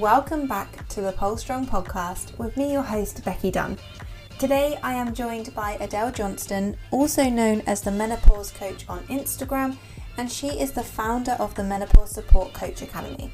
welcome 0.00 0.46
back 0.46 0.88
to 0.88 1.02
the 1.02 1.12
Pole 1.12 1.36
Strong 1.36 1.66
podcast 1.66 2.38
with 2.38 2.56
me, 2.56 2.72
your 2.72 2.80
host, 2.80 3.22
Becky 3.22 3.50
Dunn. 3.50 3.76
Today 4.38 4.78
I 4.82 4.94
am 4.94 5.12
joined 5.12 5.54
by 5.54 5.72
Adele 5.78 6.10
Johnston, 6.10 6.78
also 6.90 7.24
known 7.24 7.60
as 7.66 7.82
the 7.82 7.90
Menopause 7.90 8.50
Coach 8.50 8.86
on 8.88 9.00
Instagram, 9.08 9.76
and 10.16 10.32
she 10.32 10.46
is 10.58 10.72
the 10.72 10.82
founder 10.82 11.32
of 11.32 11.54
the 11.54 11.62
Menopause 11.62 12.12
Support 12.12 12.54
Coach 12.54 12.80
Academy. 12.80 13.30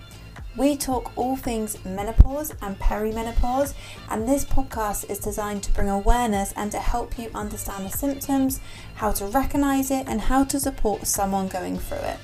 We 0.56 0.76
talk 0.76 1.16
all 1.16 1.36
things 1.36 1.84
menopause 1.84 2.52
and 2.60 2.76
perimenopause, 2.80 3.74
and 4.10 4.28
this 4.28 4.44
podcast 4.44 5.08
is 5.08 5.20
designed 5.20 5.62
to 5.62 5.72
bring 5.72 5.88
awareness 5.88 6.52
and 6.56 6.72
to 6.72 6.80
help 6.80 7.16
you 7.16 7.30
understand 7.32 7.86
the 7.86 7.96
symptoms, 7.96 8.58
how 8.96 9.12
to 9.12 9.26
recognize 9.26 9.92
it, 9.92 10.08
and 10.08 10.20
how 10.20 10.42
to 10.42 10.58
support 10.58 11.06
someone 11.06 11.46
going 11.46 11.78
through 11.78 11.98
it. 11.98 12.18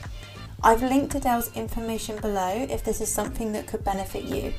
I've 0.65 0.83
linked 0.83 1.15
Adele's 1.17 1.55
information 1.57 2.21
below 2.21 2.67
if 2.71 2.85
this 2.85 3.01
is 3.01 3.11
something 3.11 3.53
that 3.53 3.67
could 3.67 3.83
benefit 3.83 4.25
you. 4.25 4.55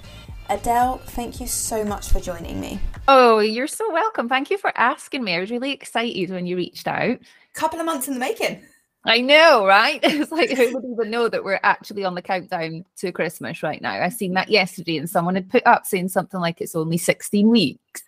Adele, 0.50 0.98
thank 0.98 1.40
you 1.40 1.48
so 1.48 1.86
much 1.86 2.10
for 2.10 2.20
joining 2.20 2.60
me. 2.60 2.80
Oh, 3.08 3.40
you're 3.40 3.68
so 3.68 3.90
welcome. 3.92 4.28
Thank 4.28 4.50
you 4.50 4.58
for 4.58 4.78
asking 4.78 5.24
me. 5.24 5.36
I 5.36 5.40
was 5.40 5.50
really 5.50 5.72
excited 5.72 6.30
when 6.30 6.46
you 6.46 6.58
reached 6.58 6.90
out. 6.90 7.20
Couple 7.54 7.80
of 7.80 7.86
months 7.86 8.10
in 8.10 8.16
the 8.16 8.20
making. 8.20 8.62
I 9.06 9.22
know, 9.22 9.66
right? 9.66 10.00
It's 10.04 10.32
like 10.32 10.50
who 10.50 10.74
would 10.74 10.86
even 10.86 11.10
know 11.10 11.30
that 11.30 11.44
we're 11.44 11.60
actually 11.64 12.04
on 12.04 12.16
the 12.16 12.22
countdown 12.22 12.84
to 12.98 13.12
Christmas 13.14 13.64
right 13.64 13.82
now? 13.82 13.94
I 13.94 14.10
seen 14.10 14.34
that 14.34 14.50
yesterday, 14.50 14.98
and 14.98 15.10
someone 15.10 15.36
had 15.36 15.50
put 15.50 15.66
up 15.66 15.86
saying 15.86 16.10
something 16.10 16.40
like 16.40 16.60
it's 16.60 16.76
only 16.76 16.98
16 16.98 17.48
weeks. 17.48 18.04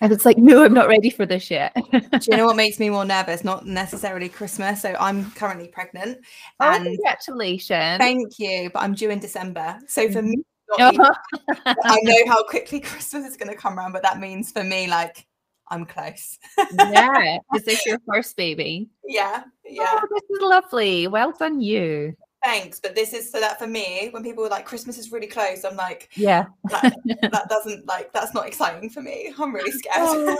And 0.00 0.12
it's 0.12 0.24
like, 0.24 0.38
no, 0.38 0.64
I'm 0.64 0.72
not 0.72 0.88
ready 0.88 1.10
for 1.10 1.26
this 1.26 1.50
yet. 1.50 1.74
Do 1.92 2.00
you 2.30 2.36
know 2.36 2.46
what 2.46 2.56
makes 2.56 2.78
me 2.78 2.88
more 2.88 3.04
nervous? 3.04 3.44
Not 3.44 3.66
necessarily 3.66 4.28
Christmas. 4.30 4.80
So 4.80 4.96
I'm 4.98 5.30
currently 5.32 5.68
pregnant. 5.68 6.18
Oh, 6.58 6.72
and 6.72 6.84
congratulations. 6.84 7.98
Thank 7.98 8.38
you. 8.38 8.70
But 8.72 8.82
I'm 8.82 8.94
due 8.94 9.10
in 9.10 9.18
December. 9.18 9.78
So 9.86 10.10
for 10.10 10.22
me, 10.22 10.42
mm-hmm. 10.78 11.66
I 11.84 11.98
know 12.02 12.26
how 12.26 12.42
quickly 12.44 12.80
Christmas 12.80 13.26
is 13.26 13.36
going 13.36 13.50
to 13.50 13.56
come 13.56 13.78
around, 13.78 13.92
but 13.92 14.02
that 14.02 14.18
means 14.18 14.52
for 14.52 14.64
me, 14.64 14.86
like, 14.86 15.26
I'm 15.70 15.84
close. 15.84 16.38
yeah. 16.78 17.38
Is 17.54 17.64
this 17.64 17.84
your 17.84 17.98
first 18.08 18.36
baby? 18.36 18.88
Yeah. 19.06 19.44
Yeah. 19.64 19.84
Oh, 19.86 20.08
this 20.10 20.22
is 20.30 20.42
lovely. 20.42 21.08
Well 21.08 21.32
done, 21.32 21.60
you. 21.60 22.16
Thanks. 22.42 22.80
But 22.80 22.94
this 22.94 23.12
is 23.12 23.30
so 23.30 23.40
that 23.40 23.58
for 23.58 23.66
me, 23.66 24.08
when 24.12 24.22
people 24.22 24.42
were 24.42 24.48
like, 24.48 24.64
Christmas 24.64 24.98
is 24.98 25.12
really 25.12 25.26
close, 25.26 25.64
I'm 25.64 25.76
like, 25.76 26.08
yeah, 26.14 26.46
that, 26.70 26.96
that 27.32 27.48
doesn't 27.48 27.86
like, 27.86 28.12
that's 28.12 28.34
not 28.34 28.46
exciting 28.46 28.90
for 28.90 29.02
me. 29.02 29.32
I'm 29.38 29.54
really 29.54 29.72
scared. 29.72 29.96
Oh. 29.96 30.38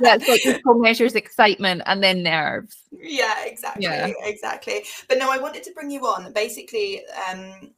yeah, 0.00 0.16
it's 0.20 0.46
like 0.46 0.76
measures 0.76 1.14
excitement 1.14 1.82
and 1.86 2.02
then 2.02 2.22
nerves. 2.22 2.76
Yeah, 2.90 3.44
exactly. 3.44 3.84
Yeah. 3.84 4.12
Exactly. 4.22 4.84
But 5.08 5.18
no, 5.18 5.30
I 5.30 5.38
wanted 5.38 5.62
to 5.64 5.72
bring 5.72 5.90
you 5.90 6.00
on. 6.06 6.32
Basically, 6.32 7.02
um, 7.30 7.70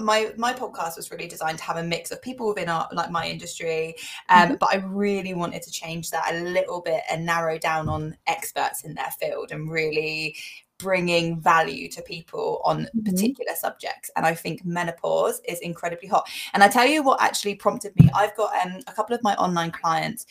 my 0.00 0.32
my 0.36 0.52
podcast 0.52 0.96
was 0.96 1.10
really 1.10 1.26
designed 1.26 1.58
to 1.58 1.64
have 1.64 1.76
a 1.76 1.82
mix 1.82 2.10
of 2.10 2.20
people 2.20 2.48
within 2.48 2.68
our 2.68 2.88
like 2.92 3.10
my 3.10 3.26
industry 3.26 3.94
um, 4.28 4.48
mm-hmm. 4.48 4.54
but 4.60 4.68
i 4.70 4.76
really 4.76 5.34
wanted 5.34 5.62
to 5.62 5.70
change 5.70 6.10
that 6.10 6.34
a 6.34 6.38
little 6.40 6.80
bit 6.80 7.02
and 7.10 7.24
narrow 7.24 7.58
down 7.58 7.88
on 7.88 8.16
experts 8.26 8.84
in 8.84 8.94
their 8.94 9.10
field 9.18 9.52
and 9.52 9.70
really 9.70 10.36
bringing 10.78 11.40
value 11.40 11.88
to 11.88 12.02
people 12.02 12.60
on 12.64 12.82
mm-hmm. 12.82 13.02
particular 13.02 13.52
subjects 13.54 14.10
and 14.16 14.26
i 14.26 14.34
think 14.34 14.64
menopause 14.64 15.40
is 15.48 15.60
incredibly 15.60 16.08
hot 16.08 16.28
and 16.54 16.62
i 16.62 16.68
tell 16.68 16.86
you 16.86 17.02
what 17.02 17.20
actually 17.20 17.54
prompted 17.54 17.92
me 17.96 18.08
i've 18.14 18.36
got 18.36 18.54
um, 18.64 18.80
a 18.86 18.92
couple 18.92 19.14
of 19.14 19.22
my 19.22 19.34
online 19.36 19.70
clients 19.70 20.26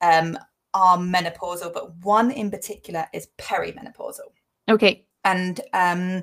um, 0.00 0.38
are 0.74 0.96
menopausal 0.96 1.72
but 1.72 1.94
one 2.04 2.30
in 2.30 2.50
particular 2.50 3.06
is 3.12 3.28
perimenopausal 3.38 4.30
okay 4.68 5.04
and 5.24 5.60
um 5.72 6.22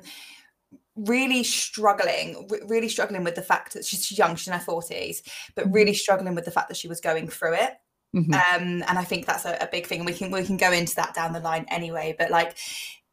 really 1.06 1.44
struggling, 1.44 2.48
really 2.66 2.88
struggling 2.88 3.24
with 3.24 3.34
the 3.34 3.42
fact 3.42 3.74
that 3.74 3.84
she's 3.84 4.18
young, 4.18 4.34
she's 4.36 4.48
in 4.48 4.54
her 4.54 4.64
40s, 4.64 5.22
but 5.54 5.66
mm-hmm. 5.66 5.74
really 5.74 5.94
struggling 5.94 6.34
with 6.34 6.44
the 6.44 6.50
fact 6.50 6.68
that 6.68 6.76
she 6.76 6.88
was 6.88 7.00
going 7.00 7.28
through 7.28 7.54
it. 7.54 7.74
Mm-hmm. 8.16 8.32
Um, 8.32 8.84
and 8.88 8.98
I 8.98 9.04
think 9.04 9.26
that's 9.26 9.44
a, 9.44 9.58
a, 9.60 9.68
big 9.70 9.86
thing. 9.86 10.04
We 10.04 10.14
can 10.14 10.30
we 10.30 10.42
can 10.42 10.56
go 10.56 10.72
into 10.72 10.94
that 10.96 11.14
down 11.14 11.34
the 11.34 11.40
line 11.40 11.66
anyway. 11.68 12.16
But 12.18 12.30
like 12.30 12.56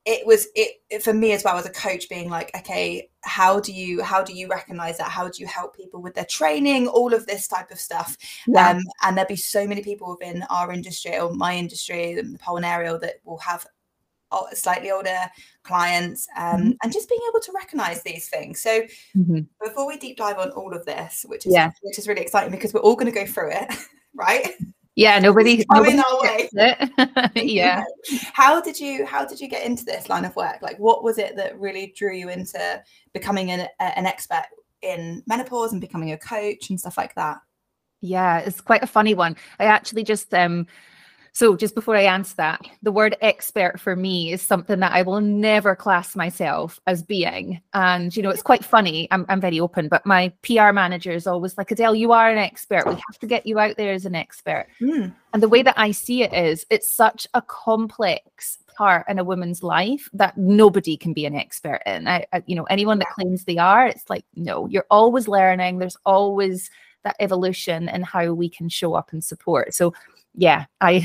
it 0.06 0.26
was 0.26 0.48
it, 0.56 0.82
it, 0.90 1.04
for 1.04 1.14
me 1.14 1.32
as 1.32 1.44
well 1.44 1.58
as 1.58 1.66
a 1.66 1.72
coach 1.72 2.08
being 2.10 2.30
like 2.30 2.52
okay 2.56 3.10
how 3.24 3.60
do 3.60 3.74
you 3.74 4.04
how 4.04 4.24
do 4.24 4.34
you 4.34 4.48
recognize 4.48 4.98
that 4.98 5.10
how 5.10 5.28
do 5.28 5.42
you 5.42 5.48
help 5.48 5.76
people 5.76 6.02
with 6.02 6.14
their 6.14 6.26
training 6.26 6.88
all 6.88 7.14
of 7.14 7.26
this 7.26 7.48
type 7.48 7.72
of 7.72 7.80
stuff 7.80 8.16
yeah. 8.48 8.70
um, 8.70 8.82
and 9.04 9.18
there'll 9.18 9.28
be 9.28 9.36
so 9.36 9.68
many 9.68 9.82
people 9.82 10.10
within 10.12 10.44
our 10.50 10.72
industry 10.72 11.18
or 11.18 11.34
my 11.34 11.56
industry 11.56 12.14
the 12.14 12.62
aerial 12.64 13.00
that 13.00 13.16
will 13.24 13.40
have 13.40 13.66
slightly 14.54 14.92
older 14.92 15.20
clients 15.64 16.28
um, 16.38 16.58
mm-hmm. 16.58 16.72
and 16.84 16.94
just 16.94 17.08
being 17.08 17.22
able 17.30 17.40
to 17.40 17.52
recognize 17.54 18.04
these 18.04 18.28
things 18.28 18.60
so 18.60 18.82
mm-hmm. 19.16 19.40
before 19.64 19.88
we 19.88 19.98
deep 19.98 20.18
dive 20.18 20.38
on 20.38 20.50
all 20.52 20.74
of 20.74 20.86
this 20.86 21.26
which 21.28 21.46
is 21.46 21.54
yeah. 21.54 21.72
which 21.82 21.98
is 21.98 22.08
really 22.08 22.22
exciting 22.22 22.52
because 22.52 22.74
we're 22.74 22.82
all 22.82 22.96
going 22.96 23.12
to 23.12 23.18
go 23.18 23.26
through 23.26 23.52
it 23.52 23.74
right 24.14 24.52
yeah 24.96 25.20
nobody 25.20 25.66
nobody 25.72 25.98
our 26.00 26.22
way 26.22 26.50
yeah. 27.36 27.84
How 28.34 28.62
did 28.62 28.80
you 28.80 29.06
how 29.06 29.26
did 29.26 29.40
you 29.40 29.48
get 29.48 29.66
into 29.66 29.84
this 29.84 30.10
line 30.10 30.26
of 30.26 30.36
work? 30.36 30.62
Like 30.62 30.78
what 30.78 31.04
was 31.04 31.18
it 31.18 31.36
that 31.36 31.60
really 31.60 31.94
drew 31.96 32.14
you 32.14 32.30
into 32.30 32.82
becoming 33.14 33.52
an, 33.52 33.68
an 33.80 34.06
expert 34.06 34.46
in 34.82 35.24
menopause 35.28 35.72
and 35.72 35.82
becoming 35.82 36.12
a 36.12 36.18
coach 36.18 36.70
and 36.70 36.80
stuff 36.80 36.98
like 36.98 37.16
that? 37.16 37.38
Yeah 38.02 38.40
it's 38.40 38.62
quite 38.62 38.84
a 38.84 38.88
funny 38.88 39.14
one. 39.14 39.36
I 39.60 39.66
actually 39.66 40.04
just 40.04 40.34
um 40.34 40.68
so, 41.36 41.58
just 41.58 41.76
before 41.76 41.98
I 41.98 42.04
answer 42.04 42.34
that, 42.38 42.62
the 42.82 42.94
word 42.94 43.18
expert 43.20 43.78
for 43.78 43.94
me 43.94 44.32
is 44.32 44.42
something 44.42 44.80
that 44.80 44.94
I 44.94 45.02
will 45.02 45.20
never 45.20 45.76
class 45.76 46.16
myself 46.16 46.80
as 46.88 47.04
being. 47.04 47.60
And, 47.74 48.16
you 48.16 48.24
know, 48.24 48.30
it's 48.30 48.42
quite 48.42 48.64
funny. 48.64 49.10
I'm, 49.12 49.26
I'm 49.28 49.42
very 49.42 49.60
open, 49.60 49.90
but 49.90 50.06
my 50.06 50.32
PR 50.44 50.72
manager 50.72 51.12
is 51.12 51.28
always 51.28 51.58
like, 51.58 51.72
Adele, 51.72 51.96
you 51.96 52.14
are 52.14 52.30
an 52.30 52.38
expert. 52.38 52.88
We 52.88 52.94
have 52.94 53.20
to 53.20 53.28
get 53.28 53.46
you 53.46 53.60
out 53.60 53.76
there 53.76 53.92
as 53.92 54.06
an 54.06 54.16
expert. 54.16 54.68
Mm. 54.80 55.14
And 55.34 55.44
the 55.44 55.50
way 55.50 55.62
that 55.62 55.78
I 55.78 55.92
see 55.92 56.24
it 56.24 56.34
is, 56.34 56.66
it's 56.70 56.96
such 56.96 57.28
a 57.34 57.42
complex 57.42 58.60
part 58.74 59.06
in 59.10 59.20
a 59.20 59.26
woman's 59.26 59.62
life 59.62 60.10
that 60.14 60.38
nobody 60.38 60.96
can 60.96 61.12
be 61.12 61.26
an 61.26 61.36
expert 61.36 61.82
in. 61.86 62.08
I, 62.08 62.26
I, 62.32 62.44
you 62.46 62.56
know, 62.56 62.64
anyone 62.70 63.00
that 63.00 63.10
claims 63.10 63.44
they 63.44 63.58
are, 63.58 63.88
it's 63.88 64.10
like, 64.10 64.24
no, 64.38 64.68
you're 64.68 64.88
always 64.90 65.28
learning. 65.28 65.80
There's 65.80 65.98
always 66.06 66.72
that 67.04 67.16
evolution 67.20 67.88
and 67.88 68.04
how 68.06 68.34
we 68.34 68.50
can 68.50 68.68
show 68.68 68.94
up 68.94 69.12
and 69.12 69.24
support. 69.24 69.74
So 69.74 69.94
yeah, 70.38 70.66
I 70.82 71.00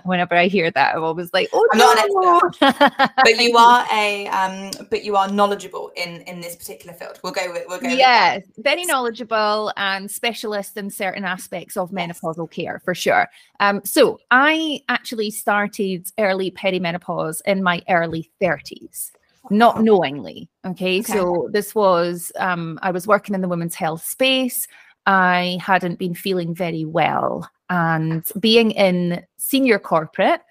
whenever 0.04 0.34
I 0.34 0.46
hear 0.46 0.70
that, 0.70 0.96
I'm 0.96 1.02
always 1.02 1.32
like, 1.32 1.48
oh 1.52 1.68
I'm 1.72 1.78
no. 1.78 1.94
not 1.94 1.98
an 1.98 2.50
expert, 2.50 3.12
but 3.16 3.38
you 3.38 3.56
are 3.56 3.86
a 3.92 4.26
um, 4.28 4.70
but 4.90 5.04
you 5.04 5.16
are 5.16 5.30
knowledgeable 5.30 5.90
in 5.96 6.22
in 6.22 6.40
this 6.40 6.56
particular 6.56 6.94
field. 6.94 7.20
We'll 7.22 7.32
go 7.32 7.52
with 7.52 7.64
we'll 7.68 7.80
go. 7.80 7.88
Yeah, 7.88 8.40
very 8.58 8.84
knowledgeable 8.84 9.72
and 9.76 10.10
specialist 10.10 10.76
in 10.76 10.90
certain 10.90 11.24
aspects 11.24 11.76
of 11.76 11.90
menopausal 11.90 12.50
care 12.50 12.80
for 12.84 12.94
sure. 12.94 13.28
Um, 13.60 13.82
so 13.84 14.18
I 14.30 14.80
actually 14.88 15.30
started 15.30 16.06
early 16.18 16.50
perimenopause 16.50 17.42
in 17.46 17.62
my 17.62 17.82
early 17.88 18.30
30s 18.40 19.10
not 19.50 19.82
knowingly. 19.82 20.48
Okay? 20.66 21.00
okay. 21.00 21.12
So 21.12 21.48
this 21.52 21.74
was 21.74 22.30
um 22.38 22.78
I 22.82 22.90
was 22.90 23.06
working 23.06 23.34
in 23.34 23.40
the 23.40 23.48
women's 23.48 23.74
health 23.74 24.04
space. 24.04 24.66
I 25.06 25.58
hadn't 25.62 25.98
been 25.98 26.14
feeling 26.14 26.54
very 26.54 26.84
well. 26.84 27.48
And 27.70 28.24
being 28.38 28.72
in 28.72 29.24
senior 29.38 29.78
corporate, 29.78 30.42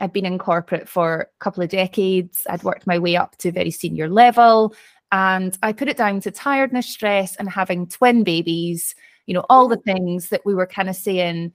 I'd 0.00 0.12
been 0.12 0.24
in 0.24 0.38
corporate 0.38 0.88
for 0.88 1.20
a 1.20 1.44
couple 1.44 1.62
of 1.62 1.68
decades. 1.68 2.46
I'd 2.48 2.62
worked 2.62 2.86
my 2.86 2.98
way 2.98 3.16
up 3.16 3.36
to 3.38 3.52
very 3.52 3.70
senior 3.70 4.08
level. 4.08 4.74
And 5.12 5.58
I 5.62 5.72
put 5.72 5.88
it 5.88 5.96
down 5.96 6.20
to 6.20 6.30
tiredness, 6.30 6.88
stress, 6.88 7.36
and 7.36 7.50
having 7.50 7.88
twin 7.88 8.22
babies, 8.22 8.94
you 9.26 9.34
know, 9.34 9.44
all 9.50 9.68
the 9.68 9.76
things 9.76 10.28
that 10.28 10.42
we 10.46 10.54
were 10.54 10.66
kind 10.66 10.88
of 10.88 10.96
saying, 10.96 11.52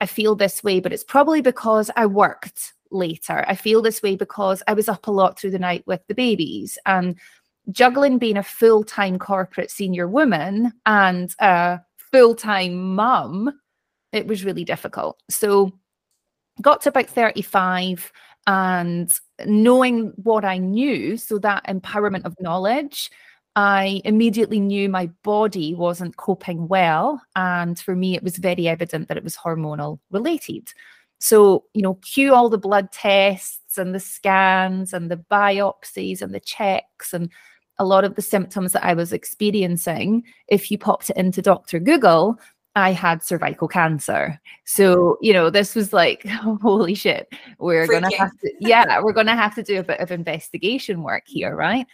I 0.00 0.06
feel 0.06 0.36
this 0.36 0.62
way, 0.62 0.78
but 0.78 0.92
it's 0.92 1.04
probably 1.04 1.40
because 1.40 1.90
I 1.96 2.06
worked 2.06 2.74
later. 2.90 3.44
I 3.48 3.54
feel 3.54 3.82
this 3.82 4.02
way 4.02 4.14
because 4.14 4.62
I 4.68 4.74
was 4.74 4.88
up 4.88 5.06
a 5.06 5.10
lot 5.10 5.38
through 5.38 5.50
the 5.50 5.58
night 5.58 5.82
with 5.86 6.06
the 6.06 6.14
babies. 6.14 6.78
And 6.86 7.18
juggling 7.70 8.18
being 8.18 8.36
a 8.36 8.42
full 8.42 8.84
time 8.84 9.18
corporate 9.18 9.70
senior 9.70 10.06
woman 10.06 10.72
and 10.86 11.34
a 11.40 11.80
full 12.12 12.34
time 12.34 12.94
mum 12.94 13.58
it 14.12 14.26
was 14.26 14.44
really 14.44 14.64
difficult. 14.64 15.20
So 15.30 15.72
got 16.62 16.80
to 16.82 16.88
about 16.88 17.06
35 17.06 18.12
and 18.46 19.18
knowing 19.46 20.12
what 20.16 20.44
I 20.44 20.58
knew, 20.58 21.16
so 21.16 21.38
that 21.38 21.66
empowerment 21.66 22.24
of 22.24 22.34
knowledge, 22.40 23.10
I 23.56 24.00
immediately 24.04 24.60
knew 24.60 24.88
my 24.88 25.10
body 25.22 25.74
wasn't 25.74 26.16
coping 26.16 26.68
well. 26.68 27.20
And 27.36 27.78
for 27.78 27.94
me, 27.94 28.14
it 28.14 28.22
was 28.22 28.36
very 28.36 28.68
evident 28.68 29.08
that 29.08 29.16
it 29.16 29.24
was 29.24 29.36
hormonal 29.36 29.98
related. 30.10 30.72
So, 31.18 31.64
you 31.74 31.82
know, 31.82 31.94
cue 31.94 32.32
all 32.32 32.48
the 32.48 32.58
blood 32.58 32.92
tests 32.92 33.76
and 33.76 33.94
the 33.94 34.00
scans 34.00 34.92
and 34.92 35.10
the 35.10 35.16
biopsies 35.16 36.22
and 36.22 36.32
the 36.32 36.40
checks 36.40 37.12
and 37.12 37.30
a 37.78 37.84
lot 37.84 38.04
of 38.04 38.14
the 38.14 38.22
symptoms 38.22 38.72
that 38.72 38.84
I 38.84 38.94
was 38.94 39.12
experiencing. 39.12 40.22
If 40.46 40.70
you 40.70 40.78
popped 40.78 41.10
it 41.10 41.16
into 41.16 41.42
Dr. 41.42 41.80
Google, 41.80 42.38
I 42.78 42.92
had 42.92 43.22
cervical 43.22 43.68
cancer. 43.68 44.40
So, 44.64 45.18
you 45.20 45.32
know, 45.32 45.50
this 45.50 45.74
was 45.74 45.92
like, 45.92 46.26
holy 46.62 46.94
shit, 46.94 47.28
we're 47.58 47.86
going 47.86 48.08
to 48.08 48.16
have 48.16 48.30
to, 48.40 48.52
yeah, 48.60 49.00
we're 49.00 49.12
going 49.12 49.26
to 49.26 49.34
have 49.34 49.54
to 49.56 49.62
do 49.62 49.80
a 49.80 49.84
bit 49.84 50.00
of 50.00 50.10
investigation 50.10 51.02
work 51.02 51.24
here, 51.26 51.54
right? 51.54 51.86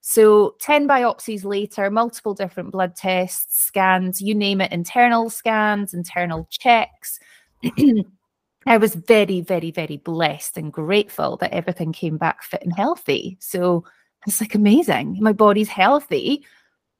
So 0.00 0.56
10 0.60 0.88
biopsies 0.88 1.44
later, 1.44 1.88
multiple 1.88 2.34
different 2.34 2.72
blood 2.72 2.96
tests, 2.96 3.62
scans, 3.62 4.20
you 4.20 4.34
name 4.34 4.60
it, 4.60 4.72
internal 4.72 5.30
scans, 5.30 5.94
internal 5.94 6.48
checks. 6.50 7.20
I 8.66 8.76
was 8.76 8.94
very, 8.96 9.40
very, 9.40 9.70
very 9.70 9.98
blessed 9.98 10.58
and 10.58 10.72
grateful 10.72 11.36
that 11.38 11.52
everything 11.52 11.92
came 11.92 12.16
back 12.16 12.42
fit 12.42 12.62
and 12.62 12.74
healthy. 12.74 13.36
So 13.40 13.84
it's 14.26 14.40
like 14.40 14.54
amazing. 14.54 15.18
My 15.20 15.32
body's 15.32 15.68
healthy, 15.68 16.44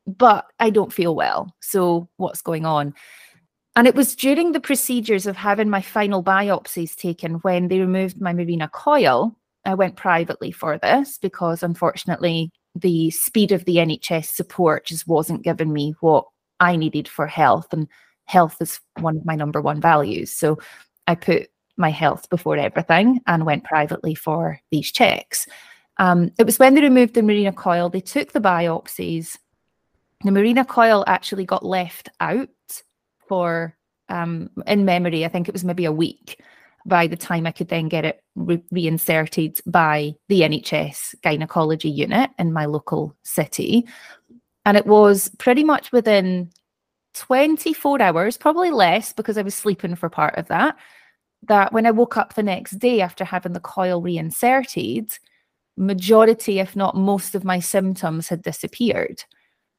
but 0.06 0.46
I 0.60 0.70
don't 0.70 0.92
feel 0.92 1.14
well. 1.14 1.54
So 1.60 2.08
what's 2.16 2.42
going 2.42 2.66
on? 2.66 2.94
And 3.74 3.86
it 3.86 3.94
was 3.94 4.14
during 4.14 4.52
the 4.52 4.60
procedures 4.60 5.26
of 5.26 5.36
having 5.36 5.70
my 5.70 5.80
final 5.80 6.22
biopsies 6.22 6.94
taken 6.94 7.34
when 7.36 7.68
they 7.68 7.80
removed 7.80 8.20
my 8.20 8.32
Mirena 8.32 8.70
coil. 8.70 9.34
I 9.64 9.74
went 9.74 9.96
privately 9.96 10.52
for 10.52 10.76
this 10.78 11.18
because 11.18 11.62
unfortunately 11.62 12.50
the 12.74 13.10
speed 13.10 13.52
of 13.52 13.64
the 13.64 13.76
NHS 13.76 14.26
support 14.26 14.86
just 14.86 15.06
wasn't 15.06 15.44
giving 15.44 15.72
me 15.72 15.94
what 16.00 16.26
I 16.60 16.76
needed 16.76 17.08
for 17.08 17.26
health. 17.26 17.72
And 17.72 17.88
health 18.26 18.56
is 18.60 18.80
one 19.00 19.16
of 19.16 19.24
my 19.24 19.36
number 19.36 19.60
one 19.60 19.80
values. 19.80 20.32
So 20.32 20.58
I 21.06 21.14
put 21.14 21.48
my 21.76 21.90
health 21.90 22.28
before 22.28 22.56
everything 22.58 23.20
and 23.26 23.46
went 23.46 23.64
privately 23.64 24.14
for 24.14 24.60
these 24.70 24.92
checks. 24.92 25.46
Um, 25.98 26.30
it 26.38 26.44
was 26.44 26.58
when 26.58 26.74
they 26.74 26.80
removed 26.82 27.14
the 27.14 27.20
Mirena 27.20 27.54
coil, 27.54 27.88
they 27.88 28.00
took 28.00 28.32
the 28.32 28.40
biopsies. 28.40 29.38
The 30.24 30.30
Mirena 30.30 30.66
coil 30.66 31.04
actually 31.06 31.44
got 31.44 31.64
left 31.64 32.08
out 32.20 32.48
for, 33.32 33.74
um, 34.10 34.50
in 34.66 34.84
memory, 34.84 35.24
I 35.24 35.28
think 35.28 35.48
it 35.48 35.54
was 35.54 35.64
maybe 35.64 35.86
a 35.86 35.92
week 35.92 36.38
by 36.84 37.06
the 37.06 37.16
time 37.16 37.46
I 37.46 37.50
could 37.50 37.68
then 37.68 37.88
get 37.88 38.04
it 38.04 38.22
re- 38.36 38.62
reinserted 38.70 39.58
by 39.64 40.14
the 40.28 40.42
NHS 40.42 41.14
gynecology 41.22 41.88
unit 41.88 42.28
in 42.38 42.52
my 42.52 42.66
local 42.66 43.16
city. 43.22 43.86
And 44.66 44.76
it 44.76 44.84
was 44.84 45.30
pretty 45.38 45.64
much 45.64 45.92
within 45.92 46.50
24 47.14 48.02
hours, 48.02 48.36
probably 48.36 48.70
less 48.70 49.14
because 49.14 49.38
I 49.38 49.42
was 49.42 49.54
sleeping 49.54 49.94
for 49.94 50.10
part 50.10 50.36
of 50.36 50.48
that, 50.48 50.76
that 51.44 51.72
when 51.72 51.86
I 51.86 51.90
woke 51.90 52.18
up 52.18 52.34
the 52.34 52.42
next 52.42 52.72
day 52.72 53.00
after 53.00 53.24
having 53.24 53.54
the 53.54 53.60
coil 53.60 54.02
reinserted, 54.02 55.10
majority, 55.78 56.58
if 56.58 56.76
not 56.76 56.96
most 56.96 57.34
of 57.34 57.44
my 57.44 57.60
symptoms 57.60 58.28
had 58.28 58.42
disappeared. 58.42 59.24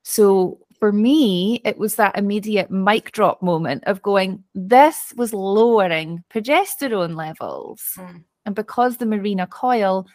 So 0.01 0.57
for 0.83 0.91
me, 0.91 1.61
it 1.63 1.77
was 1.77 1.95
that 1.95 2.17
immediate 2.17 2.69
mic 2.69 3.13
drop 3.13 3.41
moment 3.41 3.85
of 3.85 4.01
going, 4.01 4.43
this 4.53 5.13
was 5.15 5.31
lowering 5.31 6.21
progesterone 6.29 7.15
levels. 7.15 7.81
Mm. 7.95 8.25
And 8.45 8.53
because 8.53 8.97
the 8.97 9.05
Mirena 9.05 9.49
coil 9.49 10.05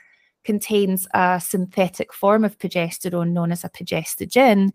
contains 0.44 1.08
a 1.14 1.40
synthetic 1.42 2.12
form 2.12 2.44
of 2.44 2.58
progesterone 2.58 3.30
known 3.30 3.50
as 3.50 3.64
a 3.64 3.70
progestogen, 3.70 4.68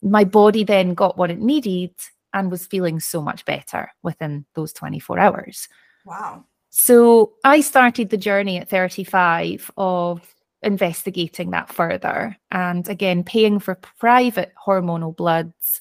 my 0.00 0.24
body 0.24 0.64
then 0.64 0.94
got 0.94 1.18
what 1.18 1.30
it 1.30 1.38
needed 1.38 1.92
and 2.32 2.50
was 2.50 2.64
feeling 2.64 2.98
so 2.98 3.20
much 3.20 3.44
better 3.44 3.90
within 4.02 4.46
those 4.54 4.72
24 4.72 5.18
hours. 5.18 5.68
Wow. 6.06 6.46
So 6.70 7.34
I 7.44 7.60
started 7.60 8.08
the 8.08 8.16
journey 8.16 8.56
at 8.56 8.70
35 8.70 9.70
of 9.76 10.34
investigating 10.66 11.50
that 11.50 11.72
further. 11.72 12.36
And 12.50 12.88
again 12.88 13.24
paying 13.24 13.58
for 13.58 13.76
private 13.76 14.52
hormonal 14.66 15.16
bloods 15.16 15.80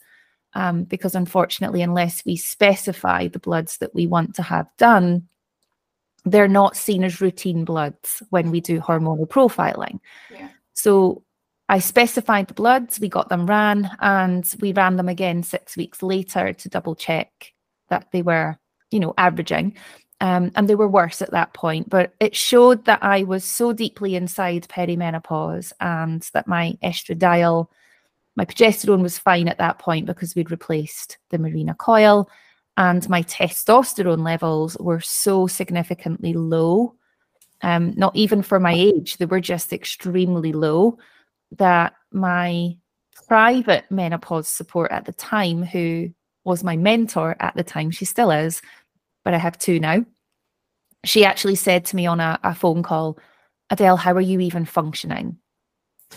um, 0.53 0.83
because 0.85 1.15
unfortunately 1.15 1.81
unless 1.81 2.23
we 2.25 2.35
specify 2.37 3.27
the 3.27 3.39
bloods 3.39 3.77
that 3.77 3.93
we 3.93 4.07
want 4.07 4.35
to 4.35 4.41
have 4.43 4.67
done 4.77 5.27
they're 6.27 6.47
not 6.47 6.75
seen 6.75 7.03
as 7.03 7.21
routine 7.21 7.63
bloods 7.65 8.23
when 8.31 8.49
we 8.49 8.59
do 8.59 8.79
hormonal 8.79 9.27
profiling. 9.27 9.99
Yeah. 10.31 10.49
so 10.73 11.23
i 11.69 11.79
specified 11.79 12.47
the 12.47 12.53
bloods 12.53 12.99
we 12.99 13.07
got 13.07 13.29
them 13.29 13.45
ran 13.45 13.89
and 13.99 14.55
we 14.59 14.73
ran 14.73 14.95
them 14.95 15.09
again 15.09 15.43
six 15.43 15.77
weeks 15.77 16.01
later 16.01 16.53
to 16.53 16.69
double 16.69 16.95
check 16.95 17.53
that 17.89 18.07
they 18.11 18.21
were 18.21 18.57
you 18.91 18.99
know 18.99 19.13
averaging 19.17 19.75
um, 20.21 20.51
and 20.55 20.67
they 20.67 20.75
were 20.75 20.87
worse 20.87 21.21
at 21.21 21.31
that 21.31 21.53
point. 21.53 21.89
But 21.89 22.13
it 22.19 22.35
showed 22.35 22.85
that 22.85 23.03
I 23.03 23.23
was 23.23 23.43
so 23.43 23.73
deeply 23.73 24.15
inside 24.15 24.67
perimenopause 24.67 25.73
and 25.79 26.27
that 26.33 26.47
my 26.47 26.77
estradiol, 26.83 27.67
my 28.35 28.45
progesterone 28.45 29.01
was 29.01 29.17
fine 29.17 29.47
at 29.47 29.57
that 29.57 29.79
point 29.79 30.05
because 30.05 30.35
we'd 30.35 30.51
replaced 30.51 31.17
the 31.29 31.37
Mirena 31.37 31.77
coil, 31.77 32.29
and 32.77 33.07
my 33.09 33.23
testosterone 33.23 34.23
levels 34.23 34.77
were 34.79 35.01
so 35.01 35.47
significantly 35.47 36.33
low. 36.33 36.95
Um, 37.61 37.93
not 37.95 38.15
even 38.15 38.41
for 38.41 38.59
my 38.59 38.73
age, 38.73 39.17
they 39.17 39.25
were 39.25 39.39
just 39.39 39.73
extremely 39.73 40.53
low 40.53 40.97
that 41.57 41.93
my 42.11 42.75
private 43.27 43.85
menopause 43.89 44.47
support 44.47 44.91
at 44.91 45.05
the 45.05 45.13
time, 45.13 45.63
who 45.63 46.09
was 46.43 46.63
my 46.63 46.77
mentor 46.77 47.35
at 47.39 47.55
the 47.55 47.63
time, 47.63 47.91
she 47.91 48.05
still 48.05 48.29
is, 48.29 48.61
but 49.25 49.33
I 49.33 49.37
have 49.37 49.57
two 49.57 49.79
now. 49.79 50.05
She 51.03 51.25
actually 51.25 51.55
said 51.55 51.83
to 51.85 51.95
me 51.95 52.05
on 52.05 52.21
a, 52.21 52.39
a 52.43 52.55
phone 52.55 52.83
call, 52.83 53.19
Adele, 53.69 53.97
how 53.97 54.13
are 54.13 54.21
you 54.21 54.39
even 54.39 54.63
functioning? 54.63 55.37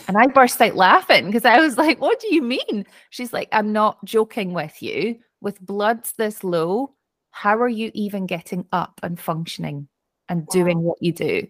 And 0.07 0.17
I 0.17 0.27
burst 0.27 0.61
out 0.61 0.75
laughing 0.75 1.25
because 1.25 1.45
I 1.45 1.59
was 1.59 1.77
like, 1.77 1.99
What 1.99 2.19
do 2.19 2.33
you 2.33 2.41
mean? 2.41 2.85
She's 3.09 3.33
like, 3.33 3.49
I'm 3.51 3.73
not 3.73 4.03
joking 4.05 4.53
with 4.53 4.81
you. 4.81 5.19
With 5.41 5.59
bloods 5.59 6.13
this 6.17 6.43
low, 6.43 6.95
how 7.31 7.57
are 7.57 7.69
you 7.69 7.91
even 7.93 8.25
getting 8.25 8.65
up 8.71 8.99
and 9.03 9.19
functioning 9.19 9.87
and 10.27 10.41
wow. 10.41 10.47
doing 10.51 10.79
what 10.81 11.01
you 11.01 11.11
do? 11.11 11.47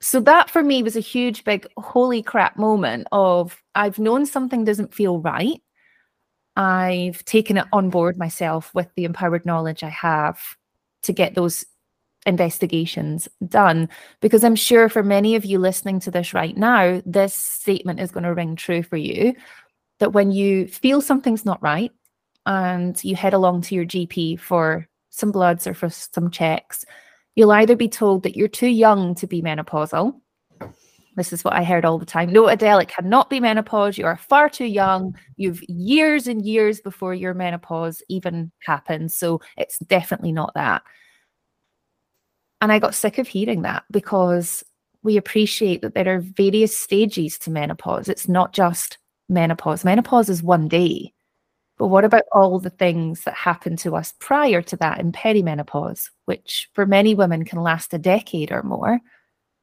So 0.00 0.20
that 0.20 0.50
for 0.50 0.62
me 0.62 0.82
was 0.82 0.96
a 0.96 1.00
huge, 1.00 1.44
big, 1.44 1.66
holy 1.76 2.22
crap 2.22 2.56
moment 2.56 3.06
of 3.12 3.62
I've 3.74 3.98
known 3.98 4.26
something 4.26 4.64
doesn't 4.64 4.94
feel 4.94 5.18
right. 5.18 5.60
I've 6.56 7.24
taken 7.24 7.56
it 7.56 7.66
on 7.72 7.90
board 7.90 8.18
myself 8.18 8.74
with 8.74 8.88
the 8.94 9.04
empowered 9.04 9.46
knowledge 9.46 9.82
I 9.82 9.88
have 9.88 10.56
to 11.02 11.12
get 11.12 11.34
those 11.34 11.64
investigations 12.26 13.28
done. 13.48 13.88
Because 14.20 14.44
I'm 14.44 14.56
sure 14.56 14.88
for 14.88 15.02
many 15.02 15.34
of 15.34 15.44
you 15.44 15.58
listening 15.58 16.00
to 16.00 16.10
this 16.10 16.34
right 16.34 16.56
now, 16.56 17.02
this 17.06 17.34
statement 17.34 18.00
is 18.00 18.10
going 18.10 18.24
to 18.24 18.34
ring 18.34 18.56
true 18.56 18.82
for 18.82 18.96
you 18.96 19.34
that 19.98 20.12
when 20.12 20.30
you 20.30 20.66
feel 20.66 21.00
something's 21.00 21.44
not 21.44 21.62
right 21.62 21.92
and 22.46 23.02
you 23.04 23.14
head 23.16 23.34
along 23.34 23.62
to 23.62 23.74
your 23.74 23.84
GP 23.84 24.38
for 24.40 24.88
some 25.10 25.30
bloods 25.30 25.66
or 25.66 25.74
for 25.74 25.88
some 25.88 26.30
checks, 26.30 26.84
you'll 27.34 27.52
either 27.52 27.76
be 27.76 27.88
told 27.88 28.22
that 28.22 28.36
you're 28.36 28.48
too 28.48 28.68
young 28.68 29.14
to 29.14 29.26
be 29.26 29.42
menopausal 29.42 30.14
this 31.16 31.32
is 31.32 31.44
what 31.44 31.54
I 31.54 31.64
heard 31.64 31.84
all 31.84 31.98
the 31.98 32.06
time. 32.06 32.32
No, 32.32 32.48
Adele, 32.48 32.78
it 32.80 32.88
cannot 32.88 33.28
be 33.28 33.40
menopause. 33.40 33.98
You 33.98 34.06
are 34.06 34.16
far 34.16 34.48
too 34.48 34.64
young. 34.64 35.14
You've 35.36 35.62
years 35.68 36.26
and 36.26 36.44
years 36.44 36.80
before 36.80 37.14
your 37.14 37.34
menopause 37.34 38.02
even 38.08 38.50
happens. 38.64 39.14
So 39.14 39.40
it's 39.56 39.78
definitely 39.78 40.32
not 40.32 40.54
that. 40.54 40.82
And 42.60 42.72
I 42.72 42.78
got 42.78 42.94
sick 42.94 43.18
of 43.18 43.28
hearing 43.28 43.62
that 43.62 43.84
because 43.90 44.64
we 45.02 45.16
appreciate 45.16 45.82
that 45.82 45.94
there 45.94 46.14
are 46.14 46.20
various 46.20 46.76
stages 46.76 47.36
to 47.38 47.50
menopause. 47.50 48.08
It's 48.08 48.28
not 48.28 48.52
just 48.52 48.98
menopause. 49.28 49.84
Menopause 49.84 50.28
is 50.28 50.42
one 50.42 50.68
day. 50.68 51.12
But 51.78 51.88
what 51.88 52.04
about 52.04 52.22
all 52.32 52.60
the 52.60 52.70
things 52.70 53.24
that 53.24 53.34
happen 53.34 53.76
to 53.78 53.96
us 53.96 54.14
prior 54.20 54.62
to 54.62 54.76
that 54.76 55.00
in 55.00 55.10
perimenopause, 55.10 56.10
which 56.26 56.68
for 56.74 56.86
many 56.86 57.14
women 57.14 57.44
can 57.44 57.60
last 57.60 57.92
a 57.92 57.98
decade 57.98 58.52
or 58.52 58.62
more? 58.62 59.00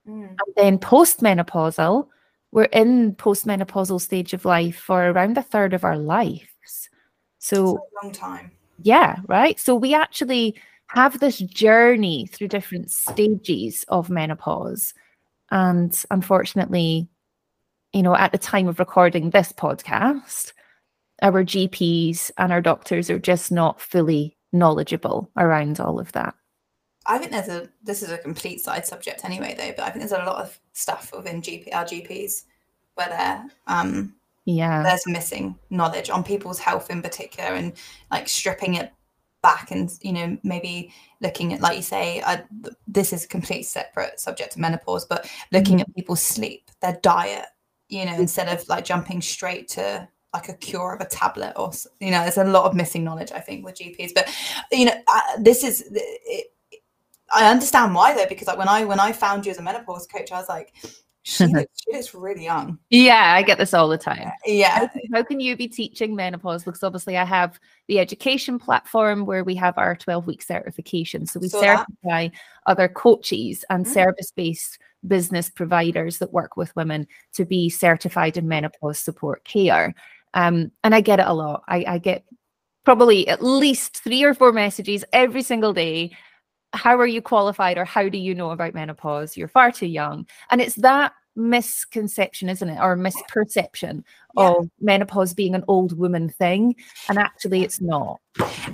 Mm. 0.08 0.30
And 0.30 0.56
then 0.56 0.80
postmenopausal, 0.80 2.08
we're 2.52 2.64
in 2.64 3.16
postmenopausal 3.16 4.02
stage 4.02 4.34
of 4.34 4.46
life 4.46 4.78
for 4.78 5.10
around 5.10 5.38
a 5.38 5.44
third 5.44 5.74
of 5.74 5.84
our 5.84 5.98
lives. 5.98 6.90
So 7.40 7.80
long 8.04 8.12
time. 8.12 8.52
Yeah, 8.82 9.18
right. 9.28 9.60
So 9.60 9.76
we 9.76 9.94
actually 9.94 10.56
have 10.88 11.20
this 11.20 11.38
journey 11.38 12.28
through 12.28 12.48
different 12.48 12.92
stages 12.92 13.86
of 13.90 14.10
menopause. 14.10 14.94
And 15.52 16.04
unfortunately, 16.12 17.08
you 17.94 18.04
know, 18.04 18.16
at 18.16 18.32
the 18.32 18.38
time 18.38 18.68
of 18.68 18.80
recording 18.80 19.30
this 19.30 19.52
podcast, 19.52 20.54
our 21.22 21.44
GPs 21.44 22.32
and 22.38 22.52
our 22.52 22.62
doctors 22.62 23.10
are 23.10 23.20
just 23.20 23.52
not 23.52 23.82
fully 23.82 24.38
knowledgeable 24.52 25.30
around 25.38 25.80
all 25.80 26.00
of 26.00 26.12
that. 26.14 26.34
I 27.10 27.18
think 27.18 27.32
there's 27.32 27.50
a 27.50 27.68
this 27.84 28.04
is 28.04 28.12
a 28.12 28.18
complete 28.18 28.62
side 28.62 28.86
subject 28.86 29.26
anyway 29.26 29.56
though, 29.58 29.74
but 29.76 29.86
I 29.86 29.90
think 29.90 30.08
there's 30.08 30.22
a 30.22 30.26
lot 30.26 30.42
of 30.42 30.58
stuff 30.74 31.12
within 31.16 31.42
GP 31.42 31.74
our 31.74 31.84
GPs 31.84 32.44
where 32.94 33.10
they're 33.10 33.46
um 33.68 34.14
yeah 34.46 34.84
there's 34.84 35.08
missing 35.08 35.58
knowledge 35.70 36.10
on 36.10 36.24
people's 36.24 36.60
health 36.60 36.90
in 36.90 37.02
particular 37.02 37.50
and 37.56 37.74
like 38.12 38.30
stripping 38.30 38.76
it 38.76 38.94
back 39.42 39.72
and 39.72 39.92
you 40.02 40.14
know 40.14 40.38
maybe 40.44 40.94
looking 41.22 41.54
at 41.54 41.62
like 41.62 41.78
you 41.78 41.82
say 41.82 42.22
uh, 42.22 42.38
this 42.88 43.12
is 43.12 43.26
a 43.26 43.28
complete 43.28 43.64
separate 43.64 44.20
subject 44.20 44.52
to 44.54 44.60
menopause 44.60 45.06
but 45.06 45.30
looking 45.52 45.76
mm-hmm. 45.78 45.90
at 45.90 45.96
people's 45.96 46.22
sleep 46.22 46.70
their 46.82 47.00
diet 47.02 47.46
you 47.88 48.06
know 48.06 48.16
instead 48.16 48.50
of 48.50 48.68
like 48.68 48.84
jumping 48.84 49.22
straight 49.22 49.68
to 49.68 50.08
like 50.34 50.50
a 50.50 50.54
cure 50.54 50.94
of 50.94 51.02
a 51.02 51.10
tablet 51.10 51.54
or 51.56 51.72
you 52.00 52.12
know 52.12 52.22
there's 52.22 52.38
a 52.38 52.44
lot 52.44 52.66
of 52.66 52.76
missing 52.76 53.04
knowledge 53.04 53.32
i 53.32 53.40
think 53.40 53.66
with 53.66 53.76
gps 53.76 54.12
but 54.14 54.30
you 54.72 54.86
know 54.86 54.94
uh, 55.08 55.22
this 55.40 55.64
is 55.64 55.90
it, 55.92 56.52
I 57.34 57.50
understand 57.50 57.94
why 57.94 58.14
though, 58.16 58.26
because 58.28 58.48
like 58.48 58.58
when 58.58 58.68
I 58.68 58.86
when 58.86 59.00
I 59.00 59.12
found 59.12 59.46
you 59.46 59.52
as 59.52 59.60
a 59.60 59.62
menopause 59.62 60.08
coach, 60.08 60.32
I 60.32 60.38
was 60.38 60.50
like, 60.50 60.74
she, 61.24 61.46
looks, 61.48 61.82
she 61.84 61.96
looks 61.96 62.14
really 62.14 62.44
young. 62.44 62.80
Yeah, 62.90 63.34
I 63.36 63.44
get 63.44 63.58
this 63.58 63.74
all 63.74 63.88
the 63.88 63.98
time. 63.98 64.32
Yeah. 64.46 64.88
How, 64.88 64.90
how 65.14 65.24
can 65.24 65.40
you 65.40 65.56
be 65.56 65.68
teaching 65.68 66.16
menopause? 66.16 66.64
Because 66.64 66.84
obviously, 66.84 67.18
I 67.18 67.26
have 67.26 67.60
the 67.88 68.00
education 68.00 68.58
platform 68.58 69.26
where 69.26 69.44
we 69.44 69.56
have 69.56 69.78
our 69.78 69.96
12 69.96 70.28
week 70.28 70.42
certification. 70.42 71.26
So 71.26 71.40
we 71.40 71.50
certify 71.50 71.86
that. 72.04 72.32
other 72.66 72.88
coaches 72.88 73.64
and 73.70 73.86
mm-hmm. 73.86 73.94
service 73.94 74.32
based 74.32 74.80
business 75.08 75.50
providers 75.50 76.18
that 76.18 76.34
work 76.34 76.58
with 76.58 76.76
women 76.76 77.08
to 77.34 77.46
be 77.46 77.70
certified 77.70 78.38
in 78.38 78.48
menopause 78.48 79.00
support 79.00 79.44
care. 79.46 79.94
Um, 80.34 80.72
and 80.84 80.94
I 80.94 81.02
get 81.02 81.20
it 81.20 81.26
a 81.26 81.34
lot. 81.34 81.64
I, 81.68 81.86
I 81.88 81.98
get 82.00 82.26
probably 82.86 83.28
at 83.28 83.44
least 83.44 83.98
three 84.04 84.24
or 84.24 84.34
four 84.34 84.52
messages 84.52 85.06
every 85.14 85.42
single 85.42 85.74
day 85.74 86.12
how 86.74 86.98
are 87.00 87.08
you 87.08 87.22
qualified 87.22 87.78
or 87.78 87.86
how 87.86 88.10
do 88.10 88.18
you 88.18 88.36
know 88.36 88.52
about 88.52 88.74
menopause? 88.74 89.36
You're 89.36 89.48
far 89.48 89.72
too 89.72 89.88
young. 89.88 90.28
And 90.52 90.62
it's 90.62 90.76
that 90.76 91.14
misconception, 91.36 92.50
isn't 92.50 92.70
it? 92.70 92.80
Or 92.80 92.96
misperception 92.96 94.04
yeah. 94.38 94.50
of 94.50 94.70
menopause 94.80 95.34
being 95.34 95.56
an 95.56 95.64
old 95.68 95.98
woman 95.98 96.30
thing. 96.30 96.76
And 97.08 97.18
actually, 97.18 97.64
it's 97.64 97.82
not. 97.82 98.20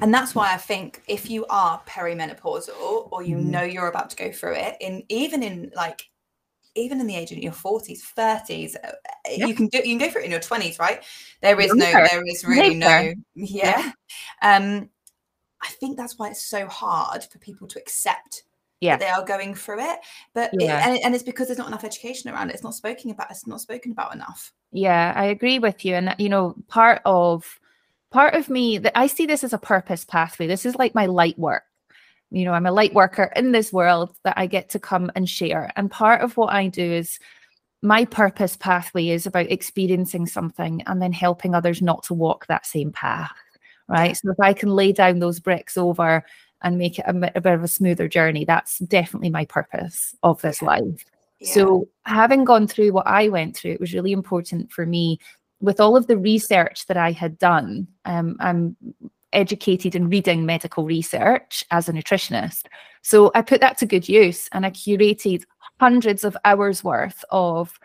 And 0.02 0.14
that's 0.14 0.36
why 0.36 0.54
I 0.54 0.58
think 0.58 1.04
if 1.08 1.30
you 1.30 1.46
are 1.50 1.82
perimenopausal 1.88 3.10
or 3.12 3.24
you 3.24 3.38
mm. 3.38 3.46
know 3.46 3.64
you're 3.64 3.88
about 3.88 4.10
to 4.12 4.16
go 4.16 4.32
through 4.32 4.56
it, 4.56 4.78
in 4.82 5.04
even 5.10 5.44
in 5.44 5.72
like 5.76 6.10
even 6.76 7.00
in 7.00 7.08
the 7.08 7.16
age 7.16 7.32
of 7.32 7.38
your 7.38 7.54
40s 7.54 8.02
30s 8.18 8.76
uh, 8.84 8.92
yeah. 9.30 9.46
you 9.46 9.56
can 9.56 9.68
do 9.68 9.78
you 9.78 9.98
can 9.98 9.98
go 9.98 10.10
for 10.10 10.20
it 10.20 10.26
in 10.26 10.32
your 10.32 10.42
20s 10.42 10.78
right 10.78 11.02
there 11.42 11.58
is 11.60 11.74
no 11.74 11.86
there 11.86 12.22
is 12.28 12.44
really 12.46 12.76
no 12.76 13.14
yeah. 13.36 13.92
yeah 14.54 14.58
um 14.58 14.90
I 15.66 15.72
think 15.72 15.98
that's 15.98 16.20
why 16.20 16.30
it's 16.30 16.44
so 16.44 16.68
hard 16.68 17.24
for 17.24 17.40
people 17.40 17.68
to 17.68 17.80
accept 17.80 18.44
yeah. 18.82 18.98
they 18.98 19.08
are 19.08 19.26
going 19.26 19.56
through 19.56 19.82
it. 19.82 20.00
But 20.34 20.52
yeah. 20.54 20.80
it, 20.80 20.90
and, 20.90 21.06
and 21.06 21.16
it's 21.16 21.24
because 21.24 21.48
there's 21.48 21.58
not 21.58 21.68
enough 21.68 21.84
education 21.84 22.30
around 22.30 22.50
it. 22.50 22.54
It's 22.54 22.64
not 22.64 22.76
spoken 22.76 23.12
about. 23.12 23.32
It's 23.32 23.48
not 23.48 23.62
spoken 23.62 23.92
about 23.92 24.14
enough. 24.14 24.54
Yeah, 24.72 25.14
I 25.16 25.26
agree 25.26 25.60
with 25.60 25.86
you. 25.86 25.96
And 25.96 26.16
you 26.18 26.30
know, 26.30 26.56
part 26.68 27.02
of 27.06 27.60
part 28.12 28.36
of 28.36 28.50
me 28.50 28.78
that 28.78 28.98
I 28.98 29.08
see 29.08 29.26
this 29.26 29.44
as 29.44 29.54
a 29.54 29.58
purpose 29.58 30.06
pathway. 30.06 30.48
This 30.48 30.66
is 30.66 30.76
like 30.76 30.96
my 30.96 31.06
light 31.06 31.38
work. 31.38 31.64
You 32.32 32.46
know, 32.46 32.54
I'm 32.54 32.66
a 32.66 32.72
light 32.72 32.94
worker 32.94 33.32
in 33.36 33.52
this 33.52 33.72
world 33.72 34.16
that 34.24 34.38
I 34.38 34.48
get 34.48 34.70
to 34.70 34.80
come 34.80 35.12
and 35.16 35.30
share. 35.30 35.72
And 35.76 35.92
part 35.92 36.22
of 36.22 36.36
what 36.38 36.54
I 36.54 36.68
do 36.68 36.84
is 36.84 37.20
my 37.82 38.04
purpose 38.04 38.58
pathway 38.58 39.10
is 39.10 39.28
about 39.28 39.52
experiencing 39.52 40.26
something 40.26 40.82
and 40.88 41.02
then 41.02 41.14
helping 41.14 41.54
others 41.54 41.82
not 41.82 42.04
to 42.04 42.14
walk 42.14 42.48
that 42.48 42.66
same 42.66 42.92
path 42.92 43.32
right? 43.88 44.16
So 44.18 44.32
if 44.32 44.40
I 44.40 44.54
can 44.54 44.70
lay 44.70 44.92
down 44.92 45.20
those 45.20 45.40
bricks 45.40 45.78
over 45.78 46.24
and 46.62 46.78
make 46.78 47.00
it 47.00 47.06
a, 47.08 47.32
a 47.36 47.42
bit 47.42 47.54
of 47.54 47.64
a 47.64 47.68
smoother 47.68 48.08
journey, 48.08 48.46
that's 48.46 48.80
definitely 48.80 49.30
my 49.30 49.46
purpose 49.46 50.16
of 50.24 50.42
this 50.42 50.62
yeah. 50.62 50.68
life. 50.68 51.06
Yeah. 51.40 51.54
So 51.54 51.88
having 52.06 52.46
gone 52.46 52.68
through 52.68 52.92
what 52.94 53.08
I 53.08 53.28
went 53.28 53.56
through, 53.56 53.72
it 53.72 53.80
was 53.80 53.94
really 53.94 54.12
important 54.12 54.72
for 54.72 54.86
me 54.86 55.20
with 55.60 55.80
all 55.80 55.96
of 55.96 56.08
the 56.08 56.18
research 56.18 56.86
that 56.88 56.98
I 56.98 57.12
had 57.12 57.38
done. 57.38 57.88
Um, 58.06 58.38
I'm 58.40 58.76
educated 59.34 59.96
in 59.96 60.10
reading 60.10 60.46
medical 60.46 60.86
research 60.86 61.64
as 61.72 61.90
a 61.90 61.94
nutritionist. 61.94 62.66
So 63.02 63.32
I 63.36 63.42
put 63.42 63.62
that 63.62 63.78
to 63.80 63.86
good 63.86 64.08
use 64.08 64.48
and 64.52 64.66
I 64.66 64.72
curated 64.72 65.44
hundreds 65.80 66.24
of 66.24 66.38
hours 66.46 66.84
worth 66.84 67.24
of 67.30 67.78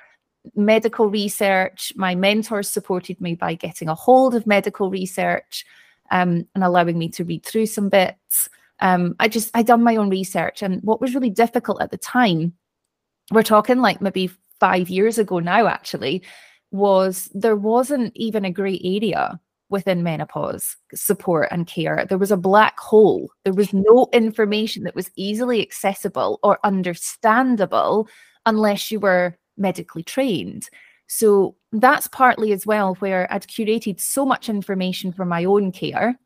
medical 0.54 1.08
research. 1.08 1.92
My 1.96 2.14
mentors 2.14 2.70
supported 2.70 3.20
me 3.20 3.34
by 3.34 3.54
getting 3.54 3.88
a 3.88 3.94
hold 3.94 4.34
of 4.34 4.46
medical 4.46 4.90
research 4.90 5.66
um, 6.10 6.46
and 6.54 6.64
allowing 6.64 6.98
me 6.98 7.08
to 7.10 7.24
read 7.24 7.44
through 7.44 7.66
some 7.66 7.88
bits. 7.88 8.48
Um, 8.80 9.14
I 9.20 9.28
just 9.28 9.50
I 9.54 9.62
done 9.62 9.82
my 9.82 9.96
own 9.96 10.10
research, 10.10 10.62
and 10.62 10.82
what 10.82 11.00
was 11.00 11.14
really 11.14 11.30
difficult 11.30 11.82
at 11.82 11.90
the 11.90 11.98
time, 11.98 12.54
we're 13.30 13.42
talking 13.42 13.78
like 13.78 14.00
maybe 14.00 14.30
five 14.58 14.88
years 14.88 15.18
ago 15.18 15.38
now, 15.38 15.66
actually, 15.66 16.22
was 16.70 17.30
there 17.34 17.56
wasn't 17.56 18.12
even 18.16 18.44
a 18.44 18.50
grey 18.50 18.80
area 18.82 19.40
within 19.70 20.02
menopause 20.02 20.76
support 20.94 21.48
and 21.50 21.66
care. 21.66 22.04
There 22.08 22.18
was 22.18 22.32
a 22.32 22.36
black 22.36 22.78
hole. 22.78 23.30
There 23.44 23.54
was 23.54 23.72
no 23.72 24.08
information 24.12 24.82
that 24.84 24.96
was 24.96 25.10
easily 25.16 25.62
accessible 25.62 26.40
or 26.42 26.58
understandable 26.64 28.08
unless 28.46 28.90
you 28.90 28.98
were 28.98 29.38
medically 29.56 30.02
trained. 30.02 30.68
So 31.06 31.54
that's 31.72 32.08
partly 32.08 32.52
as 32.52 32.66
well 32.66 32.94
where 32.96 33.32
I'd 33.32 33.46
curated 33.46 34.00
so 34.00 34.26
much 34.26 34.48
information 34.48 35.12
for 35.12 35.24
my 35.24 35.44
own 35.44 35.72
care, 35.72 36.18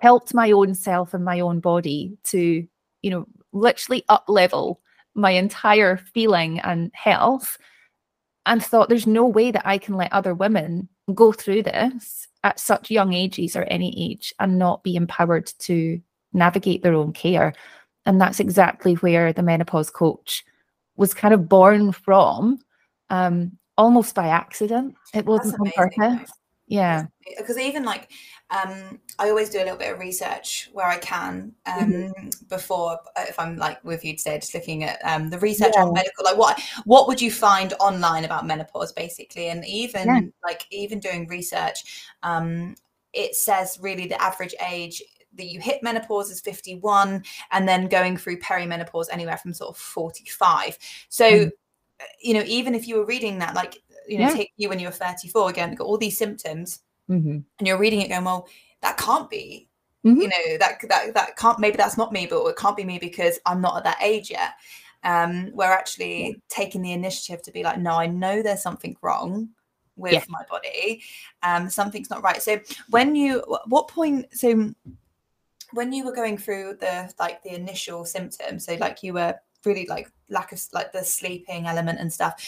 helped 0.00 0.34
my 0.34 0.50
own 0.50 0.74
self 0.74 1.14
and 1.14 1.24
my 1.24 1.40
own 1.40 1.60
body 1.60 2.16
to, 2.24 2.66
you 3.02 3.10
know, 3.10 3.26
literally 3.52 4.04
up 4.08 4.24
level 4.28 4.80
my 5.14 5.30
entire 5.30 5.98
feeling 6.14 6.60
and 6.60 6.90
health 6.94 7.58
and 8.46 8.64
thought 8.64 8.88
there's 8.88 9.06
no 9.06 9.26
way 9.26 9.50
that 9.50 9.66
I 9.66 9.78
can 9.78 9.96
let 9.96 10.12
other 10.12 10.34
women 10.34 10.88
go 11.14 11.32
through 11.32 11.64
this 11.64 12.26
at 12.44 12.58
such 12.58 12.90
young 12.90 13.12
ages 13.12 13.54
or 13.54 13.62
any 13.64 14.10
age 14.10 14.32
and 14.40 14.58
not 14.58 14.82
be 14.82 14.96
empowered 14.96 15.46
to 15.60 16.00
navigate 16.32 16.82
their 16.82 16.94
own 16.94 17.12
care. 17.12 17.52
And 18.04 18.20
that's 18.20 18.40
exactly 18.40 18.94
where 18.94 19.32
the 19.32 19.42
menopause 19.42 19.90
coach 19.90 20.44
was 20.96 21.14
kind 21.14 21.32
of 21.32 21.48
born 21.48 21.92
from. 21.92 22.58
Um, 23.10 23.58
almost 23.76 24.14
by 24.14 24.28
accident. 24.28 24.94
It 25.14 25.26
wasn't 25.26 25.60
on 25.60 25.70
purpose. 25.74 26.30
Yeah. 26.66 27.06
Because 27.36 27.58
even 27.58 27.84
like, 27.84 28.10
um, 28.50 28.98
I 29.18 29.28
always 29.28 29.50
do 29.50 29.58
a 29.58 29.64
little 29.64 29.76
bit 29.76 29.92
of 29.92 29.98
research 29.98 30.70
where 30.72 30.86
I 30.86 30.96
can 30.98 31.54
um, 31.66 31.92
mm-hmm. 31.92 32.28
before, 32.48 32.98
uh, 33.16 33.24
if 33.28 33.38
I'm 33.38 33.56
like 33.56 33.82
with 33.84 34.04
you 34.04 34.16
today, 34.16 34.38
just 34.38 34.54
looking 34.54 34.84
at 34.84 34.98
um, 35.04 35.28
the 35.28 35.38
research 35.38 35.72
yeah. 35.74 35.84
on 35.84 35.92
medical, 35.92 36.24
like 36.24 36.38
what 36.38 36.60
what 36.84 37.08
would 37.08 37.20
you 37.20 37.30
find 37.30 37.74
online 37.74 38.24
about 38.24 38.46
menopause, 38.46 38.92
basically, 38.92 39.48
and 39.48 39.66
even 39.66 40.06
yeah. 40.06 40.20
like 40.42 40.66
even 40.70 40.98
doing 40.98 41.26
research, 41.28 42.06
um, 42.22 42.74
it 43.12 43.34
says 43.34 43.78
really 43.80 44.06
the 44.06 44.20
average 44.22 44.54
age 44.70 45.02
that 45.34 45.46
you 45.46 45.60
hit 45.60 45.82
menopause 45.82 46.30
is 46.30 46.40
51 46.42 47.22
and 47.52 47.68
then 47.68 47.88
going 47.88 48.18
through 48.18 48.38
perimenopause 48.38 49.06
anywhere 49.10 49.38
from 49.38 49.54
sort 49.54 49.70
of 49.70 49.78
45 49.78 50.78
so 51.08 51.24
mm 51.24 51.50
you 52.20 52.34
know, 52.34 52.42
even 52.46 52.74
if 52.74 52.86
you 52.86 52.96
were 52.96 53.04
reading 53.04 53.38
that, 53.38 53.54
like, 53.54 53.78
you 54.08 54.18
know, 54.18 54.28
yeah. 54.28 54.34
take 54.34 54.52
you 54.56 54.68
when 54.68 54.78
you 54.78 54.86
were 54.86 54.92
34 54.92 55.50
again, 55.50 55.74
got 55.74 55.86
all 55.86 55.98
these 55.98 56.18
symptoms, 56.18 56.80
mm-hmm. 57.08 57.38
and 57.58 57.68
you're 57.68 57.78
reading 57.78 58.00
it 58.00 58.08
going, 58.08 58.24
well, 58.24 58.48
that 58.80 58.96
can't 58.96 59.30
be, 59.30 59.68
mm-hmm. 60.04 60.20
you 60.20 60.28
know, 60.28 60.58
that 60.58 60.78
that 60.88 61.14
that 61.14 61.36
can't 61.36 61.58
maybe 61.58 61.76
that's 61.76 61.98
not 61.98 62.12
me, 62.12 62.26
but 62.26 62.44
it 62.46 62.56
can't 62.56 62.76
be 62.76 62.84
me 62.84 62.98
because 62.98 63.38
I'm 63.46 63.60
not 63.60 63.76
at 63.76 63.84
that 63.84 64.02
age 64.02 64.30
yet. 64.30 64.52
Um, 65.04 65.50
we're 65.52 65.72
actually 65.72 66.26
yeah. 66.26 66.34
taking 66.48 66.82
the 66.82 66.92
initiative 66.92 67.42
to 67.42 67.52
be 67.52 67.62
like, 67.62 67.78
no, 67.78 67.92
I 67.92 68.06
know 68.06 68.42
there's 68.42 68.62
something 68.62 68.96
wrong 69.02 69.48
with 69.96 70.12
yeah. 70.12 70.24
my 70.28 70.42
body. 70.48 71.02
Um, 71.42 71.68
something's 71.68 72.10
not 72.10 72.22
right. 72.22 72.40
So 72.40 72.60
when 72.90 73.14
you, 73.14 73.42
what 73.66 73.88
point? 73.88 74.26
So 74.32 74.72
when 75.72 75.92
you 75.92 76.04
were 76.04 76.14
going 76.14 76.38
through 76.38 76.76
the 76.80 77.12
like 77.18 77.42
the 77.42 77.54
initial 77.54 78.04
symptoms, 78.04 78.66
so 78.66 78.74
like 78.74 79.02
you 79.02 79.14
were 79.14 79.34
really 79.64 79.86
like 79.86 80.10
lack 80.32 80.52
of 80.52 80.60
like 80.72 80.92
the 80.92 81.04
sleeping 81.04 81.66
element 81.66 82.00
and 82.00 82.12
stuff. 82.12 82.44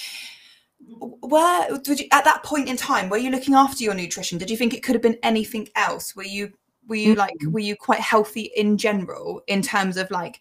Where 0.89 1.79
did 1.79 2.01
you 2.01 2.07
at 2.13 2.25
that 2.25 2.43
point 2.43 2.69
in 2.69 2.77
time 2.77 3.09
were 3.09 3.17
you 3.17 3.31
looking 3.31 3.55
after 3.55 3.85
your 3.85 3.95
nutrition? 3.95 4.39
Did 4.39 4.51
you 4.51 4.57
think 4.57 4.75
it 4.75 4.83
could 4.83 4.95
have 4.95 5.03
been 5.03 5.19
anything 5.23 5.69
else? 5.77 6.17
Were 6.17 6.25
you 6.25 6.53
were 6.89 6.97
you 6.97 7.15
like 7.15 7.35
were 7.49 7.61
you 7.61 7.77
quite 7.77 8.01
healthy 8.01 8.51
in 8.57 8.77
general 8.77 9.43
in 9.47 9.63
terms 9.63 9.97
of 9.97 10.11
like 10.11 10.41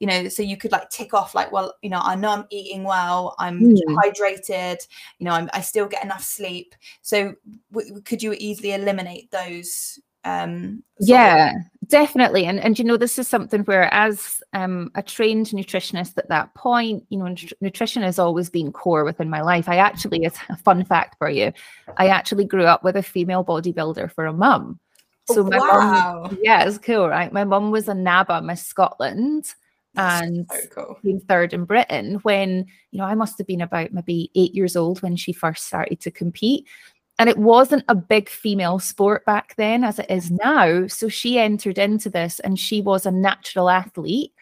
you 0.00 0.06
know 0.06 0.28
so 0.28 0.42
you 0.42 0.56
could 0.56 0.72
like 0.72 0.88
tick 0.90 1.14
off 1.14 1.34
like 1.34 1.52
well 1.52 1.74
you 1.82 1.90
know 1.90 2.00
i 2.02 2.14
know 2.14 2.30
i'm 2.30 2.46
eating 2.50 2.84
well 2.84 3.34
i'm 3.38 3.60
mm. 3.60 3.80
hydrated 3.88 4.76
you 5.18 5.24
know 5.24 5.32
I'm, 5.32 5.48
i 5.52 5.60
still 5.60 5.86
get 5.86 6.04
enough 6.04 6.22
sleep. 6.22 6.74
So 7.02 7.34
w- 7.72 8.00
could 8.02 8.22
you 8.22 8.34
easily 8.38 8.72
eliminate 8.72 9.30
those 9.30 9.98
um 10.24 10.82
yeah 11.00 11.52
definitely 11.88 12.44
and 12.44 12.60
and 12.60 12.78
you 12.78 12.84
know 12.84 12.96
this 12.96 13.18
is 13.18 13.26
something 13.26 13.62
where 13.62 13.92
as 13.92 14.42
um 14.52 14.90
a 14.94 15.02
trained 15.02 15.46
nutritionist 15.46 16.16
at 16.16 16.28
that 16.28 16.52
point 16.54 17.04
you 17.08 17.18
know 17.18 17.26
nut- 17.26 17.52
nutrition 17.60 18.02
has 18.02 18.18
always 18.18 18.48
been 18.48 18.72
core 18.72 19.04
within 19.04 19.28
my 19.28 19.40
life 19.40 19.68
i 19.68 19.76
actually 19.76 20.24
it's 20.24 20.38
a 20.48 20.56
fun 20.56 20.84
fact 20.84 21.16
for 21.18 21.28
you 21.28 21.52
i 21.96 22.08
actually 22.08 22.44
grew 22.44 22.64
up 22.64 22.84
with 22.84 22.96
a 22.96 23.02
female 23.02 23.44
bodybuilder 23.44 24.10
for 24.12 24.26
a 24.26 24.32
mum 24.32 24.78
so 25.26 25.42
my 25.42 25.58
wow. 25.58 26.22
mum 26.22 26.38
yeah 26.42 26.64
it's 26.64 26.78
cool 26.78 27.08
right 27.08 27.32
my 27.32 27.44
mum 27.44 27.70
was 27.70 27.88
a 27.88 27.92
NABBA 27.92 28.44
Miss 28.44 28.64
Scotland 28.64 29.54
and 29.96 30.50
cool. 30.70 30.98
came 31.02 31.20
third 31.20 31.52
in 31.52 31.64
Britain 31.64 32.16
when 32.22 32.66
you 32.90 32.98
know 32.98 33.04
I 33.04 33.14
must 33.14 33.38
have 33.38 33.46
been 33.46 33.60
about 33.60 33.92
maybe 33.92 34.30
eight 34.34 34.54
years 34.54 34.76
old 34.76 35.02
when 35.02 35.16
she 35.16 35.32
first 35.32 35.66
started 35.66 36.00
to 36.00 36.10
compete 36.10 36.66
and 37.18 37.28
it 37.28 37.38
wasn't 37.38 37.84
a 37.88 37.94
big 37.94 38.28
female 38.28 38.78
sport 38.78 39.24
back 39.24 39.54
then 39.56 39.84
as 39.84 39.98
it 39.98 40.10
is 40.10 40.30
now. 40.30 40.86
So 40.88 41.08
she 41.08 41.38
entered 41.38 41.78
into 41.78 42.10
this 42.10 42.40
and 42.40 42.58
she 42.58 42.80
was 42.80 43.06
a 43.06 43.12
natural 43.12 43.70
athlete 43.70 44.32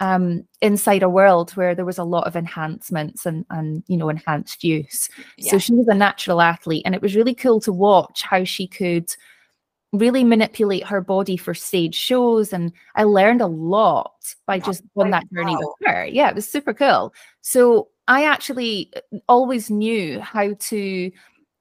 um, 0.00 0.46
inside 0.60 1.02
a 1.02 1.08
world 1.08 1.52
where 1.52 1.74
there 1.74 1.84
was 1.84 1.98
a 1.98 2.04
lot 2.04 2.26
of 2.26 2.36
enhancements 2.36 3.26
and 3.26 3.44
and 3.50 3.82
you 3.88 3.96
know 3.96 4.08
enhanced 4.08 4.62
use. 4.62 5.08
Yeah. 5.36 5.52
so 5.52 5.58
she 5.58 5.72
was 5.72 5.88
a 5.88 5.94
natural 5.94 6.40
athlete 6.40 6.82
and 6.84 6.94
it 6.94 7.02
was 7.02 7.16
really 7.16 7.34
cool 7.34 7.60
to 7.60 7.72
watch 7.72 8.22
how 8.22 8.44
she 8.44 8.66
could 8.66 9.12
really 9.92 10.22
manipulate 10.22 10.84
her 10.84 11.00
body 11.00 11.38
for 11.38 11.54
stage 11.54 11.94
shows. 11.94 12.52
And 12.52 12.72
i 12.94 13.04
learned 13.04 13.40
a 13.40 13.46
lot 13.46 14.12
by 14.46 14.58
just 14.58 14.82
on 14.96 15.10
that 15.10 15.24
journey 15.32 15.56
wow. 15.56 15.60
with 15.60 15.88
her. 15.88 16.06
Yeah 16.06 16.28
it 16.28 16.34
was 16.34 16.48
super 16.48 16.74
cool. 16.74 17.14
So 17.40 17.88
I 18.06 18.24
actually 18.24 18.90
uh, 18.96 19.18
always 19.28 19.70
knew 19.70 20.20
how 20.20 20.54
to 20.54 21.10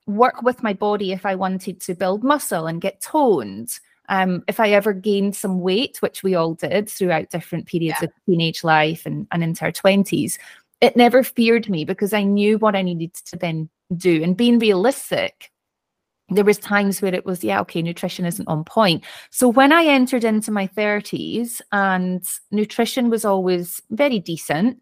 work 0.08 0.42
with 0.42 0.64
my 0.64 0.74
body 0.74 1.12
if 1.12 1.26
I 1.26 1.36
wanted 1.36 1.80
to 1.82 1.96
build 1.96 2.24
muscle 2.24 2.66
and 2.66 2.82
get 2.82 3.02
toned. 3.02 3.80
Um, 4.10 4.44
if 4.48 4.60
I 4.60 4.70
ever 4.70 4.94
gained 4.94 5.36
some 5.36 5.60
weight, 5.60 5.98
which 6.02 6.24
we 6.24 6.34
all 6.34 6.54
did 6.54 6.90
throughout 6.90 7.30
different 7.30 7.68
periods 7.68 7.98
yeah. 8.02 8.06
of 8.06 8.14
teenage 8.26 8.64
life 8.64 9.06
and, 9.06 9.28
and 9.32 9.44
into 9.44 9.66
our 9.66 9.72
20s, 9.72 10.38
it 10.80 10.96
never 10.96 11.24
feared 11.24 11.70
me 11.70 11.84
because 11.84 12.14
I 12.14 12.24
knew 12.24 12.58
what 12.58 12.76
I 12.76 12.82
needed 12.82 13.14
to 13.14 13.36
then 13.36 13.70
do. 13.96 14.24
And 14.24 14.38
being 14.38 14.60
realistic, 14.60 15.52
there 16.30 16.46
was 16.46 16.58
times 16.58 17.02
where 17.02 17.16
it 17.16 17.26
was 17.26 17.42
yeah 17.42 17.62
okay 17.62 17.82
nutrition 17.82 18.26
isn't 18.26 18.50
on 18.50 18.62
point 18.66 19.02
so 19.30 19.48
when 19.48 19.72
i 19.72 19.86
entered 19.86 20.26
into 20.26 20.52
my 20.52 20.68
30s 20.68 21.62
and 21.72 22.26
nutrition 22.52 23.10
was 23.10 23.24
always 23.24 23.82
very 23.92 24.20
decent 24.20 24.78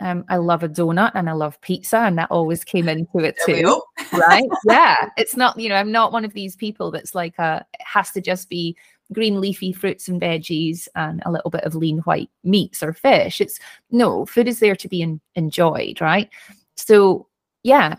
um, 0.00 0.24
I 0.28 0.36
love 0.36 0.62
a 0.62 0.68
donut 0.68 1.12
and 1.14 1.30
I 1.30 1.32
love 1.32 1.60
pizza, 1.60 1.98
and 1.98 2.18
that 2.18 2.30
always 2.30 2.64
came 2.64 2.88
into 2.88 3.18
it 3.18 3.36
too. 3.46 3.80
Right? 4.18 4.48
Yeah. 4.66 4.96
It's 5.16 5.36
not, 5.36 5.58
you 5.58 5.68
know, 5.68 5.76
I'm 5.76 5.92
not 5.92 6.12
one 6.12 6.24
of 6.24 6.32
these 6.32 6.56
people 6.56 6.90
that's 6.90 7.14
like 7.14 7.38
a 7.38 7.64
it 7.74 7.80
has 7.84 8.10
to 8.12 8.20
just 8.20 8.48
be 8.48 8.76
green 9.12 9.40
leafy 9.40 9.72
fruits 9.72 10.08
and 10.08 10.20
veggies 10.20 10.88
and 10.94 11.22
a 11.24 11.30
little 11.30 11.50
bit 11.50 11.64
of 11.64 11.74
lean 11.74 11.98
white 11.98 12.30
meats 12.42 12.82
or 12.82 12.92
fish. 12.92 13.40
It's 13.40 13.58
no, 13.90 14.26
food 14.26 14.48
is 14.48 14.60
there 14.60 14.76
to 14.76 14.88
be 14.88 15.02
in, 15.02 15.20
enjoyed, 15.34 16.00
right? 16.00 16.28
So 16.76 17.28
yeah, 17.62 17.96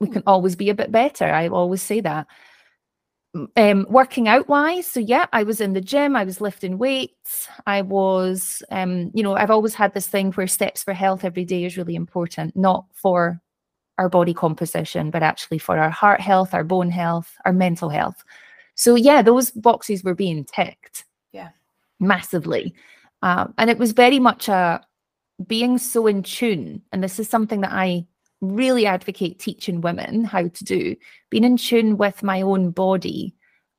we 0.00 0.08
can 0.08 0.22
always 0.26 0.56
be 0.56 0.70
a 0.70 0.74
bit 0.74 0.92
better. 0.92 1.26
I 1.26 1.48
always 1.48 1.82
say 1.82 2.00
that. 2.00 2.26
Um, 3.56 3.84
working 3.90 4.28
out 4.28 4.48
wise, 4.48 4.86
so 4.86 5.00
yeah, 5.00 5.26
I 5.32 5.42
was 5.42 5.60
in 5.60 5.72
the 5.72 5.80
gym, 5.80 6.14
I 6.14 6.22
was 6.22 6.40
lifting 6.40 6.78
weights, 6.78 7.48
I 7.66 7.82
was, 7.82 8.62
um, 8.70 9.10
you 9.12 9.24
know, 9.24 9.34
I've 9.34 9.50
always 9.50 9.74
had 9.74 9.92
this 9.92 10.06
thing 10.06 10.30
where 10.32 10.46
steps 10.46 10.84
for 10.84 10.92
health 10.92 11.24
every 11.24 11.44
day 11.44 11.64
is 11.64 11.76
really 11.76 11.96
important, 11.96 12.54
not 12.54 12.86
for 12.92 13.40
our 13.98 14.08
body 14.08 14.34
composition, 14.34 15.10
but 15.10 15.22
actually 15.22 15.58
for 15.58 15.78
our 15.78 15.90
heart 15.90 16.20
health, 16.20 16.54
our 16.54 16.64
bone 16.64 16.90
health, 16.90 17.36
our 17.44 17.52
mental 17.52 17.88
health. 17.88 18.24
So 18.74 18.94
yeah, 18.94 19.22
those 19.22 19.50
boxes 19.50 20.02
were 20.02 20.14
being 20.14 20.44
ticked. 20.44 21.04
Yeah. 21.32 21.50
Massively. 22.00 22.74
Um, 23.22 23.54
and 23.58 23.70
it 23.70 23.78
was 23.78 23.92
very 23.92 24.18
much 24.18 24.48
a 24.48 24.84
being 25.46 25.78
so 25.78 26.06
in 26.06 26.22
tune. 26.22 26.82
And 26.92 27.02
this 27.02 27.18
is 27.18 27.28
something 27.28 27.60
that 27.60 27.72
I 27.72 28.06
really 28.40 28.86
advocate 28.86 29.38
teaching 29.38 29.80
women 29.80 30.24
how 30.24 30.48
to 30.48 30.64
do, 30.64 30.96
being 31.30 31.44
in 31.44 31.56
tune 31.56 31.96
with 31.96 32.22
my 32.22 32.42
own 32.42 32.70
body. 32.70 33.34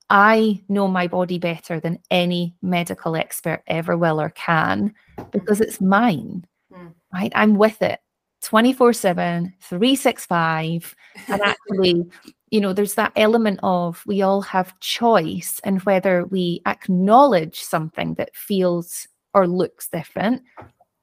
I 0.09 0.63
know 0.69 0.87
my 0.87 1.07
body 1.07 1.39
better 1.39 1.79
than 1.79 1.99
any 2.11 2.55
medical 2.61 3.15
expert 3.15 3.63
ever 3.67 3.97
will 3.97 4.21
or 4.21 4.29
can 4.29 4.93
because 5.31 5.61
it's 5.61 5.81
mine, 5.81 6.45
mm. 6.71 6.93
right? 7.13 7.31
I'm 7.35 7.55
with 7.55 7.81
it 7.81 7.99
24 8.45 8.93
7, 8.93 9.53
365. 9.59 10.95
And 11.27 11.41
actually, 11.41 12.05
you 12.51 12.61
know, 12.61 12.73
there's 12.73 12.93
that 12.93 13.11
element 13.15 13.59
of 13.63 14.03
we 14.05 14.21
all 14.21 14.41
have 14.41 14.79
choice 14.79 15.59
and 15.63 15.81
whether 15.81 16.25
we 16.25 16.61
acknowledge 16.67 17.59
something 17.59 18.13
that 18.15 18.35
feels 18.35 19.07
or 19.33 19.47
looks 19.47 19.87
different 19.87 20.43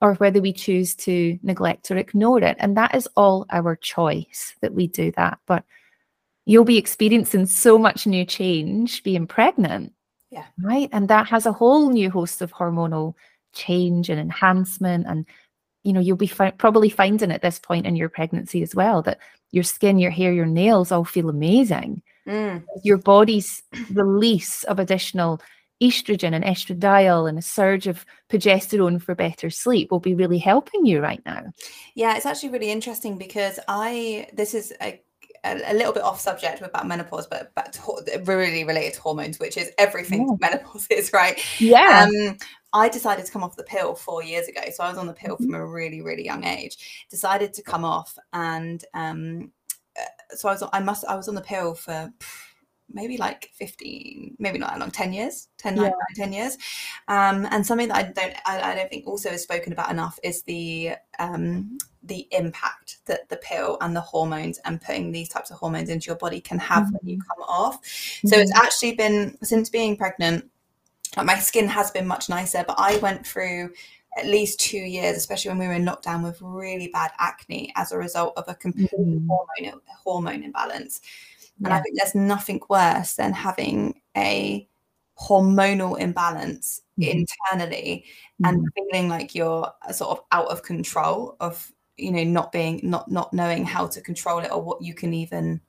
or 0.00 0.14
whether 0.14 0.40
we 0.40 0.52
choose 0.52 0.94
to 0.94 1.36
neglect 1.42 1.90
or 1.90 1.96
ignore 1.96 2.42
it. 2.42 2.56
And 2.60 2.76
that 2.76 2.94
is 2.94 3.08
all 3.16 3.44
our 3.50 3.74
choice 3.74 4.54
that 4.60 4.72
we 4.72 4.86
do 4.86 5.10
that. 5.16 5.38
But 5.46 5.64
you'll 6.46 6.64
be 6.64 6.78
experiencing 6.78 7.46
so 7.46 7.76
much 7.76 8.06
new 8.06 8.24
change 8.24 9.02
being 9.02 9.26
pregnant. 9.26 9.92
Yeah. 10.30 10.46
Right. 10.62 10.88
And 10.92 11.08
that 11.08 11.26
has 11.26 11.44
a 11.44 11.52
whole 11.52 11.90
new 11.90 12.08
host 12.08 12.40
of 12.40 12.52
hormonal 12.52 13.14
change 13.52 14.08
and 14.08 14.20
enhancement. 14.20 15.06
And, 15.08 15.26
you 15.82 15.92
know, 15.92 16.00
you'll 16.00 16.16
be 16.16 16.26
fi- 16.26 16.50
probably 16.50 16.88
finding 16.88 17.32
at 17.32 17.42
this 17.42 17.58
point 17.58 17.86
in 17.86 17.96
your 17.96 18.08
pregnancy 18.08 18.62
as 18.62 18.74
well 18.74 19.02
that 19.02 19.18
your 19.50 19.64
skin, 19.64 19.98
your 19.98 20.10
hair, 20.10 20.32
your 20.32 20.46
nails 20.46 20.92
all 20.92 21.04
feel 21.04 21.28
amazing. 21.28 22.02
Mm. 22.26 22.64
Your 22.84 22.98
body's 22.98 23.62
release 23.92 24.64
of 24.64 24.78
additional 24.78 25.40
estrogen 25.82 26.32
and 26.32 26.44
estradiol 26.44 27.28
and 27.28 27.38
a 27.38 27.42
surge 27.42 27.88
of 27.88 28.06
progesterone 28.30 29.02
for 29.02 29.16
better 29.16 29.50
sleep 29.50 29.90
will 29.90 30.00
be 30.00 30.14
really 30.14 30.38
helping 30.38 30.86
you 30.86 31.00
right 31.00 31.20
now. 31.26 31.42
Yeah, 31.94 32.16
it's 32.16 32.26
actually 32.26 32.50
really 32.50 32.70
interesting 32.70 33.18
because 33.18 33.58
I 33.66 34.28
this 34.32 34.54
is 34.54 34.72
a 34.80 35.00
a, 35.44 35.74
little 35.74 35.92
bit 35.92 36.02
off 36.02 36.20
subject 36.20 36.62
about 36.62 36.86
menopause, 36.86 37.26
but 37.26 37.52
but 37.54 37.72
to, 37.72 38.22
really 38.24 38.64
related 38.64 38.94
to 38.94 39.00
hormones, 39.00 39.38
which 39.38 39.56
is 39.56 39.70
everything 39.78 40.28
yeah. 40.28 40.48
menopause 40.50 40.86
is, 40.90 41.12
right? 41.12 41.40
Yeah. 41.58 42.08
Um, 42.08 42.36
I 42.72 42.88
decided 42.88 43.26
to 43.26 43.32
come 43.32 43.42
off 43.42 43.56
the 43.56 43.64
pill 43.64 43.94
four 43.94 44.22
years 44.22 44.48
ago, 44.48 44.62
so 44.72 44.84
I 44.84 44.88
was 44.88 44.98
on 44.98 45.06
the 45.06 45.12
pill 45.12 45.36
from 45.36 45.54
a 45.54 45.66
really 45.66 46.00
really 46.00 46.24
young 46.24 46.44
age. 46.44 47.06
Decided 47.10 47.52
to 47.54 47.62
come 47.62 47.84
off, 47.84 48.16
and 48.32 48.84
um, 48.94 49.52
uh, 49.98 50.34
so 50.36 50.48
I 50.48 50.52
was 50.52 50.64
I 50.72 50.80
must 50.80 51.04
I 51.06 51.16
was 51.16 51.28
on 51.28 51.34
the 51.34 51.42
pill 51.42 51.74
for 51.74 52.12
maybe 52.94 53.16
like 53.16 53.50
15 53.54 54.36
maybe 54.38 54.58
not 54.58 54.70
that 54.70 54.80
long 54.80 54.90
10 54.90 55.12
years 55.12 55.48
10 55.58 55.76
yeah. 55.76 55.82
9, 55.82 55.92
10 56.16 56.32
years 56.32 56.58
um, 57.08 57.46
and 57.50 57.66
something 57.66 57.88
that 57.88 57.96
i 57.96 58.02
don't 58.02 58.34
I, 58.46 58.72
I, 58.72 58.74
don't 58.74 58.90
think 58.90 59.06
also 59.06 59.30
is 59.30 59.42
spoken 59.42 59.72
about 59.72 59.90
enough 59.90 60.18
is 60.22 60.42
the 60.42 60.92
um, 61.18 61.78
the 62.02 62.26
impact 62.32 62.98
that 63.06 63.28
the 63.28 63.36
pill 63.36 63.78
and 63.80 63.94
the 63.94 64.00
hormones 64.00 64.58
and 64.64 64.80
putting 64.80 65.12
these 65.12 65.28
types 65.28 65.50
of 65.50 65.58
hormones 65.58 65.88
into 65.88 66.06
your 66.06 66.16
body 66.16 66.40
can 66.40 66.58
have 66.58 66.84
mm-hmm. 66.84 66.96
when 67.00 67.08
you 67.08 67.16
mm-hmm. 67.18 67.40
come 67.40 67.48
off 67.48 67.82
mm-hmm. 67.82 68.28
so 68.28 68.38
it's 68.38 68.54
actually 68.54 68.94
been 68.94 69.36
since 69.42 69.68
being 69.68 69.96
pregnant 69.96 70.50
like 71.16 71.26
my 71.26 71.38
skin 71.38 71.68
has 71.68 71.90
been 71.90 72.06
much 72.06 72.28
nicer 72.28 72.64
but 72.66 72.76
i 72.78 72.96
went 72.98 73.26
through 73.26 73.70
at 74.16 74.26
least 74.26 74.60
two 74.60 74.78
years, 74.78 75.16
especially 75.16 75.50
when 75.50 75.58
we 75.58 75.66
were 75.66 75.72
in 75.72 75.84
lockdown, 75.84 76.22
with 76.22 76.40
really 76.42 76.88
bad 76.88 77.12
acne 77.18 77.72
as 77.76 77.92
a 77.92 77.98
result 77.98 78.34
of 78.36 78.44
a 78.48 78.54
complete 78.54 78.90
mm-hmm. 78.98 79.26
hormone 79.26 79.80
hormone 80.04 80.42
imbalance. 80.42 81.00
And 81.64 81.68
yeah. 81.68 81.76
I 81.76 81.80
think 81.80 81.98
there's 81.98 82.14
nothing 82.14 82.60
worse 82.68 83.14
than 83.14 83.32
having 83.32 84.00
a 84.16 84.68
hormonal 85.18 85.98
imbalance 85.98 86.80
mm-hmm. 86.98 87.24
internally 87.50 88.04
mm-hmm. 88.42 88.46
and 88.46 88.68
feeling 88.74 89.08
like 89.08 89.34
you're 89.34 89.70
sort 89.92 90.18
of 90.18 90.24
out 90.32 90.48
of 90.48 90.62
control 90.62 91.36
of 91.40 91.70
you 91.96 92.10
know 92.10 92.24
not 92.24 92.50
being 92.52 92.80
not 92.82 93.10
not 93.10 93.32
knowing 93.32 93.64
how 93.64 93.86
to 93.86 94.00
control 94.00 94.38
it 94.40 94.50
or 94.50 94.60
what 94.60 94.82
you 94.82 94.94
can 94.94 95.12
even 95.12 95.60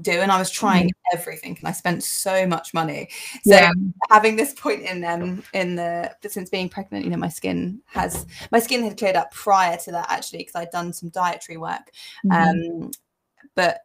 do 0.00 0.12
and 0.12 0.32
i 0.32 0.38
was 0.38 0.50
trying 0.50 0.86
mm-hmm. 0.86 1.18
everything 1.18 1.56
and 1.58 1.68
i 1.68 1.72
spent 1.72 2.02
so 2.02 2.46
much 2.46 2.74
money 2.74 3.08
so 3.44 3.54
yeah. 3.54 3.72
having 4.10 4.34
this 4.36 4.52
point 4.54 4.82
in 4.82 5.04
um 5.04 5.42
in 5.52 5.76
the 5.76 6.10
since 6.26 6.50
being 6.50 6.68
pregnant 6.68 7.04
you 7.04 7.10
know 7.10 7.16
my 7.16 7.28
skin 7.28 7.80
has 7.86 8.26
my 8.50 8.58
skin 8.58 8.82
had 8.82 8.98
cleared 8.98 9.16
up 9.16 9.30
prior 9.30 9.76
to 9.76 9.90
that 9.90 10.06
actually 10.10 10.38
because 10.38 10.54
i'd 10.56 10.70
done 10.70 10.92
some 10.92 11.08
dietary 11.10 11.56
work 11.56 11.90
mm-hmm. 12.26 12.82
um 12.82 12.90
but 13.54 13.80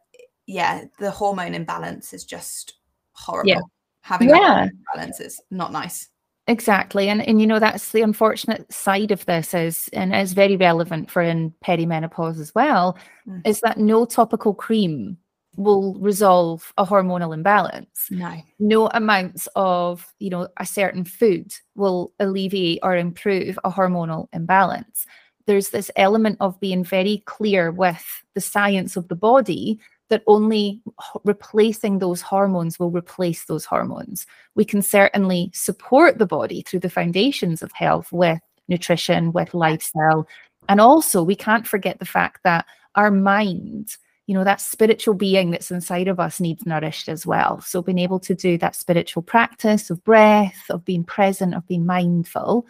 yeah, 0.46 0.84
the 0.98 1.10
hormone 1.10 1.54
imbalance 1.54 2.12
is 2.12 2.24
just 2.24 2.74
horrible. 3.12 3.50
Yeah. 3.50 3.60
Having 4.02 4.30
yeah. 4.30 4.68
imbalance 4.94 5.20
is 5.20 5.40
not 5.50 5.72
nice. 5.72 6.08
Exactly. 6.48 7.08
And 7.08 7.26
and 7.26 7.40
you 7.40 7.46
know, 7.46 7.58
that's 7.58 7.90
the 7.90 8.02
unfortunate 8.02 8.72
side 8.72 9.10
of 9.10 9.26
this 9.26 9.52
is 9.52 9.88
and 9.92 10.14
is 10.14 10.32
very 10.32 10.56
relevant 10.56 11.10
for 11.10 11.22
in 11.22 11.52
perimenopause 11.64 12.40
as 12.40 12.54
well, 12.54 12.96
mm. 13.26 13.42
is 13.44 13.60
that 13.60 13.78
no 13.78 14.04
topical 14.04 14.54
cream 14.54 15.18
will 15.56 15.94
resolve 15.94 16.72
a 16.78 16.84
hormonal 16.84 17.34
imbalance. 17.34 18.06
No. 18.10 18.36
No 18.60 18.88
amounts 18.92 19.48
of, 19.56 20.06
you 20.18 20.30
know, 20.30 20.48
a 20.58 20.66
certain 20.66 21.04
food 21.04 21.52
will 21.74 22.12
alleviate 22.20 22.80
or 22.82 22.96
improve 22.96 23.58
a 23.64 23.70
hormonal 23.70 24.28
imbalance. 24.32 25.06
There's 25.46 25.70
this 25.70 25.90
element 25.96 26.36
of 26.40 26.60
being 26.60 26.84
very 26.84 27.22
clear 27.24 27.70
with 27.70 28.04
the 28.34 28.40
science 28.40 28.96
of 28.96 29.08
the 29.08 29.16
body 29.16 29.80
that 30.08 30.22
only 30.26 30.80
replacing 31.24 31.98
those 31.98 32.20
hormones 32.20 32.78
will 32.78 32.90
replace 32.90 33.44
those 33.44 33.64
hormones. 33.64 34.26
We 34.54 34.64
can 34.64 34.82
certainly 34.82 35.50
support 35.52 36.18
the 36.18 36.26
body 36.26 36.62
through 36.62 36.80
the 36.80 36.90
foundations 36.90 37.62
of 37.62 37.72
health 37.72 38.12
with 38.12 38.38
nutrition, 38.68 39.32
with 39.32 39.54
lifestyle. 39.54 40.28
And 40.68 40.80
also, 40.80 41.22
we 41.22 41.36
can't 41.36 41.66
forget 41.66 41.98
the 41.98 42.04
fact 42.04 42.42
that 42.44 42.66
our 42.94 43.10
mind, 43.10 43.96
you 44.26 44.34
know, 44.34 44.44
that 44.44 44.60
spiritual 44.60 45.14
being 45.14 45.50
that's 45.50 45.70
inside 45.70 46.08
of 46.08 46.18
us 46.18 46.40
needs 46.40 46.66
nourished 46.66 47.08
as 47.08 47.26
well. 47.26 47.60
So, 47.60 47.82
being 47.82 47.98
able 47.98 48.20
to 48.20 48.34
do 48.34 48.58
that 48.58 48.76
spiritual 48.76 49.22
practice 49.22 49.90
of 49.90 50.02
breath, 50.04 50.62
of 50.70 50.84
being 50.84 51.04
present, 51.04 51.54
of 51.54 51.66
being 51.66 51.86
mindful 51.86 52.66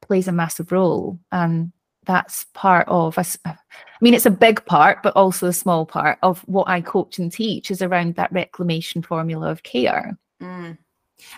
plays 0.00 0.28
a 0.28 0.32
massive 0.32 0.70
role. 0.70 1.18
And 1.32 1.72
that's 2.04 2.44
part 2.54 2.86
of 2.88 3.18
us. 3.18 3.38
I 3.44 3.56
mean, 4.00 4.14
it's 4.14 4.26
a 4.26 4.30
big 4.30 4.64
part, 4.66 5.02
but 5.02 5.16
also 5.16 5.46
a 5.46 5.52
small 5.52 5.86
part 5.86 6.18
of 6.22 6.40
what 6.40 6.68
I 6.68 6.80
coach 6.80 7.18
and 7.18 7.30
teach 7.30 7.70
is 7.70 7.82
around 7.82 8.16
that 8.16 8.32
reclamation 8.32 9.02
formula 9.02 9.50
of 9.50 9.62
care. 9.62 10.18
Mm. 10.42 10.78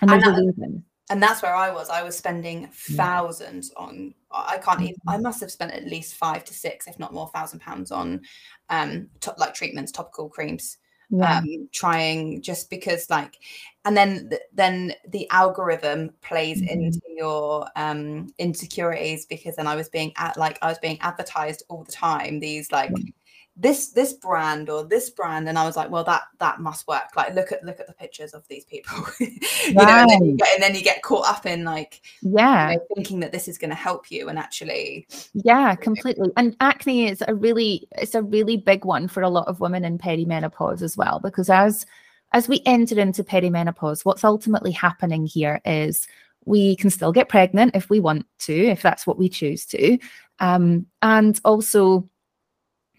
And, 0.00 0.10
and, 0.10 0.22
that, 0.22 0.82
and, 1.10 1.22
that's 1.22 1.42
where 1.42 1.54
I 1.54 1.70
was. 1.70 1.90
I 1.90 2.02
was 2.02 2.16
spending 2.16 2.68
thousands 2.72 3.70
yeah. 3.76 3.84
on. 3.84 4.14
I 4.32 4.58
can't 4.58 4.80
even. 4.80 4.96
I 5.06 5.14
mm-hmm. 5.14 5.22
must 5.22 5.40
have 5.40 5.52
spent 5.52 5.72
at 5.72 5.86
least 5.86 6.14
five 6.14 6.44
to 6.44 6.54
six, 6.54 6.88
if 6.88 6.98
not 6.98 7.12
more, 7.12 7.28
thousand 7.28 7.60
pounds 7.60 7.92
on, 7.92 8.22
um, 8.70 9.08
to, 9.20 9.34
like 9.38 9.54
treatments, 9.54 9.92
topical 9.92 10.28
creams. 10.28 10.78
Yeah. 11.10 11.38
um, 11.38 11.68
trying 11.72 12.42
just 12.42 12.70
because 12.70 13.08
like 13.10 13.38
and 13.84 13.96
then 13.96 14.30
then 14.52 14.92
the 15.08 15.28
algorithm 15.30 16.10
plays 16.20 16.60
mm-hmm. 16.60 16.80
into 16.80 17.00
your 17.16 17.66
um 17.76 18.28
insecurities 18.38 19.24
because 19.26 19.56
then 19.56 19.66
i 19.66 19.76
was 19.76 19.88
being 19.88 20.12
at 20.16 20.36
like 20.36 20.58
i 20.62 20.68
was 20.68 20.78
being 20.78 20.98
advertised 21.00 21.62
all 21.68 21.84
the 21.84 21.92
time 21.92 22.40
these 22.40 22.72
like 22.72 22.90
mm-hmm 22.90 23.10
this 23.56 23.88
this 23.88 24.12
brand 24.12 24.68
or 24.68 24.84
this 24.84 25.08
brand. 25.10 25.48
And 25.48 25.58
i 25.58 25.64
was 25.64 25.76
like 25.76 25.90
well 25.90 26.04
that 26.04 26.22
that 26.38 26.60
must 26.60 26.86
work. 26.86 27.16
Like 27.16 27.34
look 27.34 27.52
at 27.52 27.64
look 27.64 27.80
at 27.80 27.86
the 27.86 27.92
pictures 27.92 28.34
of 28.34 28.46
these 28.48 28.64
people. 28.64 28.96
You 29.66 29.74
right. 29.74 29.86
know 29.86 29.98
and 30.02 30.10
then, 30.10 30.24
you 30.24 30.36
get, 30.36 30.48
and 30.54 30.62
then 30.62 30.74
you 30.74 30.82
get 30.82 31.02
caught 31.02 31.26
up 31.26 31.46
in 31.46 31.64
like 31.64 32.02
yeah 32.22 32.70
you 32.70 32.76
know, 32.76 32.86
thinking 32.94 33.20
that 33.20 33.32
this 33.32 33.48
is 33.48 33.58
going 33.58 33.70
to 33.70 33.76
help 33.76 34.10
you 34.10 34.28
and 34.28 34.38
actually 34.38 35.06
yeah 35.34 35.74
completely. 35.74 36.30
And 36.36 36.56
acne 36.60 37.08
is 37.08 37.22
a 37.26 37.34
really 37.34 37.88
it's 37.92 38.14
a 38.14 38.22
really 38.22 38.56
big 38.56 38.84
one 38.84 39.08
for 39.08 39.22
a 39.22 39.28
lot 39.28 39.48
of 39.48 39.60
women 39.60 39.84
in 39.84 39.98
perimenopause 39.98 40.82
as 40.82 40.96
well 40.96 41.20
because 41.20 41.50
as 41.50 41.86
as 42.32 42.48
we 42.48 42.62
enter 42.66 43.00
into 43.00 43.24
perimenopause 43.24 44.04
what's 44.04 44.24
ultimately 44.24 44.72
happening 44.72 45.26
here 45.26 45.60
is 45.64 46.06
we 46.44 46.76
can 46.76 46.90
still 46.90 47.12
get 47.12 47.28
pregnant 47.28 47.74
if 47.74 47.90
we 47.90 48.00
want 48.00 48.26
to 48.38 48.54
if 48.54 48.82
that's 48.82 49.06
what 49.06 49.18
we 49.18 49.28
choose 49.28 49.66
to. 49.66 49.98
Um, 50.38 50.86
and 51.02 51.40
also 51.44 52.08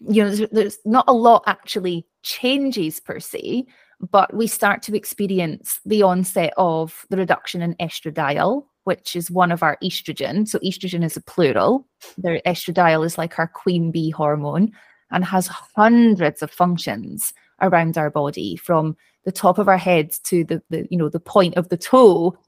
you 0.00 0.22
know, 0.22 0.30
there's, 0.30 0.50
there's 0.50 0.78
not 0.84 1.04
a 1.08 1.12
lot 1.12 1.42
actually 1.46 2.06
changes 2.22 3.00
per 3.00 3.20
se, 3.20 3.66
but 4.10 4.32
we 4.34 4.46
start 4.46 4.82
to 4.82 4.96
experience 4.96 5.80
the 5.84 6.02
onset 6.02 6.52
of 6.56 7.06
the 7.10 7.16
reduction 7.16 7.62
in 7.62 7.74
estradiol, 7.76 8.64
which 8.84 9.16
is 9.16 9.30
one 9.30 9.50
of 9.50 9.62
our 9.62 9.76
estrogen. 9.82 10.46
So 10.46 10.58
estrogen 10.60 11.04
is 11.04 11.16
a 11.16 11.22
plural. 11.22 11.86
The 12.16 12.40
estradiol 12.46 13.04
is 13.04 13.18
like 13.18 13.38
our 13.38 13.48
queen 13.48 13.90
bee 13.90 14.10
hormone 14.10 14.72
and 15.10 15.24
has 15.24 15.48
hundreds 15.48 16.42
of 16.42 16.50
functions 16.50 17.32
around 17.60 17.98
our 17.98 18.10
body 18.10 18.56
from 18.56 18.96
the 19.24 19.32
top 19.32 19.58
of 19.58 19.68
our 19.68 19.78
head 19.78 20.12
to 20.24 20.44
the, 20.44 20.62
the 20.70 20.86
you 20.90 20.96
know 20.96 21.08
the 21.08 21.20
point 21.20 21.56
of 21.56 21.68
the 21.68 21.76
toe 21.76 22.38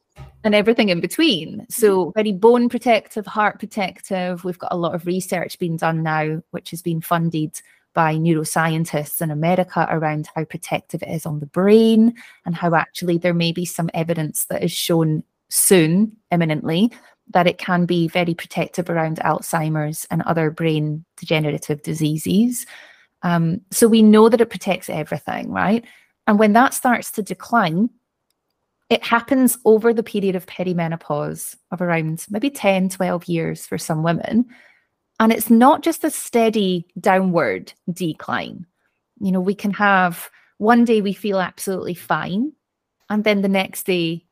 and 0.45 0.55
everything 0.55 0.89
in 0.89 1.01
between. 1.01 1.67
So, 1.69 2.07
mm-hmm. 2.07 2.19
very 2.19 2.33
bone 2.33 2.69
protective, 2.69 3.27
heart 3.27 3.59
protective. 3.59 4.45
We've 4.45 4.59
got 4.59 4.73
a 4.73 4.77
lot 4.77 4.95
of 4.95 5.07
research 5.07 5.59
being 5.59 5.77
done 5.77 6.03
now, 6.03 6.43
which 6.51 6.71
has 6.71 6.83
been 6.83 7.01
funded 7.01 7.61
by 7.93 8.15
neuroscientists 8.15 9.21
in 9.21 9.31
America 9.31 9.87
around 9.91 10.29
how 10.35 10.45
protective 10.45 11.03
it 11.03 11.09
is 11.09 11.27
on 11.27 11.41
the 11.41 11.47
brain 11.47 12.15
and 12.47 12.55
how 12.55 12.75
actually 12.75 13.19
there 13.19 13.35
may 13.35 13.51
be 13.53 13.65
some 13.65 13.91
evidence 13.95 14.45
that 14.47 14.63
is 14.63 14.71
shown 14.71 15.25
soon, 15.49 16.17
imminently, 16.31 16.93
that 17.31 17.49
it 17.49 17.59
can 17.59 17.85
be 17.87 18.07
very 18.09 18.33
protective 18.33 18.89
around 18.89 19.19
Alzheimer's 19.19 20.07
and 20.11 20.23
other 20.23 20.51
brain 20.51 21.05
degenerative 21.17 21.83
diseases. 21.83 22.65
Um, 23.23 23.61
so, 23.71 23.87
we 23.89 24.03
know 24.03 24.29
that 24.29 24.41
it 24.41 24.51
protects 24.51 24.89
everything, 24.89 25.51
right? 25.51 25.85
And 26.27 26.39
when 26.39 26.53
that 26.55 26.75
starts 26.75 27.11
to 27.13 27.23
decline, 27.23 27.91
it 28.91 29.05
happens 29.05 29.57
over 29.65 29.95
the 29.95 30.03
period 30.03 30.35
of 30.35 30.47
perimenopause 30.47 31.57
of 31.71 31.81
around 31.81 32.27
maybe 32.29 32.51
10, 32.51 32.89
12 32.89 33.25
years 33.27 33.65
for 33.65 33.79
some 33.79 34.03
women. 34.03 34.45
And 35.21 35.33
it's 35.33 35.49
not 35.49 35.83
just 35.83 36.03
a 36.03 36.11
steady 36.11 36.87
downward 36.99 37.73
decline. 37.93 38.67
You 39.21 39.31
know, 39.31 39.41
we 39.41 39.55
can 39.55 39.73
have 39.75 40.29
one 40.59 40.85
day 40.85 41.01
we 41.01 41.13
feel 41.13 41.39
absolutely 41.39 41.95
fine. 41.95 42.53
And 43.09 43.23
then 43.23 43.43
the 43.43 43.49
next 43.49 43.87
day 43.87 44.27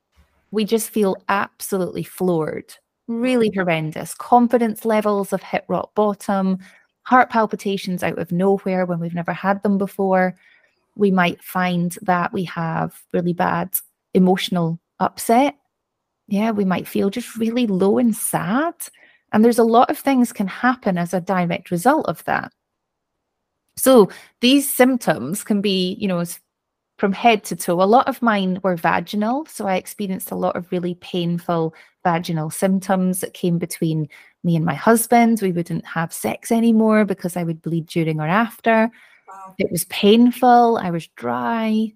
we 0.50 0.64
just 0.64 0.90
feel 0.90 1.16
absolutely 1.28 2.02
floored, 2.02 2.74
really 3.06 3.52
horrendous. 3.54 4.12
Confidence 4.14 4.84
levels 4.84 5.30
have 5.30 5.42
hit 5.42 5.64
rock 5.68 5.94
bottom, 5.94 6.58
heart 7.02 7.30
palpitations 7.30 8.02
out 8.02 8.18
of 8.18 8.32
nowhere 8.32 8.86
when 8.86 8.98
we've 8.98 9.14
never 9.14 9.32
had 9.32 9.62
them 9.62 9.78
before. 9.78 10.34
We 10.96 11.12
might 11.12 11.44
find 11.44 11.96
that 12.02 12.32
we 12.32 12.44
have 12.44 13.00
really 13.12 13.34
bad 13.34 13.78
emotional 14.14 14.80
upset. 15.00 15.56
Yeah, 16.26 16.50
we 16.50 16.64
might 16.64 16.86
feel 16.86 17.10
just 17.10 17.36
really 17.36 17.66
low 17.66 17.98
and 17.98 18.14
sad. 18.14 18.74
And 19.32 19.44
there's 19.44 19.58
a 19.58 19.64
lot 19.64 19.90
of 19.90 19.98
things 19.98 20.32
can 20.32 20.46
happen 20.46 20.98
as 20.98 21.12
a 21.12 21.20
direct 21.20 21.70
result 21.70 22.06
of 22.06 22.24
that. 22.24 22.52
So 23.76 24.10
these 24.40 24.68
symptoms 24.68 25.44
can 25.44 25.60
be, 25.60 25.94
you 26.00 26.08
know, 26.08 26.24
from 26.98 27.12
head 27.12 27.44
to 27.44 27.56
toe. 27.56 27.80
A 27.80 27.84
lot 27.84 28.08
of 28.08 28.20
mine 28.22 28.58
were 28.62 28.76
vaginal. 28.76 29.46
So 29.46 29.66
I 29.66 29.76
experienced 29.76 30.32
a 30.32 30.36
lot 30.36 30.56
of 30.56 30.70
really 30.72 30.96
painful 30.96 31.74
vaginal 32.04 32.50
symptoms 32.50 33.20
that 33.20 33.34
came 33.34 33.58
between 33.58 34.08
me 34.42 34.56
and 34.56 34.64
my 34.64 34.74
husband. 34.74 35.40
We 35.40 35.52
wouldn't 35.52 35.86
have 35.86 36.12
sex 36.12 36.50
anymore 36.50 37.04
because 37.04 37.36
I 37.36 37.44
would 37.44 37.62
bleed 37.62 37.86
during 37.86 38.20
or 38.20 38.26
after. 38.26 38.90
Wow. 39.28 39.54
It 39.58 39.70
was 39.70 39.84
painful. 39.84 40.78
I 40.82 40.90
was 40.90 41.06
dry. 41.08 41.92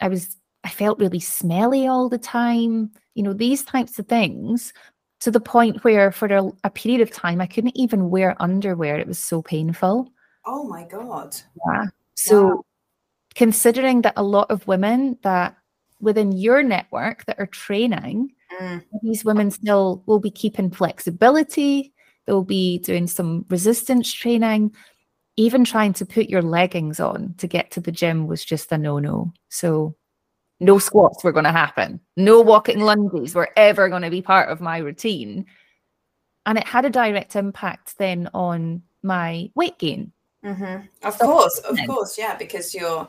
I 0.00 0.08
was 0.08 0.36
I 0.64 0.70
felt 0.70 0.98
really 0.98 1.20
smelly 1.20 1.86
all 1.86 2.08
the 2.08 2.18
time. 2.18 2.90
You 3.14 3.22
know, 3.22 3.32
these 3.32 3.62
types 3.62 3.98
of 3.98 4.08
things 4.08 4.72
to 5.20 5.30
the 5.30 5.40
point 5.40 5.84
where 5.84 6.10
for 6.10 6.26
a, 6.26 6.50
a 6.64 6.70
period 6.70 7.00
of 7.00 7.10
time 7.10 7.40
I 7.40 7.46
couldn't 7.46 7.76
even 7.76 8.10
wear 8.10 8.36
underwear. 8.40 8.98
It 8.98 9.06
was 9.06 9.18
so 9.18 9.42
painful. 9.42 10.10
Oh 10.46 10.64
my 10.64 10.84
God. 10.84 11.36
Yeah. 11.66 11.86
So 12.14 12.46
wow. 12.46 12.64
considering 13.34 14.02
that 14.02 14.14
a 14.16 14.22
lot 14.22 14.50
of 14.50 14.66
women 14.66 15.18
that 15.22 15.56
within 16.00 16.32
your 16.32 16.62
network 16.62 17.24
that 17.26 17.38
are 17.38 17.46
training, 17.46 18.32
mm. 18.60 18.82
these 19.02 19.24
women 19.24 19.50
still 19.50 20.02
will 20.06 20.20
be 20.20 20.30
keeping 20.30 20.70
flexibility, 20.70 21.92
they'll 22.26 22.42
be 22.42 22.78
doing 22.78 23.06
some 23.06 23.44
resistance 23.48 24.12
training. 24.12 24.74
Even 25.36 25.64
trying 25.64 25.92
to 25.94 26.06
put 26.06 26.28
your 26.28 26.42
leggings 26.42 27.00
on 27.00 27.34
to 27.38 27.48
get 27.48 27.72
to 27.72 27.80
the 27.80 27.90
gym 27.90 28.28
was 28.28 28.44
just 28.44 28.70
a 28.70 28.78
no 28.78 29.00
no. 29.00 29.32
So 29.48 29.96
no 30.60 30.78
squats 30.78 31.24
were 31.24 31.32
going 31.32 31.44
to 31.44 31.52
happen. 31.52 32.00
No 32.16 32.40
walking 32.40 32.80
lunges 32.80 33.34
were 33.34 33.50
ever 33.56 33.88
going 33.88 34.02
to 34.02 34.10
be 34.10 34.22
part 34.22 34.48
of 34.48 34.60
my 34.60 34.78
routine. 34.78 35.46
And 36.46 36.58
it 36.58 36.66
had 36.66 36.84
a 36.84 36.90
direct 36.90 37.36
impact 37.36 37.98
then 37.98 38.28
on 38.34 38.82
my 39.02 39.50
weight 39.54 39.78
gain. 39.78 40.12
Mm-hmm. 40.44 40.86
Of 41.06 41.14
so, 41.14 41.24
course, 41.24 41.58
of 41.60 41.78
course, 41.86 42.18
yeah, 42.18 42.36
because 42.36 42.74
you're 42.74 43.08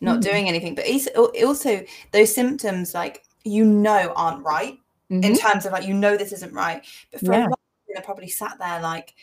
not 0.00 0.20
mm-hmm. 0.20 0.30
doing 0.30 0.48
anything. 0.48 0.76
But 0.76 0.86
also, 1.16 1.84
those 2.12 2.32
symptoms, 2.32 2.94
like 2.94 3.24
you 3.44 3.64
know, 3.64 4.12
aren't 4.14 4.44
right 4.44 4.78
mm-hmm. 5.10 5.24
in 5.24 5.36
terms 5.36 5.66
of 5.66 5.72
like 5.72 5.86
you 5.86 5.94
know 5.94 6.16
this 6.16 6.32
isn't 6.32 6.52
right. 6.52 6.84
But 7.10 7.20
for 7.20 7.32
yeah. 7.32 7.46
a 7.46 7.48
lot, 7.48 7.60
they're 7.88 8.02
probably 8.02 8.28
sat 8.28 8.58
there 8.58 8.80
like 8.80 9.14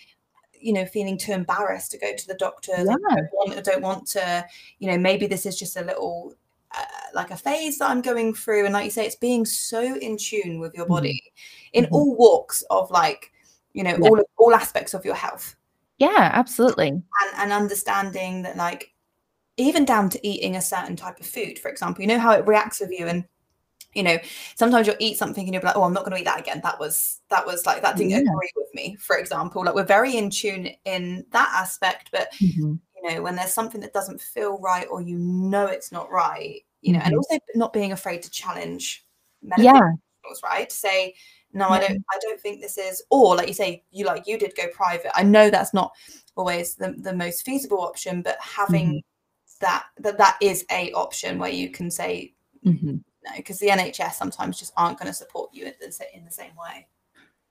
you 0.59 0.73
know 0.73 0.85
feeling 0.85 1.17
too 1.17 1.33
embarrassed 1.33 1.91
to 1.91 1.97
go 1.97 2.15
to 2.15 2.27
the 2.27 2.35
doctor 2.35 2.71
yeah. 2.77 2.83
don't, 2.85 3.29
want, 3.33 3.63
don't 3.63 3.81
want 3.81 4.07
to 4.07 4.45
you 4.79 4.89
know 4.89 4.97
maybe 4.97 5.27
this 5.27 5.45
is 5.45 5.59
just 5.59 5.75
a 5.75 5.83
little 5.83 6.33
uh, 6.77 6.85
like 7.13 7.31
a 7.31 7.37
phase 7.37 7.77
that 7.77 7.89
I'm 7.89 8.01
going 8.01 8.33
through. 8.33 8.65
And 8.65 8.73
like 8.73 8.85
you 8.85 8.91
say, 8.91 9.05
it's 9.05 9.15
being 9.15 9.45
so 9.45 9.81
in 9.97 10.17
tune 10.17 10.59
with 10.59 10.73
your 10.75 10.85
body 10.85 11.21
mm-hmm. 11.25 11.79
in 11.79 11.85
mm-hmm. 11.85 11.93
all 11.93 12.15
walks 12.15 12.63
of 12.69 12.89
like, 12.91 13.31
you 13.73 13.83
know, 13.83 13.97
yeah. 13.99 14.09
all 14.09 14.21
all 14.37 14.53
aspects 14.53 14.93
of 14.93 15.05
your 15.05 15.15
health. 15.15 15.55
Yeah, 15.97 16.31
absolutely. 16.33 16.89
And, 16.89 17.03
and 17.37 17.51
understanding 17.51 18.43
that 18.43 18.57
like 18.57 18.93
even 19.57 19.85
down 19.85 20.09
to 20.09 20.27
eating 20.27 20.55
a 20.55 20.61
certain 20.61 20.95
type 20.95 21.19
of 21.19 21.25
food, 21.25 21.59
for 21.59 21.69
example, 21.69 22.01
you 22.01 22.07
know 22.07 22.19
how 22.19 22.31
it 22.31 22.47
reacts 22.47 22.79
with 22.79 22.91
you 22.91 23.07
and 23.07 23.25
you 23.93 24.01
know 24.01 24.17
sometimes 24.55 24.87
you'll 24.87 24.95
eat 24.99 25.17
something 25.17 25.45
and 25.45 25.53
you'll 25.53 25.61
be 25.61 25.67
like 25.67 25.77
oh 25.77 25.83
i'm 25.83 25.93
not 25.93 26.03
going 26.03 26.13
to 26.13 26.19
eat 26.19 26.25
that 26.25 26.39
again 26.39 26.59
that 26.63 26.79
was 26.79 27.21
that 27.29 27.45
was 27.45 27.67
like 27.67 27.83
that 27.83 27.95
didn't 27.95 28.09
yeah. 28.09 28.17
agree 28.17 28.49
with 28.55 28.73
me 28.73 28.95
for 28.95 29.17
example 29.17 29.63
like 29.63 29.75
we're 29.75 29.83
very 29.83 30.17
in 30.17 30.31
tune 30.31 30.67
in 30.85 31.23
that 31.29 31.47
aspect 31.53 32.09
but 32.11 32.31
mm-hmm 32.41 32.73
know 33.09 33.21
when 33.21 33.35
there's 33.35 33.53
something 33.53 33.81
that 33.81 33.93
doesn't 33.93 34.21
feel 34.21 34.57
right 34.59 34.87
or 34.89 35.01
you 35.01 35.17
know 35.17 35.65
it's 35.65 35.91
not 35.91 36.09
right 36.11 36.61
you 36.81 36.93
know 36.93 36.99
mm-hmm. 36.99 37.07
and 37.07 37.17
also 37.17 37.39
not 37.55 37.73
being 37.73 37.91
afraid 37.91 38.21
to 38.21 38.29
challenge 38.29 39.05
yeah 39.57 39.89
right 40.43 40.71
say 40.71 41.13
no 41.53 41.67
yeah. 41.67 41.73
i 41.73 41.79
don't 41.79 42.03
i 42.13 42.17
don't 42.21 42.39
think 42.39 42.61
this 42.61 42.77
is 42.77 43.03
or 43.09 43.35
like 43.35 43.47
you 43.47 43.53
say 43.53 43.83
you 43.91 44.05
like 44.05 44.25
you 44.25 44.37
did 44.37 44.55
go 44.55 44.67
private 44.73 45.11
i 45.15 45.23
know 45.23 45.49
that's 45.49 45.73
not 45.73 45.91
always 46.35 46.75
the, 46.75 46.93
the 46.99 47.13
most 47.13 47.45
feasible 47.45 47.81
option 47.81 48.21
but 48.21 48.37
having 48.39 48.87
mm-hmm. 48.87 49.57
that 49.59 49.85
that 49.97 50.17
that 50.17 50.37
is 50.41 50.65
a 50.71 50.91
option 50.93 51.37
where 51.37 51.51
you 51.51 51.69
can 51.69 51.91
say 51.91 52.33
mm-hmm. 52.65 52.95
no 52.95 53.31
because 53.35 53.59
the 53.59 53.67
nhs 53.67 54.13
sometimes 54.13 54.57
just 54.57 54.73
aren't 54.77 54.97
going 54.97 55.07
to 55.07 55.13
support 55.13 55.49
you 55.53 55.65
in 55.65 55.73
the, 55.79 56.05
in 56.15 56.23
the 56.25 56.31
same 56.31 56.55
way 56.55 56.87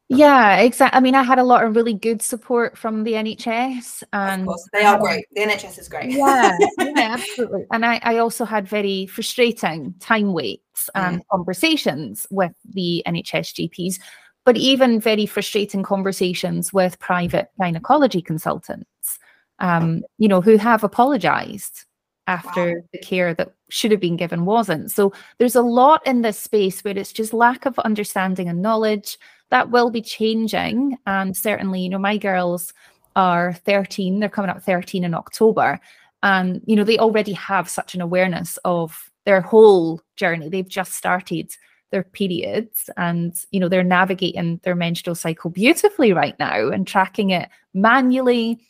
yeah, 0.09 0.59
exactly. 0.59 0.97
I 0.97 1.01
mean, 1.01 1.15
I 1.15 1.23
had 1.23 1.39
a 1.39 1.45
lot 1.45 1.65
of 1.65 1.75
really 1.75 1.95
good 1.95 2.21
support 2.21 2.77
from 2.77 3.05
the 3.05 3.13
NHS, 3.13 4.03
and 4.13 4.49
they 4.73 4.85
are 4.85 4.99
great. 4.99 5.27
The 5.33 5.43
NHS 5.43 5.79
is 5.79 5.89
great. 5.89 6.11
yeah, 6.11 6.57
yeah, 6.79 6.93
absolutely. 6.97 7.65
And 7.73 7.87
I, 7.87 8.01
I 8.03 8.19
also 8.19 8.45
had 8.45 8.69
very 8.69 9.07
frustrating 9.07 9.95
time 10.01 10.33
waits 10.33 10.91
and 10.95 11.21
mm. 11.21 11.25
conversations 11.31 12.27
with 12.31 12.53
the 12.69 13.03
NHS 13.07 13.71
GPs, 13.71 14.01
but 14.45 14.57
even 14.57 15.01
very 15.01 15.25
frustrating 15.25 15.83
conversations 15.83 16.73
with 16.73 16.99
private 16.99 17.51
gynecology 17.59 18.21
consultants. 18.23 19.19
Um, 19.59 20.03
you 20.19 20.27
know, 20.27 20.41
who 20.41 20.57
have 20.57 20.83
apologized 20.83 21.85
after 22.27 22.75
wow. 22.75 22.89
the 22.93 22.99
care 22.99 23.35
that 23.35 23.53
should 23.69 23.91
have 23.91 24.01
been 24.01 24.17
given 24.17 24.45
wasn't. 24.45 24.91
So 24.91 25.13
there's 25.39 25.55
a 25.55 25.63
lot 25.63 26.07
in 26.07 26.23
this 26.23 26.39
space 26.39 26.83
where 26.83 26.97
it's 26.97 27.13
just 27.13 27.33
lack 27.33 27.67
of 27.67 27.79
understanding 27.81 28.49
and 28.49 28.63
knowledge 28.63 29.19
that 29.53 29.71
will 29.71 29.91
be 29.91 30.03
changing. 30.03 30.99
And 31.07 31.37
certainly, 31.37 31.83
you 31.83 31.91
know, 31.91 31.99
my 31.99 32.17
girls 32.17 32.73
are 33.15 33.53
13, 33.53 34.19
they're 34.19 34.29
coming 34.29 34.51
up 34.51 34.63
13 34.63 35.05
in 35.05 35.15
October. 35.15 35.79
and 36.23 36.63
you 36.67 36.77
know 36.77 36.85
they 36.85 36.99
already 36.99 37.33
have 37.33 37.69
such 37.69 37.95
an 37.95 38.01
awareness 38.01 38.59
of 38.65 39.11
their 39.27 39.41
whole 39.41 40.01
journey 40.17 40.49
they've 40.49 40.69
just 40.69 40.93
started 40.93 41.51
their 41.91 42.05
periods 42.05 42.89
and 42.97 43.45
you 43.51 43.61
know 43.61 43.69
they're 43.69 43.85
navigating 43.85 44.61
their 44.63 44.75
menstrual 44.75 45.15
cycle 45.15 45.51
beautifully 45.51 46.13
right 46.13 46.39
now 46.39 46.69
and 46.69 46.87
tracking 46.87 47.31
it 47.31 47.49
manually 47.75 48.61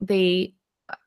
they 0.00 0.52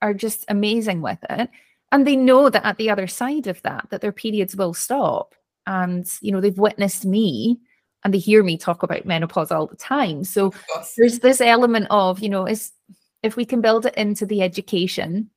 are 0.01 0.13
just 0.13 0.43
amazing 0.49 1.01
with 1.01 1.19
it 1.29 1.49
and 1.91 2.05
they 2.05 2.15
know 2.15 2.49
that 2.49 2.65
at 2.65 2.77
the 2.77 2.89
other 2.89 3.07
side 3.07 3.47
of 3.47 3.61
that 3.61 3.85
that 3.89 4.01
their 4.01 4.11
periods 4.11 4.55
will 4.55 4.73
stop 4.73 5.35
and 5.67 6.11
you 6.21 6.31
know 6.31 6.41
they've 6.41 6.57
witnessed 6.57 7.05
me 7.05 7.59
and 8.03 8.13
they 8.13 8.17
hear 8.17 8.43
me 8.43 8.57
talk 8.57 8.83
about 8.83 9.05
menopause 9.05 9.51
all 9.51 9.67
the 9.67 9.75
time. 9.75 10.23
So 10.23 10.53
there's 10.97 11.19
this 11.19 11.41
element 11.41 11.87
of 11.89 12.19
you 12.19 12.29
know 12.29 12.47
is 12.47 12.71
if 13.23 13.35
we 13.35 13.45
can 13.45 13.61
build 13.61 13.85
it 13.85 13.95
into 13.95 14.25
the 14.25 14.41
education 14.41 15.29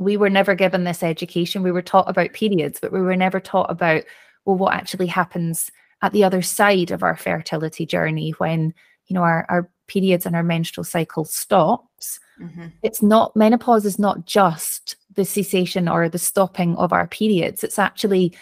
we 0.00 0.16
were 0.16 0.30
never 0.30 0.54
given 0.54 0.84
this 0.84 1.02
education. 1.02 1.62
We 1.62 1.72
were 1.72 1.82
taught 1.82 2.08
about 2.08 2.32
periods 2.32 2.80
but 2.80 2.92
we 2.92 3.02
were 3.02 3.16
never 3.16 3.38
taught 3.38 3.70
about 3.70 4.02
well 4.44 4.56
what 4.56 4.74
actually 4.74 5.06
happens 5.06 5.70
at 6.02 6.12
the 6.12 6.24
other 6.24 6.42
side 6.42 6.90
of 6.90 7.02
our 7.02 7.16
fertility 7.16 7.84
journey 7.84 8.30
when 8.38 8.72
you 9.06 9.14
know 9.14 9.22
our, 9.22 9.44
our 9.48 9.70
periods 9.86 10.24
and 10.24 10.34
our 10.34 10.42
menstrual 10.42 10.84
cycle 10.84 11.24
stops. 11.24 12.18
Mm-hmm. 12.40 12.68
it's 12.82 13.02
not 13.02 13.36
menopause 13.36 13.84
is 13.84 13.98
not 13.98 14.24
just 14.24 14.96
the 15.14 15.26
cessation 15.26 15.88
or 15.88 16.08
the 16.08 16.18
stopping 16.18 16.74
of 16.76 16.90
our 16.90 17.06
periods. 17.06 17.62
It's 17.62 17.78
actually 17.78 18.32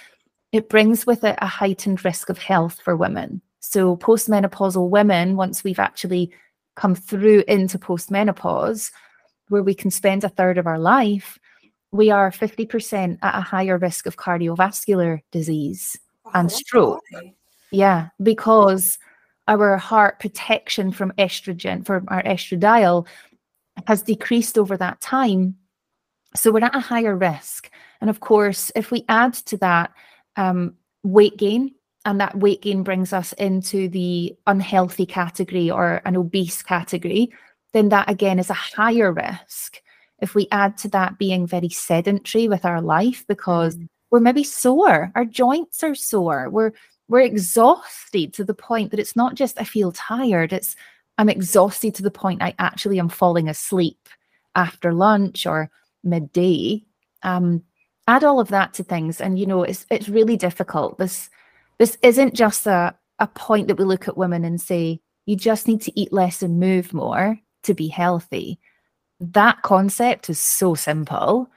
it 0.53 0.69
brings 0.69 1.07
with 1.07 1.25
it 1.25 1.39
a 1.41 1.47
heightened 1.47 2.05
risk 2.05 2.29
of 2.29 2.39
health 2.39 2.81
for 2.83 2.97
women 2.97 3.41
so 3.61 3.97
postmenopausal 3.97 4.89
women 4.89 5.37
once 5.37 5.65
we've 5.65 5.79
actually 5.79 6.31
come 6.77 6.95
through 6.95 7.43
into 7.49 7.79
postmenopause 7.79 8.91
where 9.49 9.63
we 9.63 9.75
can 9.75 9.91
spend 9.91 10.25
a 10.25 10.29
third 10.29 10.59
of 10.59 10.67
our 10.67 10.79
life 10.79 11.39
we 11.91 12.11
are 12.11 12.31
50% 12.31 13.19
at 13.23 13.39
a 13.39 13.41
higher 13.41 13.79
risk 13.79 14.07
of 14.07 14.17
cardiovascular 14.17 15.21
disease 15.33 15.99
oh, 16.27 16.31
and 16.35 16.53
stroke. 16.53 17.03
Yeah, 17.71 18.09
because 18.23 18.99
our 19.47 19.77
heart 19.77 20.21
protection 20.21 20.93
from 20.93 21.13
estrogen, 21.13 21.85
from 21.85 22.07
our 22.09 22.23
estradiol, 22.23 23.07
has 23.87 24.03
decreased 24.03 24.59
over 24.59 24.77
that 24.77 25.01
time. 25.01 25.57
So 26.37 26.51
we're 26.51 26.65
at 26.65 26.77
a 26.77 26.81
higher 26.81 27.17
risk. 27.17 27.71
And 28.01 28.11
of 28.11 28.21
course, 28.21 28.71
if 28.77 28.91
we 28.91 29.05
add 29.09 29.35
to 29.35 29.57
that 29.59 29.93
um, 30.38 30.74
weight 31.03 31.37
gain, 31.37 31.74
and 32.07 32.18
that 32.20 32.38
weight 32.38 32.62
gain 32.62 32.83
brings 32.83 33.12
us 33.12 33.35
into 33.35 33.88
the 33.88 34.35
unhealthy 34.46 35.05
category 35.05 35.70
or 35.70 36.01
an 36.07 36.16
obese 36.16 36.62
category, 36.62 37.31
then 37.74 37.90
that 37.90 38.09
again 38.09 38.38
is 38.38 38.48
a 38.48 38.55
higher 38.55 39.12
risk 39.12 39.83
if 40.20 40.35
we 40.35 40.48
add 40.51 40.77
to 40.79 40.88
that 40.88 41.18
being 41.18 41.46
very 41.46 41.68
sedentary 41.68 42.48
with 42.48 42.64
our 42.64 42.81
life 42.81 43.24
because 43.29 43.77
mm. 43.77 43.88
we're 44.11 44.20
maybe 44.20 44.44
sore, 44.44 45.12
our 45.14 45.24
joints 45.24 45.83
are 45.83 45.94
sore, 45.94 46.48
we're 46.51 46.72
we're 47.09 47.20
exhausted 47.20 48.35
to 48.35 48.44
the 48.44 48.55
point 48.55 48.90
that 48.90 49.01
it's 49.01 49.16
not 49.16 49.35
just 49.35 49.61
I 49.61 49.64
feel 49.64 49.92
tired, 49.92 50.53
it's 50.53 50.77
I'm 51.16 51.29
exhausted 51.29 51.94
to 51.96 52.03
the 52.03 52.11
point 52.11 52.42
I 52.42 52.55
actually 52.59 52.98
am 52.98 53.09
falling 53.09 53.48
asleep 53.48 54.09
after 54.55 54.92
lunch 54.92 55.46
or 55.46 55.70
midday. 56.05 56.85
Um, 57.22 57.64
add 58.09 58.25
all 58.25 58.40
of 58.40 58.49
that 58.49 58.75
to 58.75 58.83
things, 58.83 59.21
and 59.21 59.38
you 59.38 59.47
know 59.47 59.62
it's 59.62 59.87
it's 59.90 60.09
really 60.09 60.37
difficult. 60.37 60.99
This 60.99 61.31
this 61.79 61.97
isn't 62.03 62.35
just 62.35 62.66
a 62.66 62.97
a 63.21 63.27
point 63.29 63.68
that 63.68 63.79
we 63.79 63.85
look 63.85 64.09
at 64.09 64.16
women 64.16 64.44
and 64.44 64.61
say 64.61 65.01
you 65.27 65.37
just 65.37 65.68
need 65.68 65.83
to 65.83 66.01
eat 66.01 66.12
less 66.12 66.42
and 66.42 66.59
move 66.61 66.92
more 66.92 67.38
to 67.62 67.75
be 67.75 67.88
healthy 67.88 68.59
that 69.21 69.62
concept 69.62 70.31
is 70.31 70.40
so 70.40 70.75
simple 70.75 71.51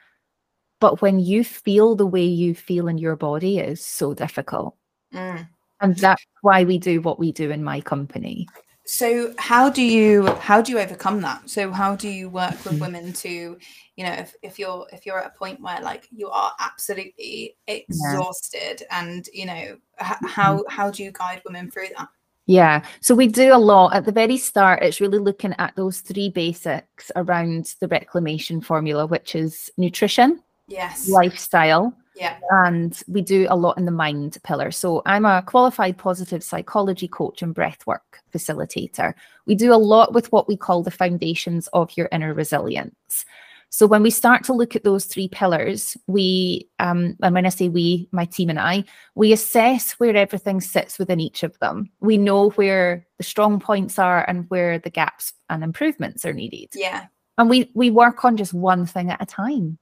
but 0.80 1.00
when 1.00 1.20
you 1.20 1.44
feel 1.44 1.94
the 1.94 2.06
way 2.06 2.24
you 2.24 2.54
feel 2.54 2.88
in 2.88 2.98
your 2.98 3.14
body 3.14 3.58
is 3.58 3.84
so 3.84 4.12
difficult 4.14 4.76
mm. 5.14 5.48
and 5.80 5.96
that's 5.96 6.24
why 6.40 6.64
we 6.64 6.78
do 6.78 7.00
what 7.00 7.18
we 7.18 7.30
do 7.32 7.50
in 7.50 7.62
my 7.62 7.80
company 7.80 8.46
so 8.84 9.32
how 9.38 9.70
do 9.70 9.82
you 9.82 10.26
how 10.36 10.60
do 10.60 10.72
you 10.72 10.78
overcome 10.78 11.20
that 11.20 11.48
so 11.48 11.70
how 11.70 11.94
do 11.94 12.08
you 12.08 12.28
work 12.28 12.52
with 12.64 12.74
mm. 12.74 12.80
women 12.80 13.12
to 13.12 13.56
you 13.96 14.04
know 14.04 14.12
if, 14.12 14.34
if 14.42 14.58
you're 14.58 14.86
if 14.92 15.06
you're 15.06 15.20
at 15.20 15.26
a 15.26 15.38
point 15.38 15.60
where 15.60 15.80
like 15.80 16.08
you 16.10 16.28
are 16.30 16.52
absolutely 16.58 17.56
exhausted 17.68 18.80
yeah. 18.80 19.00
and 19.00 19.28
you 19.32 19.46
know 19.46 19.76
how 19.98 20.58
mm-hmm. 20.58 20.60
how 20.68 20.90
do 20.90 21.04
you 21.04 21.12
guide 21.12 21.40
women 21.44 21.70
through 21.70 21.88
that 21.96 22.08
yeah. 22.46 22.84
So 23.00 23.14
we 23.14 23.28
do 23.28 23.54
a 23.54 23.56
lot 23.56 23.94
at 23.94 24.04
the 24.04 24.12
very 24.12 24.36
start. 24.36 24.82
It's 24.82 25.00
really 25.00 25.18
looking 25.18 25.54
at 25.58 25.76
those 25.76 26.00
three 26.00 26.28
basics 26.28 27.12
around 27.14 27.76
the 27.80 27.86
reclamation 27.86 28.60
formula, 28.60 29.06
which 29.06 29.36
is 29.36 29.70
nutrition, 29.76 30.42
yes, 30.66 31.08
lifestyle. 31.08 31.94
Yeah. 32.14 32.38
And 32.50 33.00
we 33.08 33.22
do 33.22 33.46
a 33.48 33.56
lot 33.56 33.78
in 33.78 33.84
the 33.84 33.90
mind 33.90 34.38
pillar. 34.44 34.70
So 34.70 35.02
I'm 35.06 35.24
a 35.24 35.42
qualified 35.42 35.98
positive 35.98 36.44
psychology 36.44 37.08
coach 37.08 37.42
and 37.42 37.54
breathwork 37.54 38.00
facilitator. 38.34 39.14
We 39.46 39.54
do 39.54 39.72
a 39.72 39.76
lot 39.76 40.12
with 40.12 40.30
what 40.30 40.48
we 40.48 40.56
call 40.56 40.82
the 40.82 40.90
foundations 40.90 41.68
of 41.68 41.96
your 41.96 42.08
inner 42.12 42.34
resilience. 42.34 43.24
So 43.70 43.86
when 43.86 44.02
we 44.02 44.10
start 44.10 44.44
to 44.44 44.52
look 44.52 44.76
at 44.76 44.84
those 44.84 45.06
three 45.06 45.28
pillars, 45.28 45.96
we, 46.06 46.68
um, 46.78 47.16
and 47.22 47.34
when 47.34 47.46
I 47.46 47.48
say 47.48 47.70
we, 47.70 48.06
my 48.12 48.26
team 48.26 48.50
and 48.50 48.60
I, 48.60 48.84
we 49.14 49.32
assess 49.32 49.92
where 49.92 50.14
everything 50.14 50.60
sits 50.60 50.98
within 50.98 51.20
each 51.20 51.42
of 51.42 51.58
them. 51.58 51.90
We 52.00 52.18
know 52.18 52.50
where 52.50 53.06
the 53.16 53.24
strong 53.24 53.60
points 53.60 53.98
are 53.98 54.28
and 54.28 54.44
where 54.50 54.78
the 54.78 54.90
gaps 54.90 55.32
and 55.48 55.64
improvements 55.64 56.26
are 56.26 56.34
needed. 56.34 56.68
Yeah. 56.74 57.06
And 57.38 57.48
we 57.48 57.70
we 57.74 57.90
work 57.90 58.26
on 58.26 58.36
just 58.36 58.52
one 58.52 58.84
thing 58.84 59.10
at 59.10 59.22
a 59.22 59.26
time. 59.26 59.78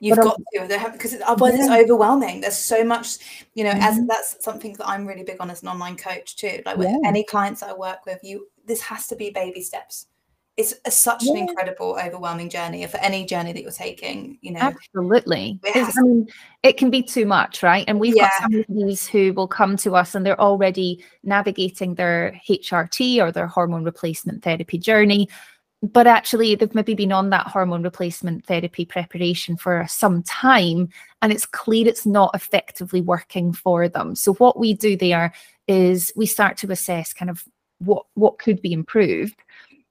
You've 0.00 0.16
but 0.16 0.24
got 0.24 0.36
um, 0.60 0.68
to 0.68 0.90
because 0.92 1.16
otherwise 1.24 1.54
yeah. 1.56 1.64
it's 1.64 1.84
overwhelming. 1.84 2.40
There's 2.40 2.58
so 2.58 2.84
much, 2.84 3.18
you 3.54 3.64
know, 3.64 3.70
mm-hmm. 3.70 3.82
as 3.82 4.06
that's 4.06 4.44
something 4.44 4.74
that 4.74 4.88
I'm 4.88 5.06
really 5.06 5.24
big 5.24 5.40
on 5.40 5.50
as 5.50 5.62
an 5.62 5.68
online 5.68 5.96
coach 5.96 6.36
too. 6.36 6.60
Like 6.64 6.76
with 6.76 6.88
yeah. 6.88 7.08
any 7.08 7.24
clients 7.24 7.62
I 7.62 7.72
work 7.72 8.06
with, 8.06 8.20
you 8.22 8.48
this 8.66 8.80
has 8.80 9.06
to 9.08 9.16
be 9.16 9.30
baby 9.30 9.60
steps 9.60 10.06
it's 10.56 10.74
a, 10.84 10.90
such 10.90 11.24
yeah. 11.24 11.32
an 11.32 11.38
incredible 11.48 11.98
overwhelming 12.00 12.48
journey 12.48 12.86
for 12.86 12.98
any 12.98 13.24
journey 13.24 13.52
that 13.52 13.62
you're 13.62 13.72
taking 13.72 14.38
you 14.40 14.52
know 14.52 14.60
absolutely 14.60 15.58
I 15.74 15.92
mean, 16.02 16.28
it 16.62 16.76
can 16.76 16.90
be 16.90 17.02
too 17.02 17.26
much 17.26 17.62
right 17.62 17.84
and 17.88 17.98
we've 17.98 18.14
got 18.14 18.30
some 18.40 18.54
of 18.54 18.64
these 18.68 19.06
who 19.06 19.32
will 19.32 19.48
come 19.48 19.76
to 19.78 19.96
us 19.96 20.14
and 20.14 20.24
they're 20.24 20.40
already 20.40 21.04
navigating 21.22 21.94
their 21.94 22.40
hrt 22.48 23.20
or 23.20 23.32
their 23.32 23.46
hormone 23.46 23.84
replacement 23.84 24.42
therapy 24.44 24.78
journey 24.78 25.28
but 25.92 26.06
actually 26.06 26.54
they've 26.54 26.74
maybe 26.74 26.94
been 26.94 27.12
on 27.12 27.30
that 27.30 27.46
hormone 27.46 27.82
replacement 27.82 28.44
therapy 28.46 28.84
preparation 28.84 29.56
for 29.56 29.84
some 29.88 30.22
time 30.22 30.88
and 31.22 31.32
it's 31.32 31.46
clear 31.46 31.86
it's 31.86 32.06
not 32.06 32.30
effectively 32.34 33.00
working 33.00 33.52
for 33.52 33.88
them 33.88 34.14
so 34.14 34.34
what 34.34 34.58
we 34.58 34.72
do 34.74 34.96
there 34.96 35.32
is 35.68 36.12
we 36.16 36.26
start 36.26 36.56
to 36.56 36.70
assess 36.70 37.12
kind 37.12 37.30
of 37.30 37.44
what 37.78 38.06
what 38.14 38.38
could 38.38 38.62
be 38.62 38.72
improved 38.72 39.42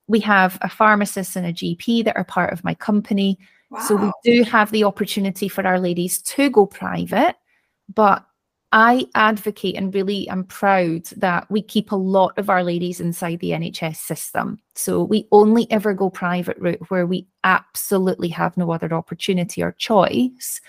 we 0.07 0.19
have 0.19 0.57
a 0.61 0.69
pharmacist 0.69 1.35
and 1.35 1.45
a 1.45 1.53
GP 1.53 2.05
that 2.05 2.17
are 2.17 2.23
part 2.23 2.51
of 2.51 2.63
my 2.63 2.73
company. 2.73 3.39
Wow. 3.69 3.79
So 3.81 3.95
we 3.95 4.11
do 4.23 4.43
have 4.43 4.71
the 4.71 4.83
opportunity 4.83 5.47
for 5.47 5.65
our 5.65 5.79
ladies 5.79 6.21
to 6.23 6.49
go 6.49 6.65
private, 6.65 7.35
but 7.93 8.25
I 8.73 9.05
advocate 9.15 9.75
and 9.75 9.93
really 9.93 10.27
am 10.27 10.43
proud 10.45 11.05
that 11.17 11.49
we 11.49 11.61
keep 11.61 11.91
a 11.91 11.95
lot 11.95 12.37
of 12.37 12.49
our 12.49 12.63
ladies 12.63 12.99
inside 12.99 13.39
the 13.39 13.51
NHS 13.51 13.97
system. 13.97 14.59
So 14.75 15.03
we 15.03 15.27
only 15.31 15.71
ever 15.71 15.93
go 15.93 16.09
private 16.09 16.57
route 16.57 16.89
where 16.89 17.05
we 17.05 17.27
absolutely 17.43 18.29
have 18.29 18.57
no 18.57 18.71
other 18.71 18.91
opportunity 18.93 19.61
or 19.61 19.73
choice. 19.73 20.59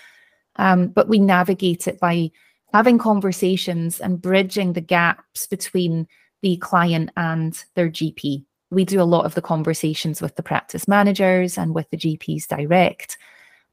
Um, 0.57 0.87
but 0.87 1.09
we 1.09 1.19
navigate 1.19 1.87
it 1.87 1.99
by 1.99 2.29
having 2.73 2.99
conversations 2.99 3.99
and 3.99 4.21
bridging 4.21 4.73
the 4.73 4.81
gaps 4.81 5.47
between 5.47 6.07
the 6.41 6.57
client 6.57 7.09
and 7.17 7.61
their 7.73 7.89
GP 7.89 8.45
we 8.71 8.85
do 8.85 9.01
a 9.01 9.03
lot 9.03 9.25
of 9.25 9.35
the 9.35 9.41
conversations 9.41 10.21
with 10.21 10.35
the 10.35 10.43
practice 10.43 10.87
managers 10.87 11.57
and 11.57 11.73
with 11.73 11.89
the 11.89 11.97
GPs 11.97 12.47
direct. 12.47 13.17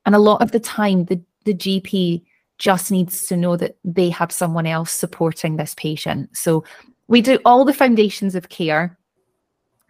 And 0.05 0.15
a 0.15 0.21
lot 0.21 0.43
of 0.43 0.53
the 0.53 0.61
time, 0.61 1.07
the, 1.07 1.21
the 1.45 1.55
GP 1.55 2.23
just 2.63 2.93
needs 2.93 3.27
to 3.27 3.37
know 3.37 3.57
that 3.57 3.77
they 3.83 4.09
have 4.09 4.31
someone 4.31 4.69
else 4.69 4.93
supporting 4.93 5.57
this 5.57 5.75
patient. 5.75 6.31
So 6.37 6.63
we 7.09 7.21
do 7.21 7.41
all 7.45 7.65
the 7.65 7.75
foundations 7.75 8.37
of 8.37 8.51
care, 8.51 8.97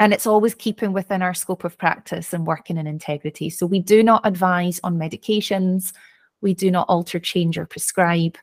and 0.01 0.15
it's 0.15 0.27
always 0.27 0.55
keeping 0.55 0.95
within 0.95 1.21
our 1.21 1.35
scope 1.35 1.65
of 1.65 1.77
practice 1.77 2.33
and 2.33 2.47
working 2.47 2.79
in 2.79 2.87
integrity. 2.87 3.51
So 3.51 3.67
we 3.67 3.79
do 3.79 4.03
not 4.03 4.27
advise 4.27 4.81
on 4.85 4.97
medications, 4.97 5.93
we 6.41 6.55
do 6.55 6.71
not 6.71 6.89
alter, 6.89 7.21
change, 7.21 7.59
or 7.59 7.67
prescribe. 7.67 8.39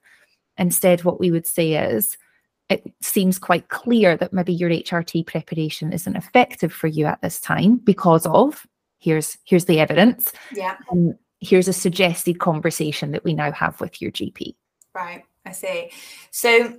Instead, 0.59 1.03
what 1.03 1.19
we 1.19 1.31
would 1.31 1.47
say 1.47 1.73
is, 1.73 2.15
it 2.69 2.83
seems 3.01 3.39
quite 3.39 3.69
clear 3.69 4.15
that 4.15 4.31
maybe 4.31 4.53
your 4.53 4.69
HRT 4.69 5.25
preparation 5.25 5.91
isn't 5.91 6.15
effective 6.15 6.71
for 6.71 6.85
you 6.85 7.07
at 7.07 7.19
this 7.23 7.41
time 7.41 7.77
because 7.77 8.27
of 8.27 8.67
here's 8.99 9.39
here's 9.45 9.65
the 9.65 9.79
evidence. 9.79 10.31
Yeah. 10.53 10.77
And 10.91 11.15
here's 11.39 11.67
a 11.67 11.73
suggested 11.73 12.39
conversation 12.39 13.11
that 13.11 13.23
we 13.23 13.33
now 13.33 13.51
have 13.51 13.79
with 13.79 14.01
your 14.01 14.11
GP. 14.11 14.55
Right. 14.93 15.23
I 15.45 15.51
see. 15.51 15.91
So 16.31 16.77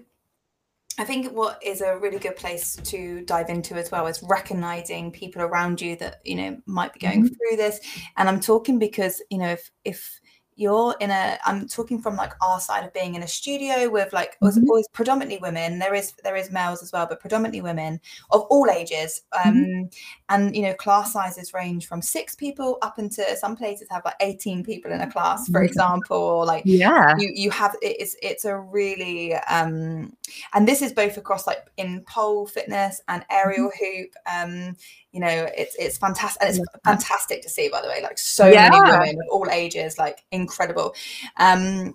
I 0.98 1.04
think 1.04 1.32
what 1.32 1.62
is 1.64 1.80
a 1.80 1.96
really 1.96 2.18
good 2.18 2.36
place 2.36 2.76
to 2.76 3.24
dive 3.24 3.48
into 3.48 3.74
as 3.76 3.90
well 3.90 4.06
is 4.06 4.22
recognizing 4.22 5.10
people 5.10 5.40
around 5.40 5.80
you 5.80 5.96
that 5.96 6.20
you 6.24 6.34
know 6.34 6.58
might 6.66 6.92
be 6.92 7.00
going 7.00 7.24
mm-hmm. 7.24 7.34
through 7.34 7.56
this. 7.56 7.80
And 8.16 8.28
I'm 8.28 8.40
talking 8.40 8.78
because 8.78 9.22
you 9.30 9.38
know 9.38 9.48
if 9.48 9.70
if 9.84 10.19
you're 10.60 10.94
in 11.00 11.10
a 11.10 11.38
i'm 11.46 11.66
talking 11.66 12.02
from 12.02 12.16
like 12.16 12.34
our 12.42 12.60
side 12.60 12.84
of 12.84 12.92
being 12.92 13.14
in 13.14 13.22
a 13.22 13.26
studio 13.26 13.88
with 13.88 14.12
like 14.12 14.36
mm-hmm. 14.42 14.68
always 14.68 14.86
predominantly 14.88 15.38
women 15.38 15.78
there 15.78 15.94
is 15.94 16.12
there 16.22 16.36
is 16.36 16.50
males 16.50 16.82
as 16.82 16.92
well 16.92 17.06
but 17.06 17.18
predominantly 17.18 17.62
women 17.62 17.98
of 18.30 18.42
all 18.50 18.68
ages 18.70 19.22
um 19.42 19.54
mm-hmm. 19.54 19.82
and 20.28 20.54
you 20.54 20.60
know 20.60 20.74
class 20.74 21.14
sizes 21.14 21.54
range 21.54 21.86
from 21.86 22.02
six 22.02 22.34
people 22.34 22.76
up 22.82 22.98
into 22.98 23.24
some 23.36 23.56
places 23.56 23.88
have 23.90 24.04
like 24.04 24.14
18 24.20 24.62
people 24.62 24.92
in 24.92 25.00
a 25.00 25.10
class 25.10 25.48
for 25.48 25.62
example 25.62 26.18
or 26.18 26.44
like 26.44 26.62
yeah 26.66 27.14
you 27.18 27.32
you 27.34 27.50
have 27.50 27.74
it's 27.80 28.14
it's 28.20 28.44
a 28.44 28.58
really 28.58 29.34
um 29.48 30.14
and 30.52 30.68
this 30.68 30.82
is 30.82 30.92
both 30.92 31.16
across 31.16 31.46
like 31.46 31.70
in 31.78 32.02
pole 32.02 32.46
fitness 32.46 33.00
and 33.08 33.24
aerial 33.30 33.70
mm-hmm. 33.70 34.02
hoop 34.02 34.10
um 34.30 34.76
you 35.12 35.20
know 35.20 35.48
it's 35.56 35.74
it's 35.76 35.98
fantastic 35.98 36.42
and 36.42 36.56
it's 36.56 36.68
fantastic 36.84 37.42
to 37.42 37.48
see 37.48 37.68
by 37.68 37.80
the 37.80 37.88
way 37.88 38.00
like 38.02 38.18
so 38.18 38.46
yeah. 38.46 38.68
many 38.70 38.90
women 38.90 39.16
of 39.16 39.28
all 39.30 39.48
ages 39.50 39.98
like 39.98 40.24
incredible 40.50 40.94
um 41.36 41.94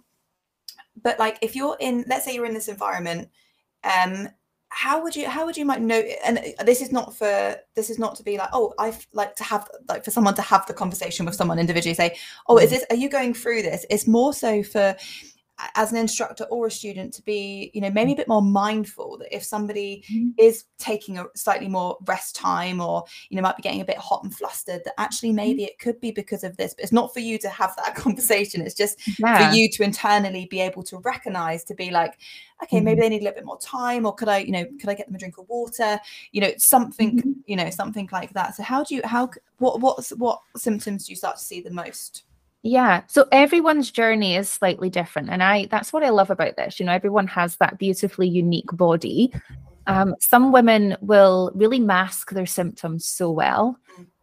but 1.04 1.20
like 1.20 1.38
if 1.42 1.56
you're 1.56 1.78
in 1.80 2.06
let's 2.08 2.26
say 2.26 2.34
you're 2.34 2.46
in 2.46 2.54
this 2.54 2.68
environment 2.68 3.30
um 3.84 4.30
how 4.70 5.02
would 5.02 5.16
you 5.16 5.30
how 5.30 5.46
would 5.46 5.56
you 5.56 5.66
might 5.66 5.82
know 5.82 6.02
and 6.26 6.54
this 6.66 6.82
is 6.82 6.92
not 6.92 7.16
for 7.16 7.56
this 7.76 7.90
is 7.90 7.98
not 7.98 8.16
to 8.16 8.24
be 8.24 8.38
like 8.38 8.50
oh 8.52 8.74
i 8.78 8.94
like 9.14 9.36
to 9.36 9.44
have 9.44 9.70
like 9.88 10.04
for 10.04 10.12
someone 10.12 10.36
to 10.36 10.42
have 10.42 10.66
the 10.66 10.74
conversation 10.74 11.26
with 11.26 11.36
someone 11.36 11.60
individually 11.60 11.94
say 11.94 12.16
oh 12.48 12.58
is 12.58 12.70
mm. 12.70 12.74
this 12.74 12.86
are 12.90 12.96
you 12.96 13.10
going 13.10 13.34
through 13.34 13.62
this 13.62 13.86
it's 13.90 14.08
more 14.08 14.34
so 14.34 14.62
for 14.64 14.96
as 15.76 15.92
an 15.92 15.98
instructor 15.98 16.44
or 16.46 16.68
a 16.68 16.72
student 16.72 17.14
to 17.14 17.22
be 17.22 17.72
you 17.74 17.80
know 17.80 17.90
maybe 17.90 18.12
a 18.12 18.16
bit 18.16 18.28
more 18.28 18.42
mindful 18.42 19.18
that 19.18 19.34
if 19.34 19.44
somebody 19.44 20.04
mm-hmm. 20.12 20.30
is 20.38 20.66
taking 20.78 21.18
a 21.18 21.26
slightly 21.36 21.68
more 21.68 21.98
rest 22.06 22.36
time 22.36 22.82
or 22.82 23.04
you 23.30 23.38
know 23.38 23.42
might 23.42 23.56
be 23.56 23.64
getting 23.64 23.82
a 23.82 23.86
bit 23.86 23.98
hot 23.98 24.24
and 24.24 24.36
flustered 24.36 24.82
that 24.84 24.94
actually 25.00 25.30
mm-hmm. 25.30 25.38
maybe 25.38 25.62
mm-hmm. 25.62 25.70
it 25.70 25.80
could 25.80 26.00
be 26.02 26.12
because 26.12 26.44
of 26.44 26.56
this 26.58 26.74
but 26.74 26.84
it's 26.84 26.92
not 26.92 27.14
for 27.14 27.22
you 27.22 27.38
to 27.38 27.48
have 27.48 27.74
that 27.78 27.96
conversation 27.96 28.62
it's 28.62 28.76
just 28.76 29.00
yeah. 29.20 29.50
for 29.50 29.56
you 29.56 29.70
to 29.70 29.84
internally 29.84 30.46
be 30.50 30.60
able 30.60 30.84
to 30.84 30.98
recognize 31.00 31.64
to 31.64 31.74
be 31.74 31.90
like 31.90 32.20
okay 32.62 32.78
mm-hmm. 32.78 32.86
maybe 32.86 33.02
they 33.02 33.10
need 33.10 33.22
a 33.22 33.24
little 33.24 33.36
bit 33.36 33.46
more 33.46 33.60
time 33.60 34.06
or 34.06 34.14
could 34.14 34.28
i 34.28 34.40
you 34.40 34.52
know 34.52 34.66
could 34.80 34.90
i 34.90 34.94
get 34.94 35.08
them 35.08 35.16
a 35.16 35.20
drink 35.20 35.38
of 35.38 35.48
water 35.48 35.98
you 36.32 36.42
know 36.42 36.52
something 36.58 37.18
mm-hmm. 37.18 37.32
you 37.46 37.56
know 37.56 37.70
something 37.70 38.10
like 38.12 38.34
that 38.34 38.56
so 38.56 38.64
how 38.64 38.84
do 38.84 38.94
you 38.94 39.02
how 39.06 39.30
what 39.60 39.80
what 39.80 40.06
what 40.18 40.42
symptoms 40.58 41.06
do 41.06 41.14
you 41.14 41.16
start 41.16 41.38
to 41.38 41.44
see 41.44 41.62
the 41.62 41.72
most 41.72 42.24
yeah. 42.66 43.04
So 43.06 43.28
everyone's 43.32 43.92
journey 43.92 44.36
is 44.36 44.50
slightly 44.50 44.90
different. 44.90 45.30
And 45.30 45.44
I 45.44 45.68
that's 45.68 45.94
what 45.94 46.04
I 46.04 46.10
love 46.10 46.32
about 46.32 46.58
this. 46.58 46.80
You 46.80 46.88
know, 46.88 46.94
everyone 46.94 47.28
has 47.28 47.58
that 47.58 47.78
beautifully 47.78 48.28
unique 48.28 48.72
body. 48.74 49.32
Um, 49.86 50.16
some 50.20 50.52
women 50.52 50.98
will 51.00 51.52
really 51.54 51.80
mask 51.80 52.32
their 52.32 52.48
symptoms 52.48 53.06
so 53.06 53.30
well. 53.30 53.78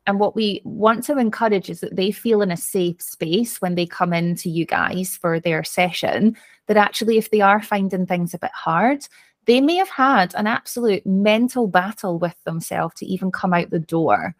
And 0.08 0.18
what 0.18 0.34
we 0.34 0.60
want 0.64 1.04
to 1.04 1.18
encourage 1.18 1.70
is 1.70 1.78
that 1.82 1.94
they 1.94 2.10
feel 2.10 2.42
in 2.42 2.50
a 2.50 2.56
safe 2.56 3.00
space 3.00 3.60
when 3.60 3.76
they 3.76 3.86
come 3.86 4.12
into 4.12 4.50
you 4.50 4.66
guys 4.66 5.16
for 5.16 5.38
their 5.38 5.62
session, 5.62 6.36
that 6.66 6.76
actually, 6.76 7.18
if 7.18 7.30
they 7.30 7.42
are 7.42 7.62
finding 7.62 8.06
things 8.06 8.34
a 8.34 8.40
bit 8.40 8.50
hard, 8.52 9.06
they 9.46 9.60
may 9.60 9.76
have 9.76 9.88
had 9.88 10.34
an 10.34 10.48
absolute 10.48 11.06
mental 11.06 11.68
battle 11.68 12.18
with 12.18 12.34
themselves 12.42 12.96
to 12.96 13.06
even 13.06 13.30
come 13.30 13.54
out 13.54 13.70
the 13.70 13.78
door. 13.78 14.34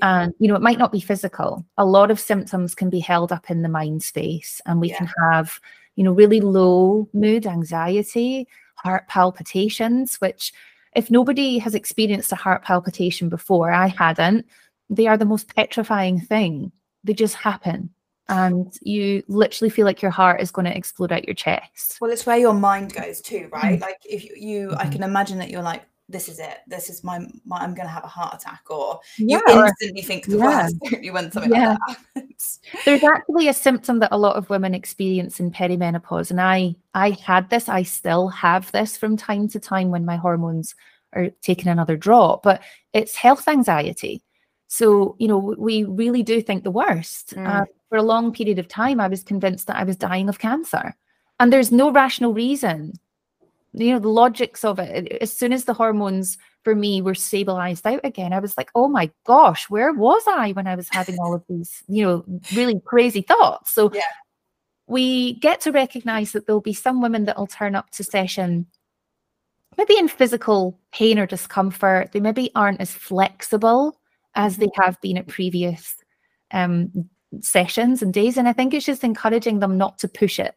And, 0.00 0.32
you 0.38 0.48
know, 0.48 0.54
it 0.54 0.62
might 0.62 0.78
not 0.78 0.92
be 0.92 1.00
physical. 1.00 1.66
A 1.76 1.84
lot 1.84 2.10
of 2.10 2.18
symptoms 2.18 2.74
can 2.74 2.88
be 2.88 3.00
held 3.00 3.30
up 3.30 3.50
in 3.50 3.62
the 3.62 3.68
mind 3.68 4.02
space, 4.02 4.60
and 4.64 4.80
we 4.80 4.88
yeah. 4.88 4.98
can 4.98 5.08
have, 5.30 5.60
you 5.96 6.04
know, 6.04 6.12
really 6.12 6.40
low 6.40 7.08
mood, 7.12 7.46
anxiety, 7.46 8.48
heart 8.76 9.06
palpitations, 9.08 10.16
which, 10.16 10.52
if 10.94 11.10
nobody 11.10 11.58
has 11.58 11.74
experienced 11.74 12.32
a 12.32 12.36
heart 12.36 12.62
palpitation 12.62 13.28
before, 13.28 13.72
I 13.72 13.88
hadn't, 13.88 14.46
they 14.88 15.06
are 15.06 15.16
the 15.16 15.24
most 15.24 15.54
petrifying 15.54 16.20
thing. 16.20 16.72
They 17.04 17.14
just 17.14 17.34
happen 17.34 17.90
and 18.28 18.72
you 18.82 19.22
literally 19.28 19.70
feel 19.70 19.84
like 19.84 20.00
your 20.00 20.10
heart 20.10 20.40
is 20.40 20.50
going 20.50 20.64
to 20.64 20.76
explode 20.76 21.12
out 21.12 21.26
your 21.26 21.34
chest. 21.34 21.98
Well, 22.00 22.10
it's 22.10 22.24
where 22.24 22.38
your 22.38 22.54
mind 22.54 22.94
goes 22.94 23.20
too, 23.20 23.48
right? 23.52 23.74
Mm-hmm. 23.74 23.82
Like 23.82 23.98
if 24.04 24.24
you, 24.24 24.34
you 24.36 24.68
mm-hmm. 24.68 24.78
I 24.78 24.86
can 24.88 25.02
imagine 25.02 25.38
that 25.38 25.50
you're 25.50 25.62
like, 25.62 25.82
this 26.12 26.28
is 26.28 26.38
it. 26.38 26.58
This 26.66 26.90
is 26.90 27.02
my, 27.02 27.18
my 27.44 27.58
I'm 27.58 27.74
going 27.74 27.88
to 27.88 27.92
have 27.92 28.04
a 28.04 28.08
heart 28.08 28.34
attack, 28.34 28.62
or 28.68 29.00
yeah, 29.18 29.40
you 29.48 29.64
instantly 29.64 30.02
think 30.02 30.26
the 30.26 30.36
yeah. 30.36 30.68
worst 30.68 30.76
you 31.02 31.12
when 31.12 31.32
something 31.32 31.50
yeah. 31.50 31.70
like 31.70 31.78
that 31.86 31.98
happens. 32.14 32.60
There's 32.84 33.02
actually 33.02 33.48
a 33.48 33.54
symptom 33.54 33.98
that 34.00 34.12
a 34.12 34.18
lot 34.18 34.36
of 34.36 34.50
women 34.50 34.74
experience 34.74 35.40
in 35.40 35.50
perimenopause, 35.50 36.30
and 36.30 36.40
I 36.40 36.76
I 36.94 37.10
had 37.10 37.50
this. 37.50 37.68
I 37.68 37.82
still 37.82 38.28
have 38.28 38.70
this 38.70 38.96
from 38.96 39.16
time 39.16 39.48
to 39.48 39.58
time 39.58 39.90
when 39.90 40.04
my 40.04 40.16
hormones 40.16 40.74
are 41.14 41.30
taking 41.40 41.68
another 41.68 41.96
drop, 41.96 42.42
but 42.42 42.62
it's 42.92 43.16
health 43.16 43.48
anxiety. 43.48 44.22
So 44.68 45.16
you 45.18 45.28
know 45.28 45.54
we 45.58 45.84
really 45.84 46.22
do 46.22 46.40
think 46.42 46.62
the 46.62 46.70
worst. 46.70 47.34
Mm. 47.34 47.48
Uh, 47.48 47.64
for 47.88 47.98
a 47.98 48.02
long 48.02 48.32
period 48.32 48.58
of 48.58 48.68
time, 48.68 49.00
I 49.00 49.08
was 49.08 49.22
convinced 49.22 49.66
that 49.66 49.76
I 49.76 49.84
was 49.84 49.96
dying 49.96 50.28
of 50.28 50.38
cancer, 50.38 50.94
and 51.40 51.52
there's 51.52 51.72
no 51.72 51.90
rational 51.90 52.34
reason 52.34 52.94
you 53.72 53.92
know 53.92 53.98
the 53.98 54.08
logics 54.08 54.64
of 54.64 54.78
it 54.78 55.10
as 55.20 55.36
soon 55.36 55.52
as 55.52 55.64
the 55.64 55.72
hormones 55.72 56.36
for 56.62 56.74
me 56.74 57.00
were 57.00 57.14
stabilized 57.14 57.86
out 57.86 58.00
again 58.04 58.32
i 58.32 58.38
was 58.38 58.56
like 58.56 58.70
oh 58.74 58.88
my 58.88 59.10
gosh 59.26 59.68
where 59.70 59.92
was 59.92 60.22
i 60.28 60.52
when 60.52 60.66
i 60.66 60.74
was 60.74 60.88
having 60.90 61.18
all 61.18 61.34
of 61.34 61.42
these 61.48 61.82
you 61.88 62.04
know 62.04 62.24
really 62.54 62.80
crazy 62.84 63.22
thoughts 63.22 63.72
so 63.72 63.90
yeah. 63.94 64.02
we 64.86 65.34
get 65.34 65.60
to 65.60 65.72
recognize 65.72 66.32
that 66.32 66.46
there'll 66.46 66.60
be 66.60 66.74
some 66.74 67.00
women 67.00 67.24
that'll 67.24 67.46
turn 67.46 67.74
up 67.74 67.90
to 67.90 68.04
session 68.04 68.66
maybe 69.78 69.96
in 69.96 70.08
physical 70.08 70.78
pain 70.92 71.18
or 71.18 71.26
discomfort 71.26 72.12
they 72.12 72.20
maybe 72.20 72.50
aren't 72.54 72.80
as 72.80 72.92
flexible 72.92 73.98
as 74.34 74.58
they 74.58 74.66
mm-hmm. 74.66 74.82
have 74.82 75.00
been 75.00 75.18
at 75.18 75.26
previous 75.28 75.96
um, 76.52 77.08
sessions 77.40 78.02
and 78.02 78.12
days 78.12 78.36
and 78.36 78.46
i 78.46 78.52
think 78.52 78.74
it's 78.74 78.84
just 78.84 79.02
encouraging 79.02 79.60
them 79.60 79.78
not 79.78 79.98
to 79.98 80.06
push 80.06 80.38
it 80.38 80.54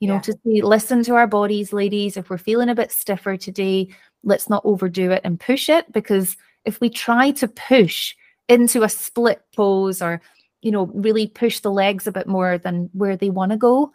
you 0.00 0.08
know, 0.08 0.14
yeah. 0.14 0.20
to 0.20 0.32
say, 0.32 0.60
listen 0.60 1.02
to 1.04 1.14
our 1.14 1.26
bodies, 1.26 1.72
ladies. 1.72 2.16
If 2.16 2.30
we're 2.30 2.38
feeling 2.38 2.68
a 2.68 2.74
bit 2.74 2.92
stiffer 2.92 3.36
today, 3.36 3.88
let's 4.22 4.50
not 4.50 4.64
overdo 4.64 5.10
it 5.10 5.22
and 5.24 5.40
push 5.40 5.68
it 5.68 5.90
because 5.92 6.36
if 6.64 6.80
we 6.80 6.90
try 6.90 7.30
to 7.32 7.48
push 7.48 8.14
into 8.48 8.82
a 8.82 8.88
split 8.88 9.42
pose 9.54 10.02
or, 10.02 10.20
you 10.62 10.70
know, 10.70 10.86
really 10.86 11.26
push 11.26 11.60
the 11.60 11.70
legs 11.70 12.06
a 12.06 12.12
bit 12.12 12.26
more 12.26 12.58
than 12.58 12.90
where 12.92 13.16
they 13.16 13.30
want 13.30 13.52
to 13.52 13.58
go, 13.58 13.92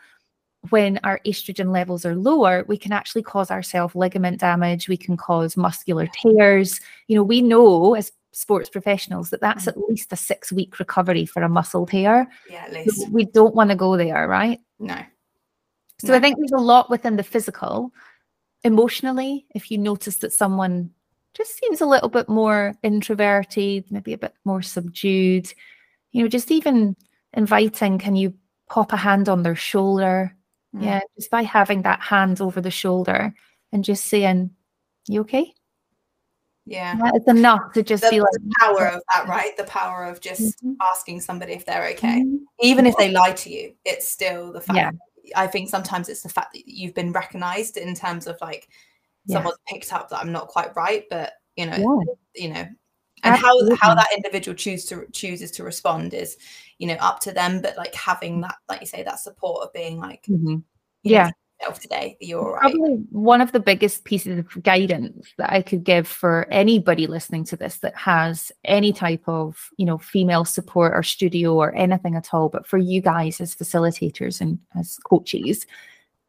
when 0.70 1.00
our 1.04 1.20
estrogen 1.26 1.74
levels 1.74 2.06
are 2.06 2.16
lower, 2.16 2.64
we 2.68 2.78
can 2.78 2.92
actually 2.92 3.24
cause 3.24 3.50
ourselves 3.50 3.96
ligament 3.96 4.40
damage. 4.40 4.88
We 4.88 4.98
can 4.98 5.18
cause 5.18 5.58
muscular 5.58 6.08
tears. 6.08 6.80
You 7.08 7.16
know, 7.16 7.24
we 7.24 7.42
know 7.42 7.96
as 7.96 8.12
sports 8.32 8.70
professionals 8.70 9.30
that 9.32 9.42
that's 9.42 9.66
mm. 9.66 9.70
at 9.70 9.78
least 9.90 10.14
a 10.14 10.16
six 10.16 10.52
week 10.52 10.80
recovery 10.80 11.26
for 11.26 11.42
a 11.42 11.50
muscle 11.50 11.86
tear. 11.86 12.28
Yeah, 12.50 12.66
at 12.66 12.74
least. 12.74 13.10
We 13.10 13.26
don't 13.26 13.56
want 13.56 13.72
to 13.72 13.76
go 13.76 13.98
there, 13.98 14.28
right? 14.28 14.60
No. 14.80 14.98
So 16.08 16.16
I 16.16 16.20
think 16.20 16.38
there's 16.38 16.52
a 16.52 16.58
lot 16.58 16.90
within 16.90 17.18
the 17.18 17.24
physical. 17.24 17.92
Emotionally, 18.64 19.46
if 19.56 19.72
you 19.72 19.78
notice 19.78 20.18
that 20.18 20.34
someone 20.34 20.92
just 21.34 21.58
seems 21.58 21.82
a 21.82 21.86
little 21.86 22.10
bit 22.10 22.28
more 22.28 22.76
introverted, 22.84 23.86
maybe 23.90 24.14
a 24.14 24.18
bit 24.18 24.34
more 24.44 24.62
subdued, 24.62 25.52
you 26.12 26.24
know, 26.24 26.28
just 26.28 26.52
even 26.52 26.96
inviting, 27.34 27.98
can 27.98 28.16
you 28.16 28.34
pop 28.70 28.92
a 28.94 28.98
hand 28.98 29.30
on 29.30 29.44
their 29.44 29.56
shoulder? 29.56 30.36
Mm. 30.76 30.84
Yeah, 30.84 31.00
just 31.18 31.32
by 31.32 31.44
having 31.44 31.82
that 31.84 32.02
hand 32.02 32.42
over 32.42 32.62
the 32.62 32.72
shoulder 32.72 33.34
and 33.72 33.84
just 33.84 34.06
saying, 34.06 34.52
You 35.08 35.22
okay? 35.22 35.54
Yeah. 36.66 36.96
It's 37.14 37.28
enough 37.28 37.74
to 37.74 37.84
just 37.84 38.04
the, 38.04 38.10
be 38.10 38.22
like 38.22 38.32
the 38.34 38.54
power 38.60 38.88
of 38.88 39.02
that, 39.14 39.28
right? 39.28 39.56
The 39.58 39.64
power 39.66 40.06
of 40.06 40.22
just 40.22 40.64
mm-hmm. 40.64 40.74
asking 40.82 41.22
somebody 41.22 41.54
if 41.54 41.66
they're 41.66 41.90
okay. 41.90 42.22
Mm-hmm. 42.22 42.36
Even 42.62 42.86
if 42.86 42.96
they 42.98 43.12
lie 43.12 43.34
to 43.34 43.50
you, 43.50 43.74
it's 43.84 44.08
still 44.08 44.54
the 44.54 44.62
fact 44.62 44.78
yeah. 44.78 44.92
I 45.36 45.48
think 45.48 45.70
sometimes 45.70 46.10
it's 46.10 46.24
the 46.24 46.30
fact 46.30 46.54
that 46.54 46.68
you've 46.68 46.94
been 46.94 47.12
recognized 47.12 47.78
in 47.78 47.96
terms 47.96 48.28
of 48.28 48.38
like 48.42 48.70
yeah. 49.26 49.36
someone's 49.36 49.58
picked 49.68 49.94
up 49.94 50.10
that 50.10 50.20
I'm 50.20 50.32
not 50.32 50.48
quite 50.48 50.76
right, 50.76 51.06
but 51.10 51.34
you 51.56 51.66
know, 51.66 51.78
yeah. 52.36 52.44
you 52.44 52.54
know, 52.54 52.66
and 53.24 53.36
Absolutely. 53.36 53.76
how 53.76 53.90
how 53.90 53.96
that 53.96 54.08
individual 54.16 54.56
choose 54.56 54.86
to 54.86 55.06
chooses 55.12 55.52
to 55.52 55.64
respond 55.64 56.14
is, 56.14 56.38
you 56.80 56.88
know, 56.88 56.96
up 56.96 57.20
to 57.22 57.32
them. 57.32 57.62
But 57.62 57.78
like 57.78 57.94
having 57.94 58.42
that, 58.42 58.56
like 58.68 58.82
you 58.82 58.88
say, 58.88 59.04
that 59.04 59.20
support 59.20 59.64
of 59.64 59.74
being 59.74 60.00
like, 60.00 60.24
mm-hmm. 60.24 60.58
yeah, 61.04 61.26
know, 61.26 61.32
yourself 61.62 61.80
today 61.80 62.18
you're 62.20 62.58
Probably 62.60 63.04
one 63.10 63.42
of 63.42 63.52
the 63.52 63.60
biggest 63.60 64.04
pieces 64.04 64.40
of 64.40 64.64
guidance 64.64 65.34
that 65.38 65.52
I 65.52 65.62
could 65.62 65.84
give 65.84 66.08
for 66.08 66.48
anybody 66.52 67.08
listening 67.08 67.44
to 67.46 67.56
this 67.56 67.78
that 67.78 67.96
has 67.96 68.52
any 68.66 68.94
type 68.94 69.24
of, 69.28 69.70
you 69.78 69.86
know, 69.86 69.98
female 69.98 70.46
support 70.46 70.94
or 70.94 71.04
studio 71.04 71.56
or 71.56 71.76
anything 71.76 72.16
at 72.16 72.34
all, 72.34 72.50
but 72.50 72.68
for 72.68 72.78
you 72.78 73.02
guys 73.02 73.40
as 73.42 73.56
facilitators 73.56 74.42
and 74.42 74.60
as 74.78 74.98
coaches, 74.98 75.66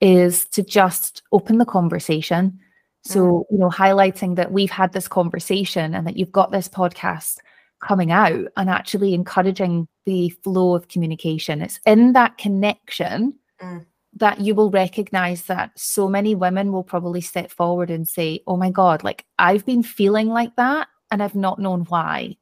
is 0.01 0.47
to 0.47 0.63
just 0.63 1.23
open 1.33 1.59
the 1.59 1.65
conversation. 1.65 2.59
So, 3.05 3.21
mm. 3.21 3.45
you 3.53 3.59
know, 3.59 3.71
highlighting 3.71 4.37
that 4.37 4.53
we've 4.53 4.71
had 4.71 4.93
this 4.93 5.09
conversation 5.09 5.95
and 5.95 6.07
that 6.07 6.17
you've 6.17 6.33
got 6.33 6.51
this 6.51 6.69
podcast 6.69 7.39
coming 7.81 8.13
out 8.13 8.47
and 8.57 8.71
actually 8.71 9.15
encouraging 9.15 9.89
the 10.07 10.31
flow 10.45 10.75
of 10.75 10.89
communication. 10.89 11.63
It's 11.63 11.81
in 11.87 12.13
that 12.13 12.39
connection. 12.39 13.35
Mm 13.61 13.87
that 14.23 14.41
you 14.41 14.55
will 14.55 14.71
recognize 14.71 15.43
that 15.47 15.73
so 15.77 16.09
many 16.09 16.37
women 16.37 16.71
will 16.71 16.85
probably 16.85 17.21
step 17.21 17.51
forward 17.51 17.91
and 17.91 18.07
say, 18.07 18.41
Oh 18.47 18.57
my 18.57 18.71
God, 18.71 19.03
like 19.03 19.25
I've 19.37 19.67
been 19.67 19.83
feeling 19.83 20.29
like 20.29 20.55
that 20.55 20.87
and 21.11 21.21
I've 21.21 21.35
not 21.35 21.59
known 21.59 21.81
why. 21.89 22.37